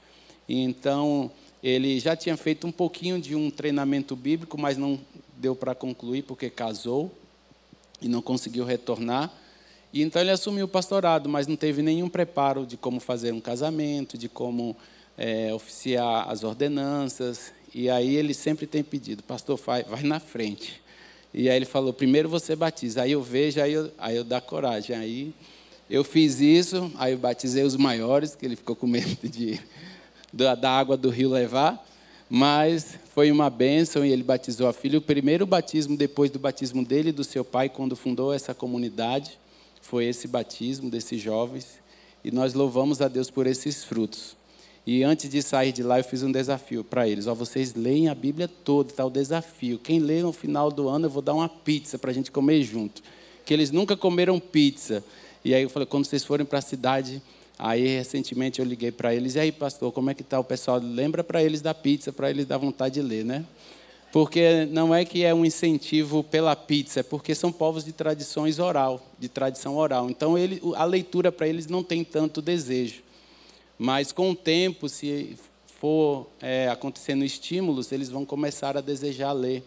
Então, 0.49 1.31
ele 1.63 2.01
já 2.01 2.17
tinha 2.17 2.37
feito 2.37 2.67
um 2.67 2.73
pouquinho 2.73 3.21
de 3.21 3.35
um 3.35 3.51
treinamento 3.51 4.17
bíblico, 4.17 4.59
mas 4.59 4.79
não 4.79 4.99
deu 5.37 5.55
para 5.55 5.75
concluir 5.75 6.23
porque 6.23 6.49
casou 6.49 7.13
e 8.01 8.09
não 8.09 8.23
conseguiu 8.23 8.65
retornar. 8.65 9.31
E 9.93 10.03
então 10.03 10.21
ele 10.21 10.31
assumiu 10.31 10.67
o 10.67 10.69
pastorado, 10.69 11.29
mas 11.29 11.47
não 11.47 11.57
teve 11.57 11.83
nenhum 11.83 12.09
preparo 12.09 12.67
de 12.67 12.77
como 12.77 13.01
fazer 13.01 13.33
um 13.33 13.41
casamento, 13.41 14.19
de 14.19 14.29
como 14.29 14.77
é, 15.17 15.53
oficiar 15.53 16.31
as 16.31 16.45
ordenanças. 16.45 17.53
E 17.75 17.91
aí 17.91 18.17
ele 18.17 18.35
sempre 18.35 18.67
tem 18.67 18.83
pedido, 18.83 19.23
pastor, 19.23 19.59
vai, 19.59 19.83
vai 19.83 20.03
na 20.03 20.21
frente. 20.21 20.81
E 21.33 21.49
aí 21.49 21.57
ele 21.57 21.65
falou: 21.65 21.93
primeiro 21.93 22.29
você 22.29 22.57
batiza. 22.57 23.03
Aí 23.03 23.13
eu 23.13 23.23
vejo, 23.23 23.61
aí 23.61 23.73
eu, 23.73 23.91
aí 23.99 24.17
eu 24.17 24.25
dá 24.25 24.41
coragem. 24.41 24.97
Aí 24.97 25.35
eu 25.89 26.05
fiz 26.05 26.41
isso, 26.41 26.91
aí 26.97 27.13
eu 27.13 27.19
batizei 27.19 27.63
os 27.63 27.77
maiores, 27.77 28.35
que 28.35 28.45
ele 28.45 28.57
ficou 28.57 28.77
com 28.77 28.87
medo 28.87 29.17
de, 29.29 29.61
da, 30.33 30.55
da 30.55 30.71
água 30.71 30.97
do 30.97 31.11
rio 31.11 31.31
levar. 31.31 31.85
Mas 32.31 32.99
foi 33.15 33.31
uma 33.33 33.49
bênção 33.49 34.05
e 34.05 34.13
ele 34.13 34.23
batizou 34.23 34.69
a 34.69 34.73
filha. 34.73 34.99
O 34.99 35.03
primeiro 35.03 35.47
batismo 35.47 35.97
depois 35.97 36.31
do 36.31 36.39
batismo 36.39 36.85
dele 36.85 37.09
e 37.09 37.13
do 37.13 37.25
seu 37.25 37.45
pai, 37.45 37.69
quando 37.69 37.97
fundou 37.97 38.35
essa 38.35 38.55
comunidade, 38.55 39.39
foi 39.81 40.05
esse 40.05 40.29
batismo 40.29 40.91
desses 40.91 41.21
jovens. 41.21 41.81
E 42.23 42.31
nós 42.31 42.53
louvamos 42.53 43.01
a 43.01 43.09
Deus 43.09 43.31
por 43.31 43.47
esses 43.47 43.83
frutos. 43.83 44.38
E 44.91 45.05
antes 45.05 45.29
de 45.29 45.43
sair 45.43 45.71
de 45.71 45.83
lá, 45.83 46.01
eu 46.01 46.03
fiz 46.03 46.23
um 46.23 46.33
desafio 46.33 46.83
para 46.83 47.07
eles. 47.07 47.27
Ó, 47.27 47.35
vocês 47.35 47.75
leem 47.75 48.09
a 48.09 48.15
Bíblia 48.15 48.49
toda, 48.49 48.91
tá 48.91 49.05
o 49.05 49.11
desafio. 49.11 49.79
Quem 49.79 49.99
lê 49.99 50.23
no 50.23 50.33
final 50.33 50.71
do 50.71 50.89
ano, 50.89 51.05
eu 51.05 51.11
vou 51.11 51.21
dar 51.21 51.35
uma 51.35 51.47
pizza 51.47 51.99
para 51.99 52.11
a 52.11 52.15
gente 52.15 52.31
comer 52.31 52.63
junto. 52.63 53.03
Que 53.45 53.53
eles 53.53 53.71
nunca 53.71 53.95
comeram 53.99 54.41
pizza. 54.41 55.05
E 55.45 55.55
aí 55.55 55.63
eu 55.63 55.69
falei, 55.69 55.85
quando 55.85 56.07
vocês 56.07 56.25
forem 56.25 56.47
para 56.47 56.61
a 56.61 56.63
cidade, 56.63 57.21
aí 57.59 57.87
recentemente 57.87 58.61
eu 58.61 58.65
liguei 58.65 58.91
para 58.91 59.15
eles. 59.15 59.35
E 59.35 59.41
aí, 59.41 59.53
pastor, 59.53 59.93
como 59.93 60.09
é 60.09 60.15
que 60.15 60.23
está 60.23 60.41
o 60.41 60.45
pessoal? 60.45 60.81
Lembra 60.83 61.23
para 61.23 61.43
eles 61.43 61.61
da 61.61 61.75
pizza, 61.75 62.11
para 62.11 62.31
eles 62.31 62.47
dar 62.47 62.57
vontade 62.57 62.95
de 62.95 63.03
ler, 63.03 63.27
né? 63.27 63.45
Porque 64.11 64.65
não 64.71 64.95
é 64.95 65.05
que 65.05 65.23
é 65.23 65.35
um 65.35 65.45
incentivo 65.45 66.25
pela 66.25 66.57
pizza, 66.57 67.01
é 67.01 67.03
porque 67.03 67.35
são 67.35 67.53
povos 67.53 67.85
de 67.85 67.93
tradições 67.93 68.59
oral, 68.59 69.07
de 69.19 69.29
tradição 69.29 69.77
oral. 69.77 70.09
Então, 70.09 70.39
ele, 70.39 70.63
a 70.77 70.85
leitura 70.87 71.31
para 71.31 71.47
eles 71.47 71.67
não 71.67 71.83
tem 71.85 72.03
tanto 72.03 72.41
desejo. 72.41 73.07
Mas 73.79 74.11
com 74.11 74.33
o 74.33 74.35
tempo, 74.35 74.89
se 74.89 75.39
for 75.79 76.27
é, 76.41 76.69
acontecendo 76.69 77.25
estímulos, 77.25 77.93
eles 77.93 78.09
vão 78.09 78.25
começar 78.25 78.77
a 78.77 78.81
desejar 78.81 79.33
ler 79.33 79.63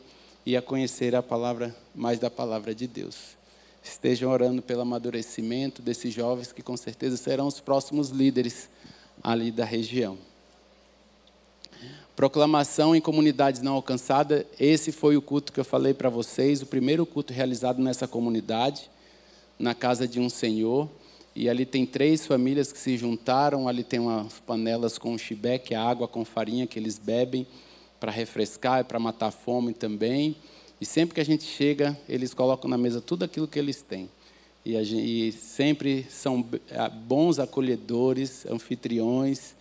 e 0.46 0.58
a 0.58 0.62
conhecer 0.62 1.16
a 1.16 1.24
palavra 1.24 1.74
mais 1.96 2.20
da 2.20 2.30
palavra 2.30 2.76
de 2.76 2.88
Deus. 2.88 3.38
Estejam 3.82 4.30
orando 4.30 4.62
pelo 4.62 4.82
amadurecimento 4.82 5.82
desses 5.82 6.14
jovens 6.14 6.52
que 6.52 6.62
com 6.62 6.76
certeza 6.76 7.16
serão 7.16 7.48
os 7.48 7.60
próximos 7.62 8.10
líderes 8.10 8.70
ali 9.24 9.52
da 9.52 9.64
região. 9.64 10.18
Proclamação 12.16 12.96
em 12.96 13.02
comunidades 13.02 13.62
não 13.62 13.74
alcançadas. 13.74 14.46
Esse 14.60 14.92
foi 14.92 15.16
o 15.16 15.22
culto 15.22 15.54
que 15.54 15.60
eu 15.60 15.66
falei 15.66 15.94
para 15.94 16.10
vocês, 16.10 16.62
o 16.62 16.66
primeiro 16.66 17.06
culto 17.06 17.34
realizado 17.34 17.82
nessa 17.82 18.08
comunidade, 18.08 18.92
na 19.58 19.74
casa 19.74 20.08
de 20.08 20.20
um 20.20 20.30
senhor. 20.30 20.90
E 21.36 21.50
ali 21.50 21.66
tem 21.66 21.86
três 21.86 22.26
famílias 22.26 22.72
que 22.72 22.80
se 22.80 22.98
juntaram. 22.98 23.68
Ali 23.68 23.84
tem 23.84 24.00
umas 24.00 24.40
panelas 24.40 24.98
com 24.98 25.18
chibé, 25.18 25.58
que 25.58 25.74
é 25.74 25.78
água 25.78 26.08
com 26.08 26.26
farinha 26.26 26.68
que 26.68 26.78
eles 26.78 27.00
bebem 27.00 27.48
para 28.00 28.12
refrescar 28.12 28.82
e 28.82 28.84
para 28.84 29.00
matar 29.00 29.28
a 29.28 29.32
fome 29.32 29.74
também. 29.74 30.36
E 30.80 30.86
sempre 30.86 31.16
que 31.16 31.22
a 31.22 31.26
gente 31.26 31.44
chega, 31.44 31.98
eles 32.10 32.34
colocam 32.34 32.70
na 32.70 32.78
mesa 32.78 33.00
tudo 33.00 33.24
aquilo 33.24 33.48
que 33.48 33.60
eles 33.60 33.82
têm. 33.82 34.10
E, 34.66 34.84
gente, 34.84 35.28
e 35.28 35.32
sempre 35.32 36.06
são 36.10 36.46
bons 37.06 37.40
acolhedores, 37.40 38.46
anfitriões. 38.46 39.56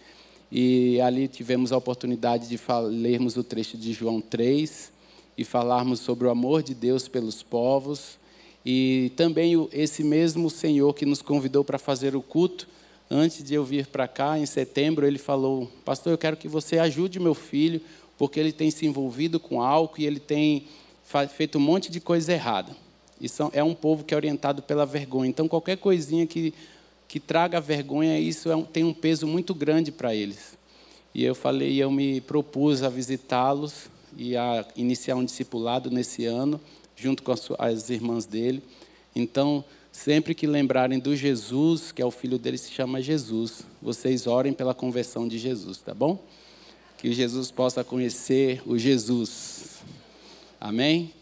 e 0.51 1.01
ali 1.01 1.29
tivemos 1.29 1.73
a 1.73 1.77
oportunidade 1.77 2.49
de 2.49 2.59
lermos 2.91 3.37
o 3.37 3.45
trecho 3.45 3.77
de 3.77 3.93
João 3.93 4.21
3 4.21 4.93
e 5.39 5.45
falarmos 5.45 6.01
sobre 6.01 6.27
o 6.27 6.31
amor 6.31 6.63
de 6.63 6.75
Deus 6.75 7.07
pelos 7.09 7.43
povos. 7.43 8.19
E 8.65 9.13
também 9.17 9.69
esse 9.73 10.05
mesmo 10.05 10.51
Senhor 10.51 10.95
que 10.95 11.07
nos 11.07 11.23
convidou 11.23 11.65
para 11.65 11.79
fazer 11.79 12.15
o 12.15 12.23
culto, 12.23 12.69
antes 13.11 13.43
de 13.43 13.55
eu 13.55 13.65
vir 13.65 13.87
para 13.87 14.07
cá, 14.07 14.39
em 14.39 14.47
setembro, 14.47 15.07
ele 15.07 15.19
falou: 15.19 15.71
Pastor, 15.85 16.13
eu 16.13 16.19
quero 16.19 16.37
que 16.37 16.49
você 16.49 16.79
ajude 16.79 17.19
meu 17.19 17.35
filho, 17.35 17.81
porque 18.19 18.39
ele 18.39 18.53
tem 18.53 18.71
se 18.71 18.87
envolvido 18.87 19.41
com 19.41 19.63
álcool 19.63 20.01
e 20.01 20.07
ele 20.07 20.21
tem 20.21 20.67
feito 21.37 21.59
um 21.59 21.61
monte 21.61 21.91
de 21.91 22.01
coisa 22.01 22.33
errada. 22.33 22.77
E 23.21 23.27
é 23.53 23.63
um 23.63 23.75
povo 23.75 24.05
que 24.05 24.15
é 24.15 24.17
orientado 24.17 24.63
pela 24.63 24.87
vergonha. 24.87 25.29
Então, 25.29 25.47
qualquer 25.47 25.77
coisinha 25.77 26.27
que, 26.27 26.55
que 27.07 27.21
traga 27.21 27.61
vergonha, 27.61 28.19
isso 28.19 28.51
é 28.51 28.63
tem 28.73 28.85
um 28.85 28.95
peso 28.95 29.27
muito 29.27 29.55
grande 29.55 29.93
para 29.93 30.15
eles. 30.15 30.59
E 31.15 31.25
eu 31.25 31.35
falei, 31.35 31.77
eu 31.83 31.91
me 31.91 32.21
propus 32.21 32.83
a 32.83 32.89
visitá-los 32.89 33.91
e 34.17 34.37
a 34.37 34.65
iniciar 34.77 35.17
um 35.17 35.25
discipulado 35.25 35.91
nesse 35.91 36.25
ano, 36.25 36.61
junto 37.01 37.23
com 37.23 37.33
as, 37.59 37.89
irmãs 37.89 38.27
dele. 38.27 38.63
Então, 39.17 39.65
sempre 39.91 40.35
que 40.35 40.47
lembrarem 40.47 40.99
do 40.99 41.17
Jesus, 41.17 41.91
que 41.91 42.03
é 42.03 42.05
o 42.05 42.11
filho 42.11 42.39
dele, 42.39 42.59
se 42.59 42.71
chama 42.71 43.01
Jesus, 43.01 43.63
vocês 43.81 44.27
orem 44.27 44.53
pela 44.53 44.75
conversão 44.75 45.27
de 45.27 45.39
Jesus, 45.39 45.79
tá 45.79 45.95
bom? 45.95 46.23
Que 46.99 47.13
Jesus 47.13 47.51
possa 47.51 47.83
conhecer 47.83 48.63
o 48.67 48.77
Jesus. 48.77 49.79
Amém? 50.61 51.13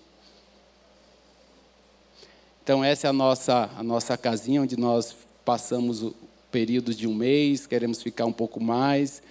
Então, 2.64 2.82
essa 2.82 3.06
é 3.06 3.10
a 3.10 3.12
nossa, 3.12 3.70
a 3.76 3.82
nossa 3.82 4.16
casinha, 4.16 4.60
onde 4.60 4.76
nós 4.76 5.16
passamos 5.44 6.02
o 6.02 6.14
período 6.50 6.92
de 6.92 7.06
um 7.06 7.14
mês, 7.14 7.66
queremos 7.66 8.02
ficar 8.02 8.26
um 8.26 8.32
pouco 8.32 8.60
mais. 8.60 9.22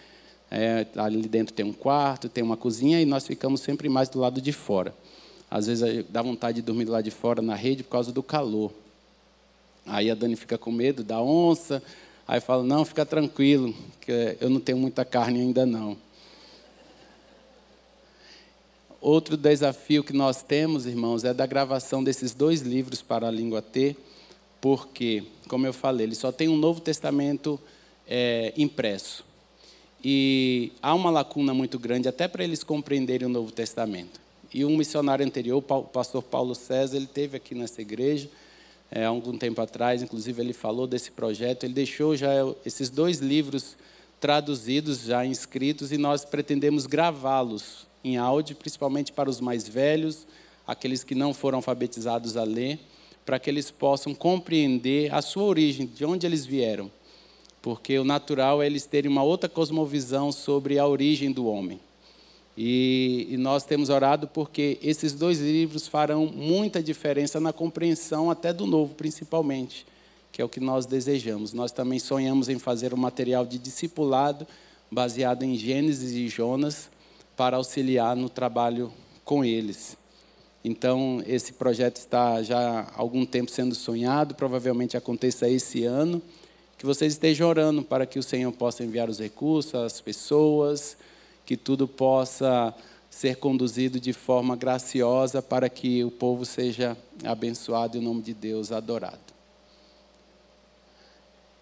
É, 0.50 0.88
ali 0.96 1.22
dentro 1.28 1.54
tem 1.54 1.66
um 1.66 1.74
quarto, 1.74 2.30
tem 2.30 2.42
uma 2.42 2.56
cozinha 2.56 3.02
e 3.02 3.06
nós 3.06 3.28
ficamos 3.28 3.60
sempre 3.60 3.90
mais 3.90 4.08
do 4.08 4.20
lado 4.20 4.40
de 4.40 4.54
fora. 4.54 4.96
Às 5.50 5.68
vezes 5.68 6.06
dá 6.10 6.22
vontade 6.22 6.58
de 6.58 6.62
dormir 6.62 6.86
do 6.86 6.92
lado 6.92 7.04
de 7.04 7.12
fora 7.12 7.42
na 7.42 7.56
rede 7.56 7.84
por 7.84 7.92
causa 7.92 8.12
do 8.12 8.22
calor. 8.22 8.72
Aí 9.86 10.12
a 10.12 10.16
Dani 10.16 10.36
fica 10.36 10.58
com 10.58 10.72
medo 10.72 11.04
da 11.04 11.22
onça. 11.22 11.82
Aí 12.28 12.42
fala: 12.42 12.64
Não, 12.64 12.84
fica 12.84 13.06
tranquilo, 13.06 13.74
que 14.02 14.38
eu 14.42 14.50
não 14.50 14.60
tenho 14.60 14.78
muita 14.78 15.06
carne 15.06 15.40
ainda 15.40 15.66
não. 15.66 15.98
Outro 19.00 19.38
desafio 19.38 20.04
que 20.04 20.12
nós 20.12 20.44
temos, 20.44 20.86
irmãos, 20.86 21.24
é 21.24 21.34
da 21.34 21.46
gravação 21.46 22.04
desses 22.04 22.34
dois 22.34 22.62
livros 22.62 23.02
para 23.02 23.28
a 23.28 23.32
língua 23.32 23.62
T, 23.62 23.96
porque, 24.60 25.24
como 25.48 25.66
eu 25.66 25.72
falei, 25.72 26.06
ele 26.06 26.16
só 26.16 26.32
tem 26.32 26.50
um 26.50 26.58
Novo 26.58 26.82
Testamento 26.82 27.60
é, 28.08 28.54
impresso. 28.58 29.24
E 30.04 30.72
há 30.82 30.94
uma 30.94 31.10
lacuna 31.10 31.54
muito 31.54 31.80
grande 31.80 32.10
até 32.10 32.28
para 32.28 32.44
eles 32.44 32.64
compreenderem 32.64 33.28
o 33.28 33.32
Novo 33.32 33.52
Testamento. 33.52 34.27
E 34.54 34.64
um 34.64 34.76
missionário 34.78 35.26
anterior, 35.26 35.58
o 35.58 35.84
pastor 35.84 36.24
Paulo 36.24 36.56
César, 36.56 36.96
ele 36.96 37.08
teve 37.08 37.38
aqui 37.38 37.54
nessa 37.54 37.82
igreja 37.82 38.30
é, 38.90 39.04
há 39.04 39.10
algum 39.10 39.38
tempo 39.38 39.60
atrás, 39.62 40.02
inclusive 40.02 40.42
ele 40.42 40.54
falou 40.54 40.88
desse 40.88 41.12
projeto. 41.12 41.64
Ele 41.66 41.74
deixou 41.74 42.16
já 42.16 42.30
esses 42.66 42.90
dois 42.90 43.20
livros 43.20 43.76
traduzidos, 44.20 45.02
já 45.02 45.26
inscritos, 45.26 45.92
e 45.92 45.98
nós 45.98 46.26
pretendemos 46.26 46.86
gravá-los 46.86 47.86
em 48.04 48.18
áudio, 48.18 48.56
principalmente 48.56 49.12
para 49.12 49.30
os 49.30 49.40
mais 49.42 49.68
velhos, 49.68 50.26
aqueles 50.66 51.04
que 51.04 51.14
não 51.14 51.34
foram 51.34 51.58
alfabetizados 51.58 52.38
a 52.38 52.44
ler, 52.44 52.80
para 53.26 53.38
que 53.38 53.50
eles 53.50 53.70
possam 53.70 54.16
compreender 54.16 55.14
a 55.14 55.22
sua 55.22 55.44
origem, 55.44 55.86
de 55.86 56.06
onde 56.06 56.26
eles 56.26 56.46
vieram 56.46 56.90
porque 57.68 58.00
o 58.00 58.06
natural 58.06 58.64
é 58.64 58.66
eles 58.66 58.86
terem 58.86 59.12
uma 59.12 59.24
outra 59.24 59.50
cosmovisão 59.50 60.32
sobre 60.32 60.80
a 60.80 60.88
origem 60.88 61.34
do 61.34 61.48
homem. 61.48 61.82
E, 62.58 63.28
e, 63.30 63.38
nós 63.38 63.64
temos 63.64 63.90
orado 63.90 64.28
porque 64.28 64.80
esses 64.82 65.14
dois 65.14 65.40
livros 65.40 65.88
farão 65.88 66.26
muita 66.26 66.82
diferença 66.82 67.40
na 67.40 67.54
compreensão 67.54 68.32
até 68.32 68.52
do 68.52 68.66
novo, 68.66 68.96
principalmente, 68.96 69.86
que 70.32 70.42
é 70.42 70.46
o 70.46 70.50
que 70.50 70.60
nós 70.60 70.88
desejamos. 70.88 71.54
Nós 71.54 71.72
também 71.72 72.00
sonhamos 72.00 72.50
em 72.50 72.58
fazer 72.58 72.96
um 72.96 72.98
material 72.98 73.46
de 73.46 73.60
discipulado 73.60 74.48
baseado 74.90 75.44
em 75.44 75.56
Gênesis 75.56 76.14
e 76.14 76.28
Jonas 76.28 76.90
para 77.36 77.58
auxiliar 77.58 78.16
no 78.16 78.30
trabalho 78.30 78.92
com 79.24 79.46
eles. 79.46 79.96
Então, 80.64 81.22
esse 81.28 81.54
projeto 81.54 81.98
está 81.98 82.42
já 82.42 82.82
há 82.82 83.00
algum 83.00 83.26
tempo 83.26 83.52
sendo 83.52 83.76
sonhado, 83.76 84.34
provavelmente 84.34 84.98
aconteça 84.98 85.48
esse 85.48 85.86
ano 85.86 86.22
que 86.78 86.86
vocês 86.86 87.14
estejam 87.14 87.48
orando 87.48 87.84
para 87.84 88.06
que 88.06 88.20
o 88.20 88.24
Senhor 88.24 88.52
possa 88.52 88.84
enviar 88.84 89.10
os 89.10 89.20
recursos, 89.20 89.74
as 89.76 90.00
pessoas, 90.02 90.98
que 91.48 91.56
tudo 91.56 91.88
possa 91.88 92.76
ser 93.10 93.38
conduzido 93.38 94.02
de 94.02 94.12
forma 94.12 94.54
graciosa 94.58 95.42
para 95.42 95.70
que 95.70 96.04
o 96.04 96.12
povo 96.12 96.46
seja 96.46 96.98
abençoado 97.24 97.96
e 97.96 98.00
o 98.02 98.04
nome 98.04 98.22
de 98.22 98.34
Deus 98.34 98.70
adorado. 98.70 99.18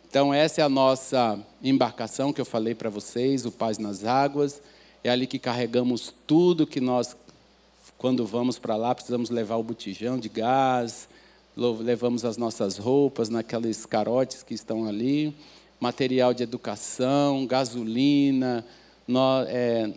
Então, 0.10 0.34
essa 0.34 0.62
é 0.62 0.64
a 0.64 0.70
nossa 0.70 1.40
embarcação 1.64 2.34
que 2.34 2.42
eu 2.42 2.46
falei 2.46 2.74
para 2.74 2.90
vocês, 2.90 3.46
o 3.46 3.52
Paz 3.52 3.78
nas 3.78 4.04
Águas. 4.04 4.60
É 5.04 5.10
ali 5.12 5.28
que 5.28 5.38
carregamos 5.38 6.12
tudo 6.26 6.66
que 6.66 6.82
nós, 6.82 7.16
quando 7.96 8.26
vamos 8.26 8.58
para 8.58 8.76
lá, 8.76 8.96
precisamos 8.96 9.30
levar 9.30 9.58
o 9.58 9.64
botijão 9.64 10.18
de 10.18 10.30
gás, 10.30 11.08
levamos 11.56 12.26
as 12.26 12.38
nossas 12.38 12.80
roupas 12.80 13.30
naqueles 13.30 13.86
carotes 13.86 14.42
que 14.42 14.56
estão 14.56 14.88
ali, 14.88 15.36
material 15.80 16.34
de 16.34 16.42
educação, 16.42 17.46
gasolina. 17.46 18.66
Nós, 19.08 19.48
é, 19.50 19.94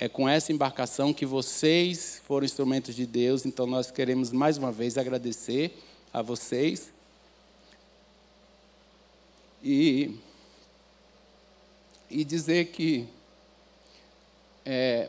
é 0.00 0.08
com 0.08 0.28
essa 0.28 0.52
embarcação 0.52 1.14
que 1.14 1.24
vocês 1.24 2.20
foram 2.26 2.44
instrumentos 2.44 2.94
de 2.94 3.06
Deus, 3.06 3.46
então 3.46 3.66
nós 3.66 3.90
queremos 3.90 4.32
mais 4.32 4.58
uma 4.58 4.72
vez 4.72 4.98
agradecer 4.98 5.78
a 6.12 6.22
vocês. 6.22 6.92
E, 9.62 10.18
e 12.10 12.24
dizer 12.24 12.66
que 12.66 13.06
é, 14.66 15.08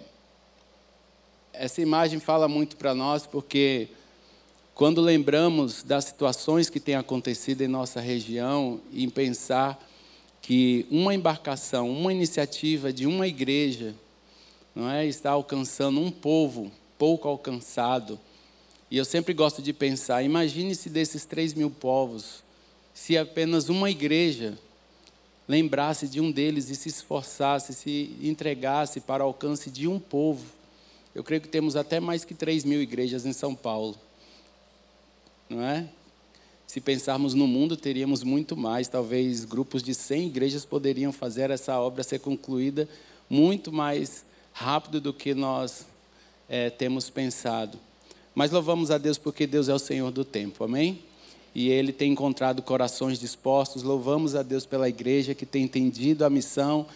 essa 1.51 1.81
imagem 1.81 2.19
fala 2.19 2.47
muito 2.47 2.77
para 2.77 2.93
nós, 2.93 3.25
porque 3.25 3.89
quando 4.75 5.01
lembramos 5.01 5.83
das 5.83 6.05
situações 6.05 6.69
que 6.69 6.79
têm 6.79 6.95
acontecido 6.95 7.61
em 7.61 7.67
nossa 7.67 7.99
região 7.99 8.79
e 8.91 9.03
em 9.03 9.09
pensar 9.09 9.79
que 10.43 10.85
uma 10.91 11.15
embarcação, 11.15 11.89
uma 11.89 12.13
iniciativa 12.13 12.93
de 12.93 13.07
uma 13.07 13.27
igreja, 13.27 13.95
não 14.75 14.87
é, 14.87 15.07
está 15.07 15.31
alcançando 15.31 15.99
um 15.99 16.11
povo 16.11 16.71
pouco 16.99 17.27
alcançado. 17.27 18.19
E 18.91 18.97
eu 18.97 19.05
sempre 19.05 19.33
gosto 19.33 19.59
de 19.59 19.73
pensar: 19.73 20.21
imagine 20.21 20.75
se 20.75 20.87
desses 20.87 21.25
três 21.25 21.55
mil 21.55 21.71
povos, 21.71 22.43
se 22.93 23.17
apenas 23.17 23.69
uma 23.69 23.89
igreja 23.89 24.55
lembrasse 25.47 26.07
de 26.07 26.21
um 26.21 26.31
deles 26.31 26.69
e 26.69 26.75
se 26.75 26.89
esforçasse, 26.89 27.73
se 27.73 28.15
entregasse 28.21 28.99
para 28.99 29.23
o 29.23 29.27
alcance 29.27 29.71
de 29.71 29.87
um 29.87 29.99
povo. 29.99 30.45
Eu 31.15 31.23
creio 31.23 31.41
que 31.41 31.47
temos 31.47 31.75
até 31.75 31.99
mais 31.99 32.23
que 32.23 32.35
três 32.35 32.63
mil 32.63 32.79
igrejas 32.79 33.25
em 33.25 33.33
São 33.33 33.55
Paulo 33.55 33.97
não 35.53 35.63
é? 35.63 35.87
Se 36.73 36.81
pensarmos 36.81 37.35
no 37.35 37.45
mundo, 37.45 37.77
teríamos 37.77 38.23
muito 38.23 38.57
mais. 38.57 38.87
Talvez 38.87 39.45
grupos 39.45 39.83
de 39.83 39.93
100 39.93 40.25
igrejas 40.25 40.65
poderiam 40.65 41.13
fazer 41.13 41.51
essa 41.51 41.79
obra 41.79 42.01
ser 42.01 42.17
concluída 42.17 42.89
muito 43.29 43.71
mais 43.71 44.25
rápido 44.51 44.99
do 44.99 45.13
que 45.13 45.35
nós 45.35 45.85
é, 46.49 46.71
temos 46.71 47.11
pensado. 47.11 47.77
Mas 48.33 48.49
louvamos 48.49 48.89
a 48.89 48.97
Deus 48.97 49.19
porque 49.19 49.45
Deus 49.45 49.69
é 49.69 49.73
o 49.75 49.77
Senhor 49.77 50.09
do 50.09 50.25
tempo, 50.25 50.63
amém? 50.63 51.03
E 51.53 51.69
Ele 51.69 51.93
tem 51.93 52.11
encontrado 52.11 52.63
corações 52.63 53.19
dispostos. 53.19 53.83
Louvamos 53.83 54.33
a 54.33 54.41
Deus 54.41 54.65
pela 54.65 54.89
igreja 54.89 55.35
que 55.35 55.45
tem 55.45 55.65
entendido 55.65 56.25
a 56.25 56.29
missão 56.29 56.87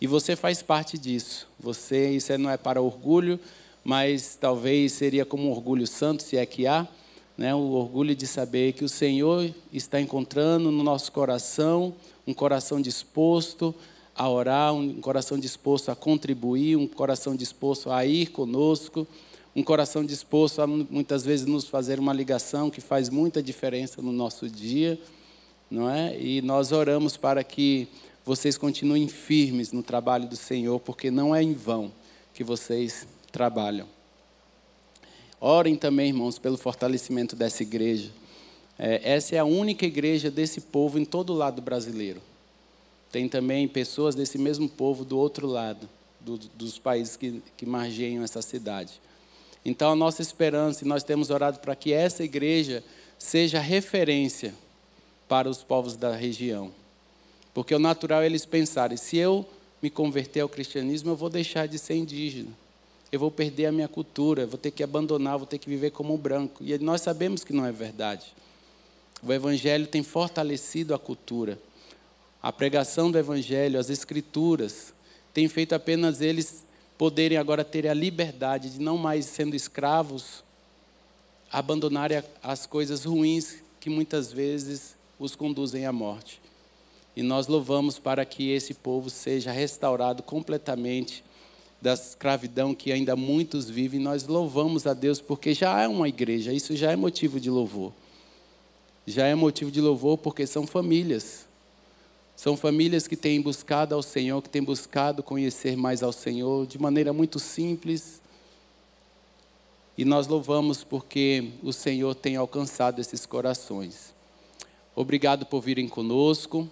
e 0.00 0.06
você 0.06 0.34
faz 0.34 0.62
parte 0.62 0.96
disso. 0.96 1.46
Você, 1.60 2.08
isso 2.12 2.38
não 2.38 2.48
é 2.48 2.56
para 2.56 2.80
orgulho, 2.80 3.38
mas 3.84 4.34
talvez 4.40 4.92
seria 4.92 5.26
como 5.26 5.46
um 5.46 5.50
orgulho 5.50 5.86
santo, 5.86 6.22
se 6.22 6.38
é 6.38 6.46
que 6.46 6.66
há 6.66 6.88
né, 7.36 7.54
o 7.54 7.72
orgulho 7.72 8.14
de 8.14 8.26
saber 8.26 8.72
que 8.72 8.84
o 8.84 8.88
Senhor 8.88 9.52
está 9.72 10.00
encontrando 10.00 10.70
no 10.70 10.82
nosso 10.82 11.12
coração 11.12 11.94
um 12.26 12.32
coração 12.32 12.80
disposto 12.80 13.74
a 14.14 14.28
orar, 14.28 14.72
um 14.72 15.00
coração 15.00 15.38
disposto 15.38 15.90
a 15.90 15.96
contribuir, 15.96 16.76
um 16.76 16.86
coração 16.86 17.36
disposto 17.36 17.90
a 17.90 18.04
ir 18.06 18.28
conosco, 18.28 19.06
um 19.54 19.62
coração 19.62 20.04
disposto 20.04 20.62
a 20.62 20.66
muitas 20.66 21.24
vezes 21.24 21.46
nos 21.46 21.66
fazer 21.66 21.98
uma 21.98 22.12
ligação 22.12 22.70
que 22.70 22.80
faz 22.80 23.10
muita 23.10 23.42
diferença 23.42 24.00
no 24.00 24.12
nosso 24.12 24.48
dia, 24.48 24.98
não 25.70 25.90
é? 25.90 26.18
E 26.18 26.40
nós 26.42 26.72
oramos 26.72 27.16
para 27.16 27.44
que 27.44 27.88
vocês 28.24 28.58
continuem 28.58 29.06
firmes 29.06 29.72
no 29.72 29.82
trabalho 29.82 30.26
do 30.26 30.36
Senhor, 30.36 30.80
porque 30.80 31.10
não 31.10 31.34
é 31.34 31.42
em 31.42 31.52
vão 31.52 31.92
que 32.34 32.42
vocês 32.42 33.06
trabalham. 33.30 33.95
Orem 35.40 35.76
também, 35.76 36.08
irmãos, 36.08 36.38
pelo 36.38 36.56
fortalecimento 36.56 37.36
dessa 37.36 37.62
igreja. 37.62 38.10
É, 38.78 39.12
essa 39.12 39.34
é 39.34 39.38
a 39.38 39.44
única 39.44 39.84
igreja 39.86 40.30
desse 40.30 40.60
povo 40.60 40.98
em 40.98 41.04
todo 41.04 41.30
o 41.30 41.36
lado 41.36 41.60
brasileiro. 41.62 42.20
tem 43.10 43.28
também 43.28 43.66
pessoas 43.66 44.14
desse 44.14 44.36
mesmo 44.36 44.68
povo 44.68 45.04
do 45.04 45.18
outro 45.18 45.46
lado, 45.46 45.88
do, 46.20 46.36
dos 46.36 46.78
países 46.78 47.16
que, 47.16 47.42
que 47.56 47.64
margeiam 47.64 48.22
essa 48.22 48.42
cidade. 48.42 49.00
Então, 49.64 49.92
a 49.92 49.96
nossa 49.96 50.22
esperança, 50.22 50.84
e 50.84 50.88
nós 50.88 51.02
temos 51.02 51.30
orado 51.30 51.58
para 51.58 51.74
que 51.74 51.92
essa 51.92 52.22
igreja 52.22 52.84
seja 53.18 53.58
referência 53.58 54.54
para 55.28 55.48
os 55.48 55.62
povos 55.62 55.96
da 55.96 56.14
região. 56.14 56.70
Porque 57.54 57.74
o 57.74 57.78
natural 57.78 58.22
é 58.22 58.26
eles 58.26 58.44
pensarem: 58.44 58.96
se 58.96 59.16
eu 59.16 59.46
me 59.82 59.90
converter 59.90 60.40
ao 60.40 60.48
cristianismo, 60.48 61.10
eu 61.10 61.16
vou 61.16 61.30
deixar 61.30 61.66
de 61.66 61.78
ser 61.78 61.94
indígena. 61.94 62.50
Eu 63.10 63.20
vou 63.20 63.30
perder 63.30 63.66
a 63.66 63.72
minha 63.72 63.88
cultura, 63.88 64.46
vou 64.46 64.58
ter 64.58 64.70
que 64.70 64.82
abandonar, 64.82 65.38
vou 65.38 65.46
ter 65.46 65.58
que 65.58 65.68
viver 65.68 65.90
como 65.90 66.16
branco. 66.18 66.62
E 66.64 66.76
nós 66.78 67.00
sabemos 67.00 67.44
que 67.44 67.52
não 67.52 67.64
é 67.64 67.70
verdade. 67.70 68.34
O 69.22 69.32
Evangelho 69.32 69.86
tem 69.86 70.02
fortalecido 70.02 70.94
a 70.94 70.98
cultura. 70.98 71.58
A 72.42 72.52
pregação 72.52 73.10
do 73.10 73.18
Evangelho, 73.18 73.78
as 73.78 73.90
Escrituras, 73.90 74.92
tem 75.32 75.48
feito 75.48 75.74
apenas 75.74 76.20
eles 76.20 76.64
poderem 76.98 77.38
agora 77.38 77.64
ter 77.64 77.86
a 77.86 77.94
liberdade 77.94 78.70
de 78.70 78.80
não 78.80 78.96
mais 78.96 79.26
sendo 79.26 79.54
escravos, 79.54 80.42
abandonarem 81.50 82.22
as 82.42 82.66
coisas 82.66 83.04
ruins 83.04 83.62
que 83.80 83.88
muitas 83.88 84.32
vezes 84.32 84.96
os 85.18 85.36
conduzem 85.36 85.86
à 85.86 85.92
morte. 85.92 86.40
E 87.14 87.22
nós 87.22 87.46
louvamos 87.46 87.98
para 87.98 88.24
que 88.24 88.50
esse 88.50 88.74
povo 88.74 89.08
seja 89.08 89.50
restaurado 89.50 90.22
completamente 90.22 91.24
da 91.80 91.94
escravidão 91.94 92.74
que 92.74 92.92
ainda 92.92 93.14
muitos 93.14 93.68
vivem. 93.68 94.00
Nós 94.00 94.26
louvamos 94.26 94.86
a 94.86 94.94
Deus 94.94 95.20
porque 95.20 95.54
já 95.54 95.82
é 95.82 95.88
uma 95.88 96.08
igreja, 96.08 96.52
isso 96.52 96.74
já 96.76 96.92
é 96.92 96.96
motivo 96.96 97.38
de 97.38 97.50
louvor. 97.50 97.92
Já 99.06 99.26
é 99.26 99.34
motivo 99.34 99.70
de 99.70 99.80
louvor 99.80 100.18
porque 100.18 100.46
são 100.46 100.66
famílias. 100.66 101.46
São 102.34 102.56
famílias 102.56 103.06
que 103.06 103.16
têm 103.16 103.40
buscado 103.40 103.94
ao 103.94 104.02
Senhor, 104.02 104.42
que 104.42 104.50
têm 104.50 104.62
buscado 104.62 105.22
conhecer 105.22 105.76
mais 105.76 106.02
ao 106.02 106.12
Senhor 106.12 106.66
de 106.66 106.78
maneira 106.78 107.12
muito 107.12 107.38
simples. 107.38 108.20
E 109.96 110.04
nós 110.04 110.26
louvamos 110.26 110.84
porque 110.84 111.52
o 111.62 111.72
Senhor 111.72 112.14
tem 112.14 112.36
alcançado 112.36 113.00
esses 113.00 113.24
corações. 113.24 114.14
Obrigado 114.94 115.46
por 115.46 115.62
virem 115.62 115.88
conosco. 115.88 116.68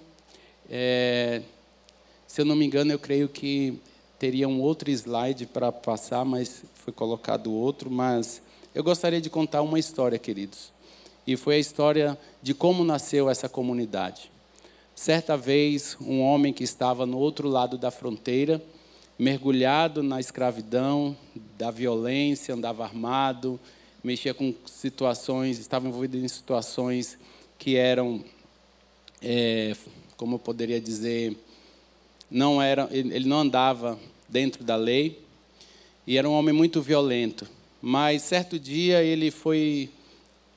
É, 0.69 1.41
se 2.27 2.41
eu 2.41 2.45
não 2.45 2.57
me 2.57 2.67
engano, 2.67 2.93
eu 2.93 2.99
creio 2.99 3.29
que 3.29 3.79
teria 4.25 4.49
um 4.49 4.63
outro 4.63 4.91
slide 4.91 5.45
para 5.45 5.71
passar, 5.71 6.25
mas 6.25 6.63
foi 6.77 6.95
colocado 6.95 7.53
outro. 7.53 7.91
Mas 7.91 8.41
eu 8.75 8.83
gostaria 8.83 9.21
de 9.21 9.29
contar 9.29 9.61
uma 9.61 9.79
história, 9.79 10.19
queridos. 10.19 10.73
E 11.27 11.37
foi 11.37 11.57
a 11.57 11.59
história 11.59 12.19
de 12.43 12.55
como 12.55 12.83
nasceu 12.85 13.29
essa 13.29 13.51
comunidade. 13.51 14.31
Certa 14.95 15.37
vez, 15.37 15.95
um 16.01 16.23
homem 16.23 16.55
que 16.55 16.65
estava 16.65 17.05
no 17.05 17.19
outro 17.19 17.49
lado 17.49 17.77
da 17.77 17.91
fronteira, 17.91 18.63
mergulhado 19.19 20.03
na 20.03 20.19
escravidão, 20.19 21.15
da 21.59 21.71
violência, 21.71 22.55
andava 22.55 22.83
armado, 22.83 23.61
mexia 24.03 24.33
com 24.33 24.55
situações, 24.65 25.59
estava 25.59 25.87
envolvido 25.87 26.17
em 26.17 26.29
situações 26.29 27.19
que 27.59 27.77
eram 27.77 28.25
é, 29.21 29.77
como 30.17 30.37
eu 30.37 30.39
poderia 30.39 30.81
dizer, 30.81 31.37
não 32.31 32.63
era, 32.63 32.89
ele 32.91 33.29
não 33.29 33.41
andava 33.41 33.99
dentro 34.29 34.65
da 34.65 34.77
lei 34.77 35.23
e 36.07 36.17
era 36.19 36.29
um 36.29 36.33
homem 36.33 36.55
muito 36.55 36.83
violento. 36.83 37.47
Mas 37.81 38.23
certo 38.23 38.59
dia 38.59 39.03
ele 39.03 39.31
foi, 39.31 39.91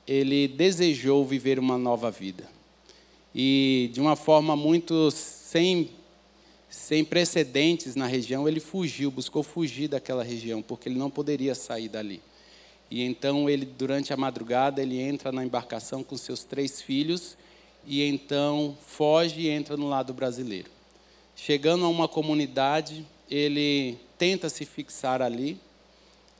ele 0.06 0.48
desejou 0.48 1.24
viver 1.24 1.58
uma 1.58 1.76
nova 1.76 2.10
vida 2.10 2.48
e 3.34 3.90
de 3.92 4.00
uma 4.00 4.16
forma 4.16 4.56
muito 4.56 5.10
sem 5.10 5.90
sem 6.68 7.02
precedentes 7.02 7.94
na 7.94 8.06
região, 8.06 8.46
ele 8.46 8.60
fugiu, 8.60 9.10
buscou 9.10 9.42
fugir 9.42 9.88
daquela 9.88 10.22
região, 10.22 10.60
porque 10.60 10.86
ele 10.86 10.98
não 10.98 11.08
poderia 11.08 11.54
sair 11.54 11.88
dali. 11.88 12.20
E 12.90 13.02
então 13.02 13.48
ele 13.48 13.64
durante 13.64 14.12
a 14.12 14.16
madrugada 14.16 14.82
ele 14.82 15.00
entra 15.00 15.32
na 15.32 15.44
embarcação 15.44 16.02
com 16.02 16.16
seus 16.16 16.44
três 16.44 16.82
filhos 16.82 17.38
e 17.86 18.02
então 18.02 18.76
foge 18.86 19.40
e 19.40 19.48
entra 19.48 19.76
no 19.76 19.88
lado 19.88 20.12
brasileiro. 20.12 20.70
Chegando 21.34 21.84
a 21.84 21.88
uma 21.88 22.08
comunidade, 22.08 23.06
ele 23.30 23.98
tenta 24.16 24.48
se 24.48 24.64
fixar 24.64 25.22
ali, 25.22 25.58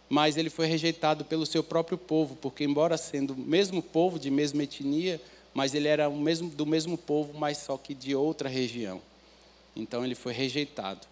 mas 0.08 0.36
ele 0.36 0.50
foi 0.50 0.66
rejeitado 0.66 1.24
pelo 1.24 1.44
seu 1.44 1.62
próprio 1.62 1.98
povo, 1.98 2.36
porque 2.36 2.64
embora 2.64 2.96
sendo 2.96 3.34
o 3.34 3.36
mesmo 3.36 3.82
povo, 3.82 4.18
de 4.18 4.30
mesma 4.30 4.62
etnia, 4.62 5.20
mas 5.52 5.74
ele 5.74 5.88
era 5.88 6.08
mesmo, 6.08 6.48
do 6.50 6.64
mesmo 6.64 6.96
povo, 6.96 7.36
mas 7.38 7.58
só 7.58 7.76
que 7.76 7.94
de 7.94 8.14
outra 8.14 8.48
região. 8.48 9.00
Então 9.76 10.04
ele 10.04 10.14
foi 10.14 10.32
rejeitado. 10.32 11.06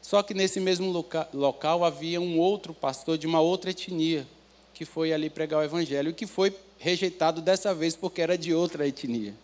Só 0.00 0.22
que 0.22 0.34
nesse 0.34 0.60
mesmo 0.60 0.90
loca, 0.90 1.28
local 1.32 1.84
havia 1.84 2.20
um 2.20 2.38
outro 2.38 2.74
pastor 2.74 3.16
de 3.16 3.26
uma 3.26 3.40
outra 3.40 3.70
etnia, 3.70 4.26
que 4.74 4.84
foi 4.84 5.12
ali 5.12 5.30
pregar 5.30 5.60
o 5.60 5.64
evangelho, 5.64 6.10
e 6.10 6.14
que 6.14 6.26
foi 6.26 6.54
rejeitado 6.78 7.40
dessa 7.40 7.74
vez 7.74 7.94
porque 7.94 8.20
era 8.20 8.36
de 8.36 8.52
outra 8.52 8.86
etnia. 8.86 9.34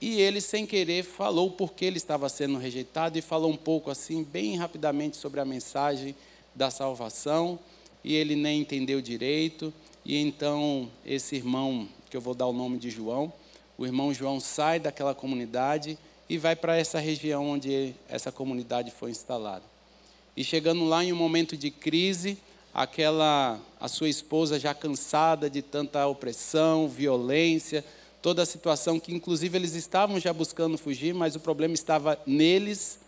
E 0.00 0.20
ele, 0.20 0.40
sem 0.40 0.66
querer, 0.66 1.02
falou 1.02 1.50
porque 1.50 1.84
ele 1.84 1.96
estava 1.96 2.28
sendo 2.28 2.58
rejeitado 2.58 3.18
e 3.18 3.22
falou 3.22 3.50
um 3.50 3.56
pouco 3.56 3.90
assim, 3.90 4.22
bem 4.22 4.56
rapidamente, 4.56 5.16
sobre 5.16 5.40
a 5.40 5.44
mensagem 5.44 6.14
da 6.54 6.70
salvação. 6.70 7.58
E 8.04 8.14
ele 8.14 8.36
nem 8.36 8.60
entendeu 8.60 9.00
direito. 9.00 9.72
E 10.04 10.16
então, 10.18 10.90
esse 11.04 11.36
irmão, 11.36 11.88
que 12.10 12.16
eu 12.16 12.20
vou 12.20 12.34
dar 12.34 12.46
o 12.46 12.52
nome 12.52 12.78
de 12.78 12.90
João, 12.90 13.32
o 13.78 13.84
irmão 13.84 14.12
João 14.12 14.38
sai 14.38 14.78
daquela 14.78 15.14
comunidade 15.14 15.98
e 16.28 16.38
vai 16.38 16.56
para 16.56 16.76
essa 16.76 16.98
região 16.98 17.46
onde 17.48 17.94
essa 18.08 18.30
comunidade 18.30 18.90
foi 18.90 19.10
instalada. 19.10 19.64
E 20.36 20.44
chegando 20.44 20.84
lá 20.84 21.02
em 21.02 21.12
um 21.12 21.16
momento 21.16 21.56
de 21.56 21.70
crise, 21.70 22.38
aquela 22.74 23.58
a 23.80 23.88
sua 23.88 24.08
esposa 24.08 24.58
já 24.58 24.74
cansada 24.74 25.48
de 25.48 25.62
tanta 25.62 26.06
opressão, 26.06 26.88
violência, 26.88 27.84
toda 28.26 28.42
a 28.42 28.46
situação 28.46 28.98
que, 28.98 29.14
inclusive, 29.14 29.56
eles 29.56 29.76
estavam 29.76 30.18
já 30.18 30.32
buscando 30.32 30.76
fugir, 30.76 31.14
mas 31.14 31.36
o 31.36 31.38
problema 31.38 31.74
estava 31.74 32.18
neles. 32.26 32.98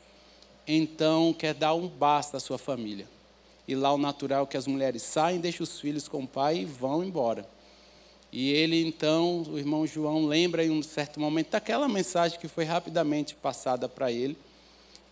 Então, 0.64 1.34
quer 1.36 1.52
dar 1.52 1.74
um 1.74 1.88
basta 1.88 2.36
à 2.36 2.40
sua 2.40 2.56
família. 2.56 3.04
E 3.66 3.74
lá 3.74 3.92
o 3.92 3.98
natural 3.98 4.44
é 4.44 4.46
que 4.46 4.56
as 4.56 4.68
mulheres 4.68 5.02
saem, 5.02 5.40
deixam 5.40 5.64
os 5.64 5.80
filhos 5.80 6.06
com 6.06 6.22
o 6.22 6.26
pai 6.28 6.58
e 6.58 6.64
vão 6.64 7.02
embora. 7.02 7.44
E 8.30 8.52
ele, 8.52 8.80
então, 8.86 9.42
o 9.50 9.58
irmão 9.58 9.84
João, 9.88 10.24
lembra 10.24 10.64
em 10.64 10.70
um 10.70 10.84
certo 10.84 11.18
momento 11.18 11.50
daquela 11.50 11.88
mensagem 11.88 12.38
que 12.38 12.46
foi 12.46 12.62
rapidamente 12.62 13.34
passada 13.34 13.88
para 13.88 14.12
ele. 14.12 14.38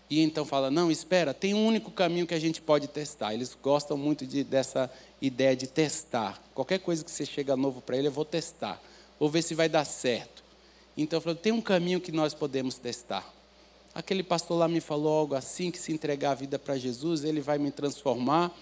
E 0.09 0.21
então 0.21 0.45
fala: 0.45 0.71
Não, 0.71 0.89
espera, 0.89 1.35
tem 1.35 1.53
um 1.53 1.67
único 1.67 1.91
caminho 1.91 2.29
que 2.29 2.35
a 2.35 2.39
gente 2.39 2.63
pode 2.63 2.87
testar. 2.87 3.35
Eles 3.35 3.59
gostam 3.61 3.97
muito 3.97 4.25
de, 4.25 4.45
dessa 4.45 4.89
ideia 5.21 5.57
de 5.57 5.67
testar. 5.67 6.41
Qualquer 6.55 6.79
coisa 6.79 7.05
que 7.05 7.11
você 7.11 7.27
chega 7.27 7.57
novo 7.57 7.81
para 7.81 7.97
ele, 7.97 8.07
eu 8.07 8.13
vou 8.13 8.25
testar 8.25 8.81
vou 9.19 9.29
ver 9.29 9.43
se 9.43 9.55
vai 9.55 9.69
dar 9.69 9.85
certo. 9.85 10.45
Então 10.97 11.21
falei, 11.21 11.39
tem 11.39 11.53
um 11.53 11.61
caminho 11.61 12.01
que 12.01 12.11
nós 12.11 12.35
podemos 12.35 12.79
testar. 12.79 13.31
Aquele 13.95 14.23
pastor 14.23 14.59
lá 14.59 14.69
me 14.69 14.81
falou 14.81 15.13
algo 15.21 15.35
assim, 15.35 15.71
que 15.71 15.79
se 15.79 15.93
entregar 15.93 16.33
a 16.33 16.35
vida 16.35 16.59
para 16.59 16.77
Jesus, 16.77 17.25
ele 17.25 17.41
vai 17.41 17.59
me 17.59 17.71
transformar. 17.71 18.55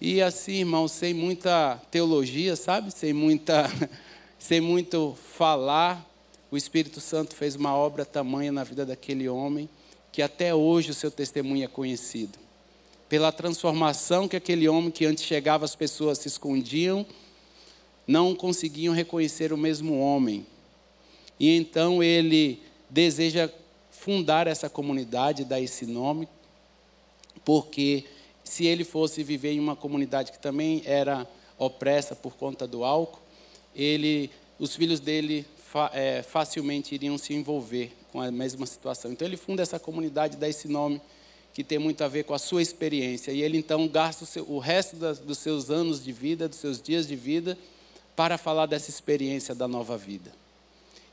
E 0.00 0.22
assim, 0.22 0.60
irmão, 0.60 0.86
sem 0.86 1.12
muita 1.12 1.80
teologia, 1.90 2.54
sabe? 2.54 2.90
Sem 2.90 3.12
muita 3.12 3.64
sem 4.38 4.60
muito 4.60 5.16
falar, 5.36 6.06
o 6.50 6.56
Espírito 6.56 7.00
Santo 7.00 7.34
fez 7.34 7.56
uma 7.56 7.74
obra 7.74 8.04
tamanha 8.04 8.52
na 8.52 8.62
vida 8.62 8.86
daquele 8.86 9.28
homem, 9.28 9.68
que 10.12 10.22
até 10.22 10.54
hoje 10.54 10.90
o 10.90 10.94
seu 10.94 11.10
testemunho 11.10 11.64
é 11.64 11.68
conhecido. 11.68 12.38
Pela 13.08 13.32
transformação 13.32 14.28
que 14.28 14.36
aquele 14.36 14.68
homem 14.68 14.90
que 14.90 15.04
antes 15.04 15.24
chegava 15.24 15.64
as 15.64 15.74
pessoas 15.74 16.18
se 16.18 16.28
escondiam, 16.28 17.04
não 18.08 18.34
conseguiam 18.34 18.94
reconhecer 18.94 19.52
o 19.52 19.58
mesmo 19.58 20.00
homem. 20.00 20.46
E 21.38 21.54
então 21.54 22.02
ele 22.02 22.58
deseja 22.88 23.50
fundar 23.90 24.46
essa 24.46 24.70
comunidade, 24.70 25.44
dar 25.44 25.60
esse 25.60 25.84
nome, 25.84 26.26
porque 27.44 28.04
se 28.42 28.64
ele 28.64 28.82
fosse 28.82 29.22
viver 29.22 29.52
em 29.52 29.60
uma 29.60 29.76
comunidade 29.76 30.32
que 30.32 30.38
também 30.38 30.82
era 30.86 31.28
opressa 31.58 32.16
por 32.16 32.34
conta 32.34 32.66
do 32.66 32.82
álcool, 32.82 33.20
ele, 33.76 34.30
os 34.58 34.74
filhos 34.74 35.00
dele 35.00 35.44
é, 35.92 36.22
facilmente 36.22 36.94
iriam 36.94 37.18
se 37.18 37.34
envolver 37.34 37.92
com 38.10 38.22
a 38.22 38.30
mesma 38.30 38.64
situação. 38.64 39.12
Então 39.12 39.28
ele 39.28 39.36
funda 39.36 39.62
essa 39.62 39.78
comunidade, 39.78 40.38
dá 40.38 40.48
esse 40.48 40.66
nome 40.66 40.98
que 41.52 41.62
tem 41.62 41.78
muito 41.78 42.02
a 42.02 42.08
ver 42.08 42.24
com 42.24 42.32
a 42.32 42.38
sua 42.38 42.62
experiência. 42.62 43.32
E 43.32 43.42
ele 43.42 43.58
então 43.58 43.86
gasta 43.86 44.24
o, 44.24 44.26
seu, 44.26 44.50
o 44.50 44.58
resto 44.58 44.96
das, 44.96 45.18
dos 45.18 45.38
seus 45.38 45.70
anos 45.70 46.02
de 46.02 46.10
vida, 46.10 46.48
dos 46.48 46.58
seus 46.58 46.80
dias 46.80 47.06
de 47.06 47.16
vida, 47.16 47.58
para 48.18 48.36
falar 48.36 48.66
dessa 48.66 48.90
experiência 48.90 49.54
da 49.54 49.68
nova 49.68 49.96
vida. 49.96 50.32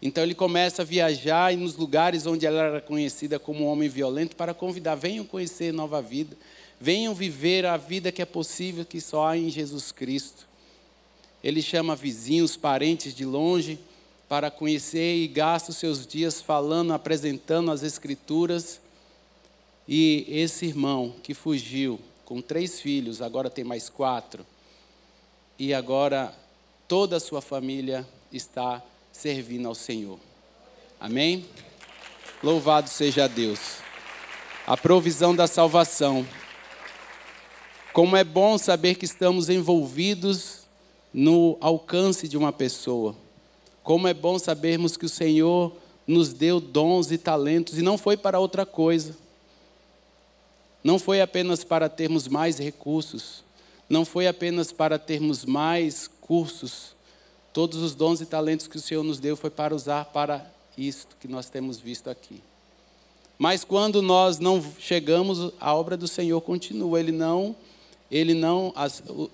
Então 0.02 0.24
ele 0.24 0.34
começa 0.34 0.82
a 0.82 0.86
viajar 0.86 1.54
e 1.54 1.56
nos 1.56 1.76
lugares 1.76 2.26
onde 2.26 2.48
ela 2.48 2.64
era 2.64 2.82
conhecida 2.82 3.38
como 3.38 3.64
um 3.64 3.68
homem 3.68 3.88
violento 3.88 4.36
para 4.36 4.56
convidar, 4.56 4.96
venham 4.96 5.24
conhecer 5.24 5.72
nova 5.72 6.02
vida, 6.02 6.36
venham 6.82 7.14
viver 7.14 7.64
a 7.64 7.78
vida 7.78 8.12
que 8.12 8.24
é 8.24 8.26
possível, 8.26 8.84
que 8.84 9.00
só 9.00 9.28
há 9.28 9.38
em 9.38 9.52
Jesus 9.52 9.92
Cristo. 9.92 10.48
Ele 11.44 11.62
chama 11.62 11.96
vizinhos, 11.96 12.58
parentes 12.58 13.14
de 13.14 13.24
longe, 13.24 13.78
para 14.28 14.50
conhecer 14.50 15.16
e 15.18 15.28
gasta 15.28 15.70
os 15.70 15.78
seus 15.78 16.08
dias 16.08 16.42
falando, 16.42 16.92
apresentando 16.92 17.70
as 17.70 17.84
Escrituras. 17.84 18.82
E 19.88 20.26
esse 20.28 20.66
irmão 20.66 21.14
que 21.22 21.36
fugiu 21.36 22.00
com 22.26 22.42
três 22.42 22.82
filhos, 22.82 23.22
agora 23.22 23.48
tem 23.48 23.64
mais 23.64 23.90
quatro, 23.90 24.44
e 25.60 25.72
agora 25.72 26.34
toda 26.88 27.18
a 27.18 27.20
sua 27.20 27.42
família 27.42 28.08
está 28.32 28.82
servindo 29.12 29.68
ao 29.68 29.76
Senhor. 29.76 30.20
Amém? 31.00 31.46
Louvado 32.44 32.90
seja 32.90 33.28
Deus. 33.28 33.78
A 34.68 34.76
provisão 34.76 35.36
da 35.36 35.48
salvação. 35.48 36.26
Como 37.94 38.16
é 38.16 38.24
bom 38.24 38.58
saber 38.58 38.96
que 38.96 39.06
estamos 39.06 39.50
envolvidos 39.50 40.64
no 41.14 41.58
alcance 41.62 42.28
de 42.28 42.38
uma 42.38 42.52
pessoa. 42.52 43.16
Como 43.84 44.08
é 44.08 44.14
bom 44.14 44.38
sabermos 44.38 44.98
que 44.98 45.06
o 45.06 45.10
Senhor 45.10 45.72
nos 46.06 46.34
deu 46.34 46.60
dons 46.60 47.12
e 47.12 47.18
talentos 47.18 47.78
e 47.78 47.82
não 47.82 47.98
foi 47.98 48.18
para 48.18 48.40
outra 48.40 48.66
coisa. 48.66 49.16
Não 50.84 51.00
foi 51.00 51.22
apenas 51.22 51.64
para 51.64 51.90
termos 51.90 52.28
mais 52.28 52.60
recursos, 52.60 53.44
não 53.90 54.06
foi 54.06 54.28
apenas 54.28 54.72
para 54.72 55.00
termos 55.00 55.44
mais 55.46 56.08
cursos. 56.28 56.96
Todos 57.54 57.80
os 57.80 57.96
dons 57.96 58.20
e 58.20 58.26
talentos 58.26 58.68
que 58.68 58.78
o 58.78 58.82
Senhor 58.82 59.04
nos 59.04 59.20
deu 59.20 59.38
foi 59.38 59.50
para 59.50 59.74
usar 59.74 60.06
para 60.06 60.46
isto 60.78 61.16
que 61.20 61.28
nós 61.28 61.50
temos 61.50 61.80
visto 61.80 62.10
aqui. 62.10 62.42
Mas 63.38 63.64
quando 63.64 64.02
nós 64.02 64.40
não 64.40 64.64
chegamos, 64.80 65.54
a 65.60 65.74
obra 65.74 65.96
do 65.96 66.08
Senhor 66.08 66.42
continua. 66.42 67.00
Ele 67.00 67.12
não 67.12 67.56
ele 68.10 68.36
não, 68.36 68.72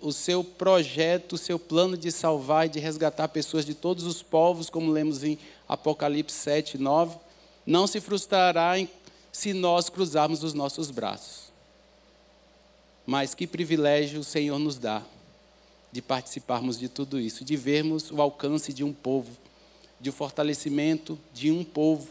o, 0.01 0.13
seu 0.13 0.43
projeto, 0.43 1.33
o 1.33 1.37
seu 1.37 1.59
plano 1.59 1.97
de 1.97 2.09
salvar 2.09 2.65
e 2.65 2.69
de 2.69 2.79
resgatar 2.79 3.27
pessoas 3.27 3.65
de 3.65 3.73
todos 3.73 4.05
os 4.05 4.23
povos, 4.23 4.69
como 4.69 4.91
lemos 4.91 5.25
em 5.25 5.37
Apocalipse 5.67 6.37
7, 6.37 6.77
9, 6.77 7.17
não 7.65 7.85
se 7.85 7.99
frustrará 7.99 8.75
se 9.29 9.51
nós 9.51 9.89
cruzarmos 9.89 10.41
os 10.41 10.53
nossos 10.53 10.89
braços. 10.89 11.51
Mas 13.05 13.33
que 13.33 13.45
privilégio 13.45 14.21
o 14.21 14.23
Senhor 14.23 14.57
nos 14.57 14.77
dá 14.77 15.03
de 15.91 16.01
participarmos 16.01 16.79
de 16.79 16.87
tudo 16.87 17.19
isso, 17.19 17.43
de 17.43 17.55
vermos 17.55 18.11
o 18.11 18.21
alcance 18.21 18.71
de 18.71 18.83
um 18.83 18.93
povo, 18.93 19.37
de 19.99 20.09
o 20.09 20.13
fortalecimento 20.13 21.19
de 21.33 21.51
um 21.51 21.63
povo, 21.63 22.07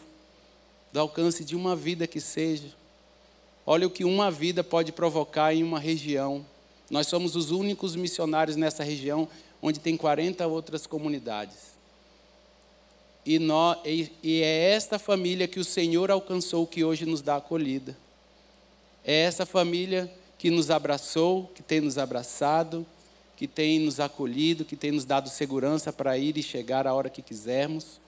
do 0.93 1.01
alcance 1.01 1.45
de 1.45 1.57
uma 1.57 1.75
vida 1.75 2.07
que 2.07 2.21
seja. 2.21 2.75
Olha 3.67 3.87
o 3.87 3.91
que 3.91 4.05
uma 4.05 4.31
vida 4.31 4.63
pode 4.63 4.93
provocar 4.93 5.55
em 5.55 5.63
uma 5.63 5.79
região. 5.79 6.45
Nós 6.91 7.07
somos 7.07 7.37
os 7.37 7.51
únicos 7.51 7.95
missionários 7.95 8.57
nessa 8.57 8.83
região 8.83 9.29
onde 9.63 9.79
tem 9.79 9.97
40 9.97 10.47
outras 10.47 10.87
comunidades. 10.87 11.71
E, 13.25 13.39
nós, 13.39 13.79
e, 13.85 14.41
é 14.43 14.73
esta 14.73 14.99
família 14.99 15.47
que 15.47 15.61
o 15.61 15.65
Senhor 15.65 16.11
alcançou 16.11 16.67
que 16.67 16.83
hoje 16.83 17.05
nos 17.05 17.21
dá 17.21 17.37
acolhida. 17.37 17.97
É 19.05 19.23
essa 19.23 19.45
família 19.45 20.11
que 20.39 20.51
nos 20.51 20.71
abraçou, 20.71 21.51
que 21.55 21.63
tem 21.63 21.81
nos 21.81 21.99
abraçado, 21.99 22.87
que 23.41 23.49
tem 23.49 23.79
nos 23.79 23.99
acolhido, 23.99 24.67
que 24.67 24.77
tem 24.77 24.91
nos 24.91 25.07
dado 25.07 25.31
segurança 25.31 25.91
para 25.91 26.19
ir 26.19 26.37
e 26.37 26.43
chegar 26.43 26.87
a 26.87 26.93
hora 26.93 27.09
que 27.09 27.23
quisermos. 27.23 27.99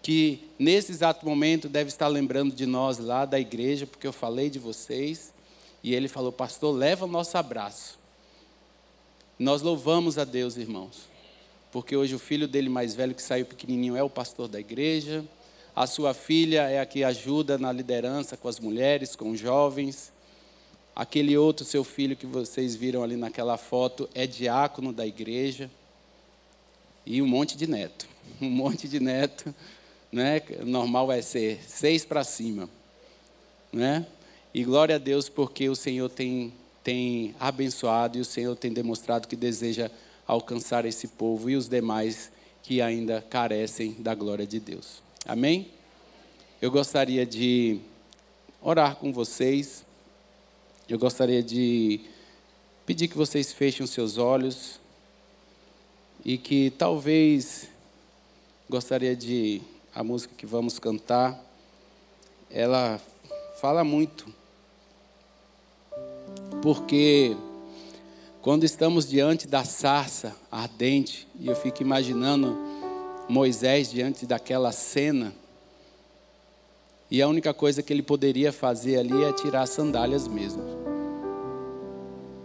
Que 0.00 0.48
nesse 0.56 0.92
exato 0.92 1.26
momento 1.26 1.68
deve 1.68 1.88
estar 1.88 2.06
lembrando 2.06 2.54
de 2.54 2.64
nós 2.64 2.98
lá 2.98 3.24
da 3.24 3.40
igreja, 3.40 3.88
porque 3.88 4.06
eu 4.06 4.12
falei 4.12 4.48
de 4.48 4.60
vocês. 4.60 5.34
E 5.82 5.96
ele 5.96 6.06
falou: 6.06 6.30
Pastor, 6.30 6.72
leva 6.72 7.06
o 7.06 7.08
nosso 7.08 7.36
abraço. 7.36 7.98
Nós 9.36 9.62
louvamos 9.62 10.16
a 10.16 10.22
Deus, 10.22 10.56
irmãos, 10.56 11.08
porque 11.72 11.96
hoje 11.96 12.14
o 12.14 12.20
filho 12.20 12.46
dele 12.46 12.68
mais 12.68 12.94
velho, 12.94 13.16
que 13.16 13.22
saiu 13.22 13.46
pequenininho, 13.46 13.96
é 13.96 14.02
o 14.04 14.08
pastor 14.08 14.46
da 14.46 14.60
igreja. 14.60 15.24
A 15.74 15.88
sua 15.88 16.14
filha 16.14 16.70
é 16.70 16.78
a 16.78 16.86
que 16.86 17.02
ajuda 17.02 17.58
na 17.58 17.72
liderança 17.72 18.36
com 18.36 18.46
as 18.46 18.60
mulheres, 18.60 19.16
com 19.16 19.30
os 19.30 19.40
jovens. 19.40 20.12
Aquele 20.98 21.38
outro 21.38 21.64
seu 21.64 21.84
filho 21.84 22.16
que 22.16 22.26
vocês 22.26 22.74
viram 22.74 23.04
ali 23.04 23.14
naquela 23.14 23.56
foto 23.56 24.08
é 24.16 24.26
diácono 24.26 24.92
da 24.92 25.06
igreja. 25.06 25.70
E 27.06 27.22
um 27.22 27.26
monte 27.28 27.56
de 27.56 27.68
neto. 27.68 28.08
Um 28.42 28.50
monte 28.50 28.88
de 28.88 28.98
neto. 28.98 29.54
Né? 30.10 30.42
Normal 30.64 31.12
é 31.12 31.22
ser 31.22 31.62
seis 31.64 32.04
para 32.04 32.24
cima. 32.24 32.68
Né? 33.72 34.04
E 34.52 34.64
glória 34.64 34.96
a 34.96 34.98
Deus 34.98 35.28
porque 35.28 35.68
o 35.68 35.76
Senhor 35.76 36.08
tem, 36.10 36.52
tem 36.82 37.32
abençoado 37.38 38.18
e 38.18 38.20
o 38.20 38.24
Senhor 38.24 38.56
tem 38.56 38.72
demonstrado 38.72 39.28
que 39.28 39.36
deseja 39.36 39.88
alcançar 40.26 40.84
esse 40.84 41.06
povo 41.06 41.48
e 41.48 41.54
os 41.54 41.68
demais 41.68 42.32
que 42.60 42.82
ainda 42.82 43.22
carecem 43.22 43.94
da 44.00 44.16
glória 44.16 44.46
de 44.46 44.58
Deus. 44.58 45.00
Amém? 45.24 45.68
Eu 46.60 46.72
gostaria 46.72 47.24
de 47.24 47.78
orar 48.60 48.96
com 48.96 49.12
vocês. 49.12 49.86
Eu 50.88 50.98
gostaria 50.98 51.42
de 51.42 52.00
pedir 52.86 53.08
que 53.08 53.16
vocês 53.18 53.52
fechem 53.52 53.86
seus 53.86 54.16
olhos 54.16 54.80
e 56.24 56.38
que 56.38 56.70
talvez 56.78 57.68
gostaria 58.70 59.14
de 59.14 59.60
a 59.94 60.02
música 60.02 60.32
que 60.34 60.46
vamos 60.46 60.78
cantar, 60.78 61.38
ela 62.50 62.98
fala 63.60 63.84
muito. 63.84 64.32
Porque 66.62 67.36
quando 68.40 68.64
estamos 68.64 69.06
diante 69.06 69.46
da 69.46 69.64
sarça 69.64 70.34
ardente, 70.50 71.28
e 71.38 71.48
eu 71.48 71.54
fico 71.54 71.82
imaginando 71.82 72.56
Moisés 73.28 73.90
diante 73.90 74.24
daquela 74.24 74.72
cena, 74.72 75.34
e 77.10 77.22
a 77.22 77.28
única 77.28 77.54
coisa 77.54 77.82
que 77.82 77.92
ele 77.92 78.02
poderia 78.02 78.52
fazer 78.52 78.98
ali 78.98 79.24
é 79.24 79.32
tirar 79.32 79.62
as 79.62 79.70
sandálias 79.70 80.28
mesmo. 80.28 80.62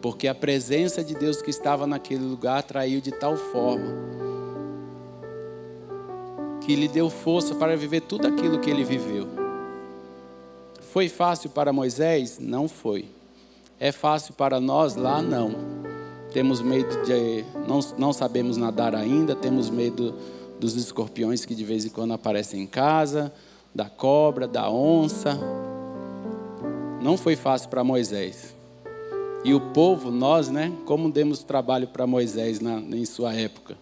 Porque 0.02 0.28
a 0.28 0.36
presença 0.36 1.04
de 1.04 1.16
Deus 1.16 1.42
que 1.42 1.50
estava 1.50 1.88
naquele 1.88 2.24
lugar 2.24 2.60
atraiu 2.60 3.02
de 3.02 3.12
tal 3.12 3.36
forma 3.38 4.24
que 6.66 6.76
lhe 6.76 6.88
deu 6.88 7.10
força 7.10 7.56
para 7.56 7.76
viver 7.76 8.02
tudo 8.02 8.28
aquilo 8.28 8.60
que 8.60 8.70
ele 8.70 8.84
viveu. 8.84 9.28
Foi 10.94 11.10
fácil 11.10 11.50
para 11.50 11.74
Moisés? 11.74 12.40
Não 12.40 12.68
foi. 12.68 13.06
É 13.80 13.92
fácil 13.92 14.34
para 14.34 14.62
nós 14.62 14.96
lá? 14.96 15.22
Não. 15.22 15.52
Temos 16.32 16.62
medo 16.62 17.04
de. 17.04 17.44
Não, 17.68 17.80
não 17.98 18.14
sabemos 18.14 18.58
nadar 18.58 18.96
ainda, 18.96 19.36
temos 19.36 19.70
medo 19.70 20.16
dos 20.60 20.76
escorpiões 20.76 21.46
que 21.46 21.54
de 21.54 21.64
vez 21.64 21.86
em 21.86 21.90
quando 21.90 22.14
aparecem 22.14 22.62
em 22.62 22.68
casa, 22.68 23.34
da 23.74 23.86
cobra, 23.90 24.48
da 24.48 24.70
onça. 24.70 25.38
Não 27.02 27.18
foi 27.18 27.36
fácil 27.36 27.70
para 27.70 27.84
Moisés. 27.84 28.56
E 29.44 29.54
o 29.54 29.60
povo, 29.60 30.10
nós, 30.10 30.50
né? 30.50 30.72
Como 30.86 31.12
demos 31.12 31.44
trabalho 31.44 31.88
para 31.88 32.08
Moisés 32.08 32.60
na, 32.60 32.80
em 32.80 33.06
sua 33.06 33.34
época. 33.34 33.76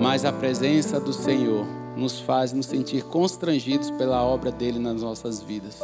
Mas 0.00 0.24
a 0.24 0.32
presença 0.32 0.98
do 0.98 1.12
Senhor 1.12 1.66
nos 1.96 2.20
faz 2.20 2.52
nos 2.52 2.66
sentir 2.66 3.02
constrangidos 3.04 3.90
pela 3.90 4.24
obra 4.24 4.50
dele 4.52 4.78
nas 4.78 5.02
nossas 5.02 5.42
vidas. 5.42 5.82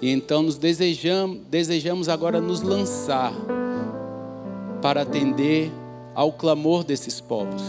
E 0.00 0.10
então 0.10 0.42
nos 0.42 0.58
desejamos, 0.58 1.38
desejamos 1.48 2.08
agora 2.08 2.40
nos 2.40 2.60
lançar 2.60 3.32
para 4.82 5.02
atender 5.02 5.72
ao 6.14 6.30
clamor 6.30 6.84
desses 6.84 7.20
povos. 7.20 7.62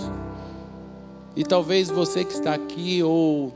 E 1.35 1.43
talvez 1.43 1.89
você 1.89 2.23
que 2.23 2.31
está 2.31 2.53
aqui 2.53 3.03
ou 3.03 3.51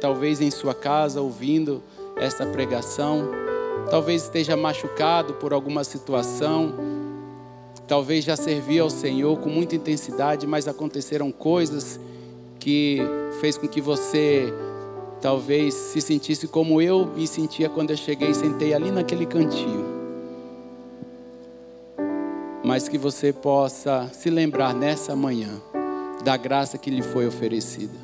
talvez 0.00 0.40
em 0.40 0.50
sua 0.50 0.74
casa 0.74 1.20
ouvindo 1.20 1.82
esta 2.16 2.46
pregação, 2.46 3.28
talvez 3.90 4.22
esteja 4.22 4.56
machucado 4.56 5.34
por 5.34 5.52
alguma 5.52 5.82
situação, 5.82 6.72
talvez 7.88 8.24
já 8.24 8.36
serviu 8.36 8.84
ao 8.84 8.90
Senhor 8.90 9.36
com 9.40 9.48
muita 9.48 9.74
intensidade, 9.74 10.46
mas 10.46 10.68
aconteceram 10.68 11.32
coisas 11.32 11.98
que 12.60 13.00
fez 13.40 13.58
com 13.58 13.66
que 13.66 13.80
você 13.80 14.54
talvez 15.20 15.74
se 15.74 16.00
sentisse 16.00 16.46
como 16.46 16.80
eu 16.80 17.06
me 17.06 17.26
sentia 17.26 17.68
quando 17.68 17.90
eu 17.90 17.96
cheguei 17.96 18.30
e 18.30 18.34
sentei 18.34 18.72
ali 18.72 18.92
naquele 18.92 19.26
cantinho. 19.26 19.98
Mas 22.62 22.88
que 22.88 22.96
você 22.96 23.32
possa 23.32 24.08
se 24.12 24.30
lembrar 24.30 24.72
nessa 24.72 25.16
manhã 25.16 25.60
da 26.22 26.36
graça 26.36 26.78
que 26.78 26.90
lhe 26.90 27.02
foi 27.02 27.26
oferecida. 27.26 27.94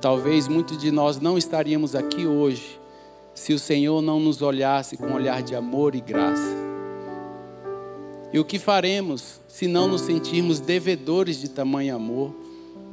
Talvez 0.00 0.46
muitos 0.46 0.78
de 0.78 0.90
nós 0.90 1.18
não 1.20 1.36
estaríamos 1.36 1.94
aqui 1.94 2.26
hoje 2.26 2.78
se 3.34 3.52
o 3.52 3.58
Senhor 3.58 4.02
não 4.02 4.20
nos 4.20 4.42
olhasse 4.42 4.96
com 4.96 5.06
um 5.06 5.14
olhar 5.14 5.42
de 5.42 5.54
amor 5.54 5.94
e 5.94 6.00
graça. 6.00 6.56
E 8.32 8.38
o 8.38 8.44
que 8.44 8.58
faremos 8.58 9.40
se 9.48 9.66
não 9.66 9.88
nos 9.88 10.02
sentirmos 10.02 10.60
devedores 10.60 11.40
de 11.40 11.48
tamanho 11.48 11.96
amor, 11.96 12.34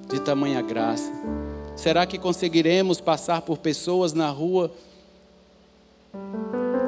de 0.09 0.20
tamanha 0.20 0.61
graça? 0.61 1.11
Será 1.76 2.05
que 2.05 2.18
conseguiremos 2.18 3.01
passar 3.01 3.41
por 3.41 3.57
pessoas 3.57 4.13
na 4.13 4.30
rua 4.30 4.72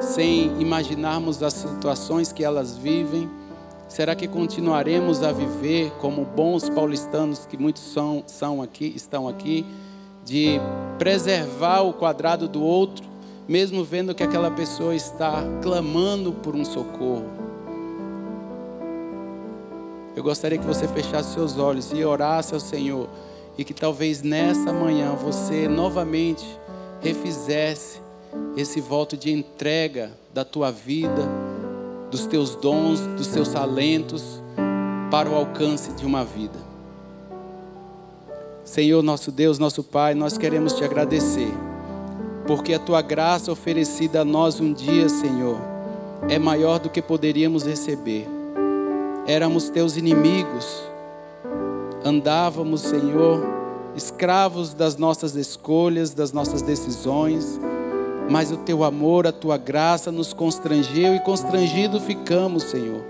sem 0.00 0.60
imaginarmos 0.60 1.42
as 1.42 1.54
situações 1.54 2.32
que 2.32 2.42
elas 2.42 2.76
vivem, 2.76 3.28
Será 3.88 4.14
que 4.14 4.28
continuaremos 4.28 5.22
a 5.22 5.32
viver 5.32 5.90
como 5.92 6.24
bons 6.24 6.68
paulistanos 6.68 7.46
que 7.46 7.56
muitos 7.56 7.82
são, 7.82 8.22
são 8.26 8.60
aqui, 8.60 8.92
estão 8.94 9.26
aqui, 9.26 9.64
de 10.24 10.60
preservar 10.98 11.80
o 11.80 11.94
quadrado 11.94 12.46
do 12.46 12.62
outro, 12.62 13.06
mesmo 13.48 13.82
vendo 13.82 14.14
que 14.14 14.22
aquela 14.22 14.50
pessoa 14.50 14.94
está 14.94 15.42
clamando 15.62 16.32
por 16.32 16.54
um 16.54 16.66
socorro? 16.66 17.24
Eu 20.14 20.22
gostaria 20.22 20.58
que 20.58 20.66
você 20.66 20.86
fechasse 20.86 21.32
seus 21.32 21.56
olhos 21.56 21.90
e 21.92 22.04
orasse 22.04 22.52
ao 22.52 22.60
Senhor 22.60 23.08
e 23.56 23.64
que 23.64 23.72
talvez 23.72 24.20
nessa 24.20 24.70
manhã 24.70 25.12
você 25.12 25.66
novamente 25.66 26.44
refizesse 27.00 28.00
esse 28.56 28.80
voto 28.80 29.16
de 29.16 29.32
entrega 29.32 30.10
da 30.34 30.44
tua 30.44 30.70
vida, 30.70 31.26
dos 32.10 32.26
teus 32.26 32.54
dons, 32.54 33.00
dos 33.16 33.28
teus 33.28 33.48
talentos 33.48 34.42
para 35.10 35.28
o 35.28 35.34
alcance 35.34 35.92
de 35.92 36.06
uma 36.06 36.24
vida. 36.24 36.58
Senhor, 38.64 39.02
nosso 39.02 39.32
Deus, 39.32 39.58
nosso 39.58 39.82
Pai, 39.82 40.14
nós 40.14 40.36
queremos 40.36 40.74
te 40.74 40.84
agradecer, 40.84 41.52
porque 42.46 42.74
a 42.74 42.78
tua 42.78 43.00
graça 43.00 43.50
oferecida 43.50 44.20
a 44.20 44.24
nós 44.24 44.60
um 44.60 44.72
dia, 44.72 45.08
Senhor, 45.08 45.56
é 46.28 46.38
maior 46.38 46.78
do 46.78 46.90
que 46.90 47.00
poderíamos 47.00 47.64
receber. 47.64 48.26
Éramos 49.26 49.70
teus 49.70 49.96
inimigos, 49.96 50.82
andávamos, 52.04 52.82
Senhor, 52.82 53.42
escravos 53.96 54.74
das 54.74 54.96
nossas 54.96 55.34
escolhas, 55.34 56.12
das 56.12 56.32
nossas 56.32 56.62
decisões, 56.62 57.58
mas 58.28 58.52
o 58.52 58.56
teu 58.58 58.84
amor, 58.84 59.26
a 59.26 59.32
tua 59.32 59.56
graça 59.56 60.12
nos 60.12 60.32
constrangeu 60.32 61.14
e 61.14 61.20
constrangido 61.20 62.00
ficamos, 62.00 62.64
Senhor. 62.64 63.02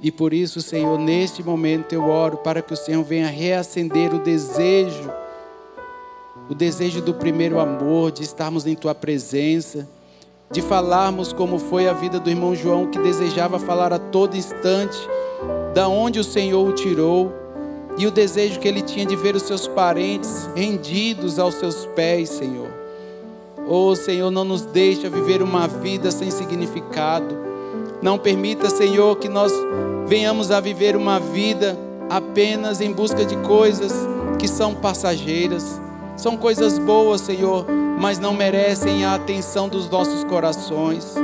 E 0.00 0.12
por 0.12 0.32
isso, 0.32 0.60
Senhor, 0.60 0.98
neste 0.98 1.42
momento 1.42 1.92
eu 1.92 2.08
oro 2.08 2.36
para 2.38 2.62
que 2.62 2.72
o 2.72 2.76
Senhor 2.76 3.02
venha 3.02 3.28
reacender 3.28 4.14
o 4.14 4.18
desejo, 4.18 5.10
o 6.48 6.54
desejo 6.54 7.00
do 7.00 7.14
primeiro 7.14 7.58
amor, 7.58 8.12
de 8.12 8.22
estarmos 8.22 8.66
em 8.66 8.74
tua 8.74 8.94
presença, 8.94 9.88
de 10.50 10.62
falarmos 10.62 11.32
como 11.32 11.58
foi 11.58 11.88
a 11.88 11.92
vida 11.92 12.20
do 12.20 12.30
irmão 12.30 12.54
João, 12.54 12.86
que 12.86 12.98
desejava 12.98 13.58
falar 13.58 13.92
a 13.92 13.98
todo 13.98 14.36
instante 14.36 14.96
da 15.74 15.88
onde 15.88 16.20
o 16.20 16.24
Senhor 16.24 16.66
o 16.66 16.72
tirou, 16.72 17.32
e 17.98 18.06
o 18.06 18.10
desejo 18.10 18.60
que 18.60 18.68
ele 18.68 18.82
tinha 18.82 19.06
de 19.06 19.16
ver 19.16 19.34
os 19.34 19.42
seus 19.42 19.66
parentes 19.66 20.48
rendidos 20.54 21.38
aos 21.38 21.54
seus 21.54 21.86
pés, 21.86 22.28
Senhor. 22.28 22.75
Oh, 23.68 23.96
Senhor, 23.96 24.30
não 24.30 24.44
nos 24.44 24.62
deixa 24.62 25.10
viver 25.10 25.42
uma 25.42 25.66
vida 25.66 26.12
sem 26.12 26.30
significado. 26.30 27.36
Não 28.00 28.16
permita, 28.16 28.70
Senhor, 28.70 29.16
que 29.16 29.28
nós 29.28 29.52
venhamos 30.06 30.52
a 30.52 30.60
viver 30.60 30.94
uma 30.94 31.18
vida 31.18 31.76
apenas 32.08 32.80
em 32.80 32.92
busca 32.92 33.24
de 33.24 33.36
coisas 33.38 33.92
que 34.38 34.46
são 34.46 34.72
passageiras. 34.72 35.80
São 36.16 36.36
coisas 36.36 36.78
boas, 36.78 37.20
Senhor, 37.22 37.66
mas 37.98 38.20
não 38.20 38.32
merecem 38.32 39.04
a 39.04 39.16
atenção 39.16 39.68
dos 39.68 39.90
nossos 39.90 40.22
corações. 40.22 41.14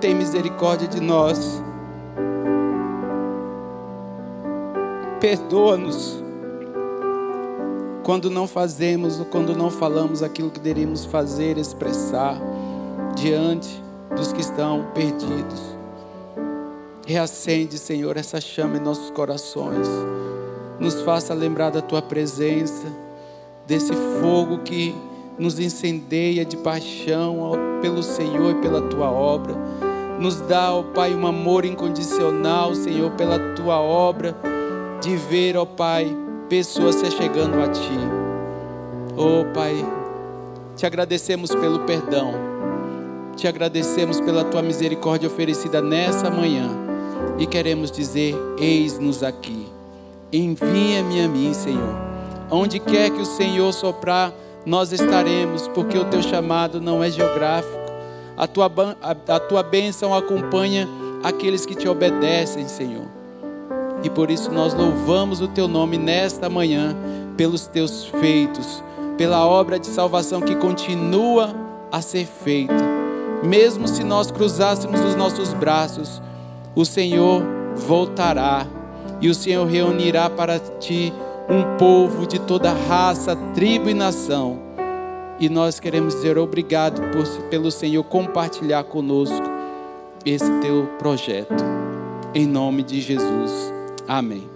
Tem 0.00 0.14
misericórdia 0.14 0.86
de 0.86 1.00
nós. 1.00 1.60
Perdoa-nos 5.18 6.21
quando 8.02 8.28
não 8.28 8.46
fazemos 8.46 9.22
quando 9.30 9.56
não 9.56 9.70
falamos 9.70 10.22
aquilo 10.22 10.50
que 10.50 10.60
deveríamos 10.60 11.04
fazer, 11.04 11.56
expressar 11.56 12.36
diante 13.14 13.82
dos 14.16 14.32
que 14.32 14.40
estão 14.40 14.86
perdidos. 14.94 15.60
Reacende, 17.06 17.78
Senhor, 17.78 18.16
essa 18.16 18.40
chama 18.40 18.76
em 18.76 18.80
nossos 18.80 19.10
corações. 19.10 19.88
Nos 20.78 21.02
faça 21.02 21.34
lembrar 21.34 21.70
da 21.70 21.80
tua 21.80 22.02
presença, 22.02 22.86
desse 23.66 23.92
fogo 24.20 24.58
que 24.58 24.94
nos 25.38 25.58
incendeia 25.58 26.44
de 26.44 26.56
paixão 26.56 27.52
pelo 27.80 28.02
Senhor 28.02 28.52
e 28.52 28.60
pela 28.60 28.82
tua 28.82 29.10
obra. 29.10 29.54
Nos 30.18 30.40
dá, 30.42 30.72
ó 30.72 30.82
Pai, 30.82 31.14
um 31.14 31.26
amor 31.26 31.64
incondicional, 31.64 32.74
Senhor, 32.74 33.10
pela 33.12 33.38
tua 33.54 33.80
obra 33.80 34.36
de 35.00 35.16
ver, 35.16 35.56
ó 35.56 35.64
Pai, 35.64 36.16
pessoas 36.52 36.96
se 36.96 37.10
chegando 37.12 37.58
a 37.62 37.68
Ti. 37.68 37.98
Oh 39.16 39.42
Pai, 39.54 39.74
te 40.76 40.84
agradecemos 40.84 41.50
pelo 41.54 41.78
perdão, 41.86 42.34
te 43.34 43.48
agradecemos 43.48 44.20
pela 44.20 44.44
Tua 44.44 44.60
misericórdia 44.60 45.28
oferecida 45.28 45.80
nessa 45.80 46.28
manhã 46.28 46.68
e 47.38 47.46
queremos 47.46 47.90
dizer: 47.90 48.34
Eis-nos 48.58 49.22
aqui, 49.22 49.66
envia-me 50.30 51.22
a 51.22 51.26
mim, 51.26 51.54
Senhor. 51.54 51.96
Onde 52.50 52.78
quer 52.78 53.08
que 53.08 53.22
o 53.22 53.24
Senhor 53.24 53.72
soprar, 53.72 54.30
nós 54.66 54.92
estaremos, 54.92 55.66
porque 55.68 55.96
o 55.96 56.04
Teu 56.04 56.22
chamado 56.22 56.82
não 56.82 57.02
é 57.02 57.10
geográfico. 57.10 57.80
A 58.36 58.46
tua, 58.46 58.70
a, 59.00 59.36
a 59.36 59.40
tua 59.40 59.62
bênção 59.62 60.14
acompanha 60.14 60.86
aqueles 61.24 61.64
que 61.64 61.74
te 61.74 61.88
obedecem, 61.88 62.68
Senhor. 62.68 63.21
E 64.02 64.10
por 64.10 64.30
isso 64.30 64.50
nós 64.50 64.74
louvamos 64.74 65.40
o 65.40 65.48
teu 65.48 65.68
nome 65.68 65.96
nesta 65.96 66.48
manhã, 66.48 66.96
pelos 67.36 67.66
teus 67.66 68.04
feitos, 68.06 68.82
pela 69.16 69.46
obra 69.46 69.78
de 69.78 69.86
salvação 69.86 70.40
que 70.40 70.56
continua 70.56 71.54
a 71.90 72.00
ser 72.00 72.26
feita. 72.26 72.74
Mesmo 73.42 73.86
se 73.86 74.02
nós 74.02 74.30
cruzássemos 74.30 75.00
os 75.00 75.14
nossos 75.14 75.52
braços, 75.52 76.22
o 76.74 76.84
Senhor 76.84 77.42
voltará 77.76 78.66
e 79.20 79.28
o 79.28 79.34
Senhor 79.34 79.66
reunirá 79.66 80.30
para 80.30 80.58
ti 80.58 81.12
um 81.48 81.76
povo 81.76 82.26
de 82.26 82.38
toda 82.40 82.72
raça, 82.72 83.36
tribo 83.54 83.90
e 83.90 83.94
nação. 83.94 84.58
E 85.38 85.48
nós 85.48 85.80
queremos 85.80 86.14
dizer 86.14 86.38
obrigado 86.38 87.00
por, 87.10 87.26
pelo 87.48 87.70
Senhor 87.70 88.02
compartilhar 88.04 88.84
conosco 88.84 89.42
esse 90.24 90.50
teu 90.60 90.88
projeto. 90.98 91.64
Em 92.34 92.46
nome 92.46 92.82
de 92.82 93.00
Jesus. 93.00 93.81
Amém. 94.08 94.51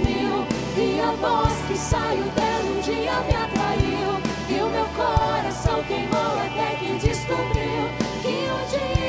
Se 0.00 0.06
consumiu. 0.06 0.46
E 0.76 1.00
a 1.00 1.12
voz 1.12 1.52
que 1.68 1.76
saiu 1.76 2.24
dela 2.24 2.64
um 2.64 2.80
dia 2.80 3.20
me 3.20 3.34
atraiu. 3.34 4.20
E 4.48 4.62
o 4.62 4.68
meu 4.68 4.86
coração 4.96 5.82
queimou 5.84 6.38
até 6.46 6.76
que 6.76 6.92
descobriu 6.98 7.88
que 8.22 8.28
um 8.28 8.94
dia 8.94 8.99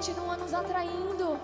continua 0.00 0.34
nos 0.34 0.54
atraindo. 0.54 1.38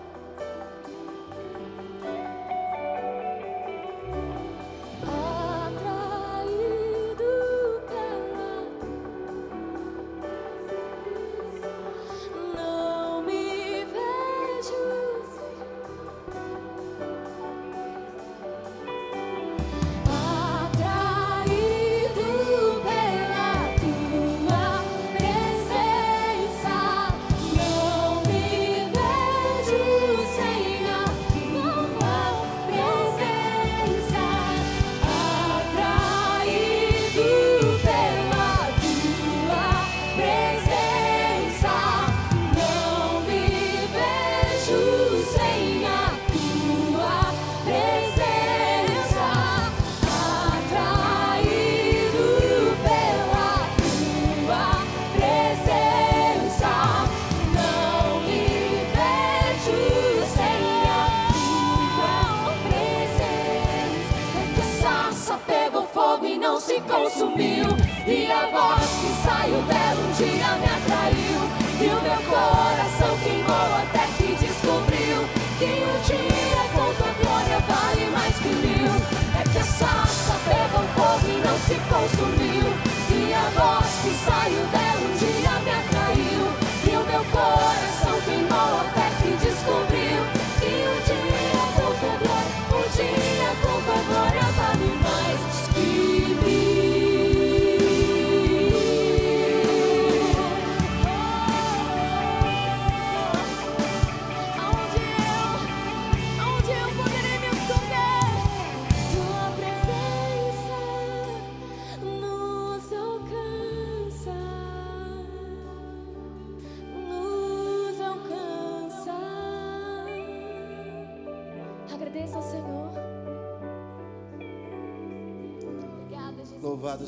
E 68.09 68.31
a 68.31 68.47
voz 68.47 68.86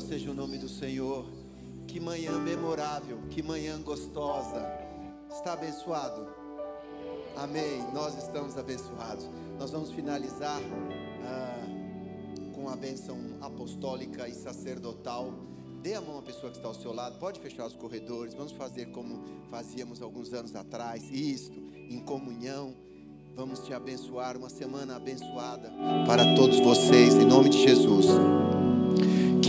seja 0.09 0.31
o 0.31 0.33
nome 0.33 0.57
do 0.57 0.67
Senhor. 0.67 1.23
Que 1.87 1.99
manhã 1.99 2.31
memorável, 2.39 3.19
que 3.29 3.43
manhã 3.43 3.79
gostosa. 3.79 4.65
Está 5.29 5.53
abençoado? 5.53 6.27
Amém. 7.37 7.79
Nós 7.93 8.17
estamos 8.17 8.57
abençoados. 8.57 9.29
Nós 9.59 9.69
vamos 9.69 9.91
finalizar 9.91 10.59
ah, 11.23 11.63
com 12.55 12.67
a 12.69 12.75
bênção 12.75 13.19
apostólica 13.39 14.27
e 14.27 14.33
sacerdotal. 14.33 15.31
Dê 15.83 15.93
a 15.93 16.01
mão 16.01 16.17
à 16.17 16.23
pessoa 16.23 16.51
que 16.51 16.57
está 16.57 16.67
ao 16.67 16.73
seu 16.73 16.91
lado. 16.91 17.19
Pode 17.19 17.39
fechar 17.39 17.67
os 17.67 17.75
corredores. 17.75 18.33
Vamos 18.33 18.53
fazer 18.53 18.87
como 18.87 19.23
fazíamos 19.51 20.01
alguns 20.01 20.33
anos 20.33 20.55
atrás. 20.55 21.03
Isto, 21.11 21.55
em 21.87 21.99
comunhão. 21.99 22.73
Vamos 23.35 23.59
te 23.59 23.75
abençoar. 23.75 24.35
Uma 24.37 24.49
semana 24.49 24.95
abençoada 24.95 25.71
para 26.07 26.33
todos 26.35 26.59
vocês, 26.59 27.13
em 27.13 27.25
nome 27.25 27.49
de 27.49 27.61
Jesus. 27.61 28.07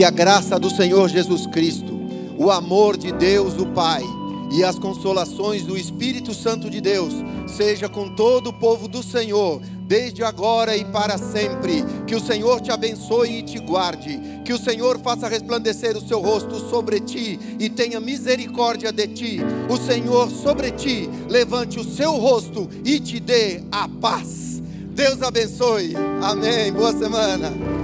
Que 0.00 0.04
a 0.04 0.10
graça 0.10 0.58
do 0.58 0.70
Senhor 0.70 1.10
Jesus 1.10 1.46
Cristo, 1.46 2.00
o 2.38 2.50
amor 2.50 2.96
de 2.96 3.12
Deus, 3.12 3.58
o 3.58 3.66
Pai, 3.66 4.02
e 4.50 4.64
as 4.64 4.78
consolações 4.78 5.62
do 5.64 5.76
Espírito 5.76 6.32
Santo 6.32 6.70
de 6.70 6.80
Deus 6.80 7.12
seja 7.46 7.86
com 7.86 8.08
todo 8.14 8.46
o 8.46 8.52
povo 8.54 8.88
do 8.88 9.02
Senhor, 9.02 9.60
desde 9.82 10.24
agora 10.24 10.74
e 10.74 10.86
para 10.86 11.18
sempre. 11.18 11.84
Que 12.06 12.14
o 12.14 12.20
Senhor 12.20 12.62
te 12.62 12.72
abençoe 12.72 13.40
e 13.40 13.42
te 13.42 13.58
guarde. 13.58 14.18
Que 14.42 14.54
o 14.54 14.58
Senhor 14.58 14.98
faça 15.00 15.28
resplandecer 15.28 15.94
o 15.98 16.08
seu 16.08 16.18
rosto 16.18 16.58
sobre 16.70 17.00
ti 17.00 17.38
e 17.58 17.68
tenha 17.68 18.00
misericórdia 18.00 18.90
de 18.90 19.06
ti. 19.06 19.40
O 19.68 19.76
Senhor 19.76 20.30
sobre 20.30 20.70
ti 20.70 21.10
levante 21.28 21.78
o 21.78 21.84
seu 21.84 22.12
rosto 22.12 22.70
e 22.86 22.98
te 23.00 23.20
dê 23.20 23.60
a 23.70 23.86
paz. 23.86 24.62
Deus 24.94 25.20
abençoe. 25.20 25.92
Amém. 26.22 26.72
Boa 26.72 26.94
semana. 26.94 27.79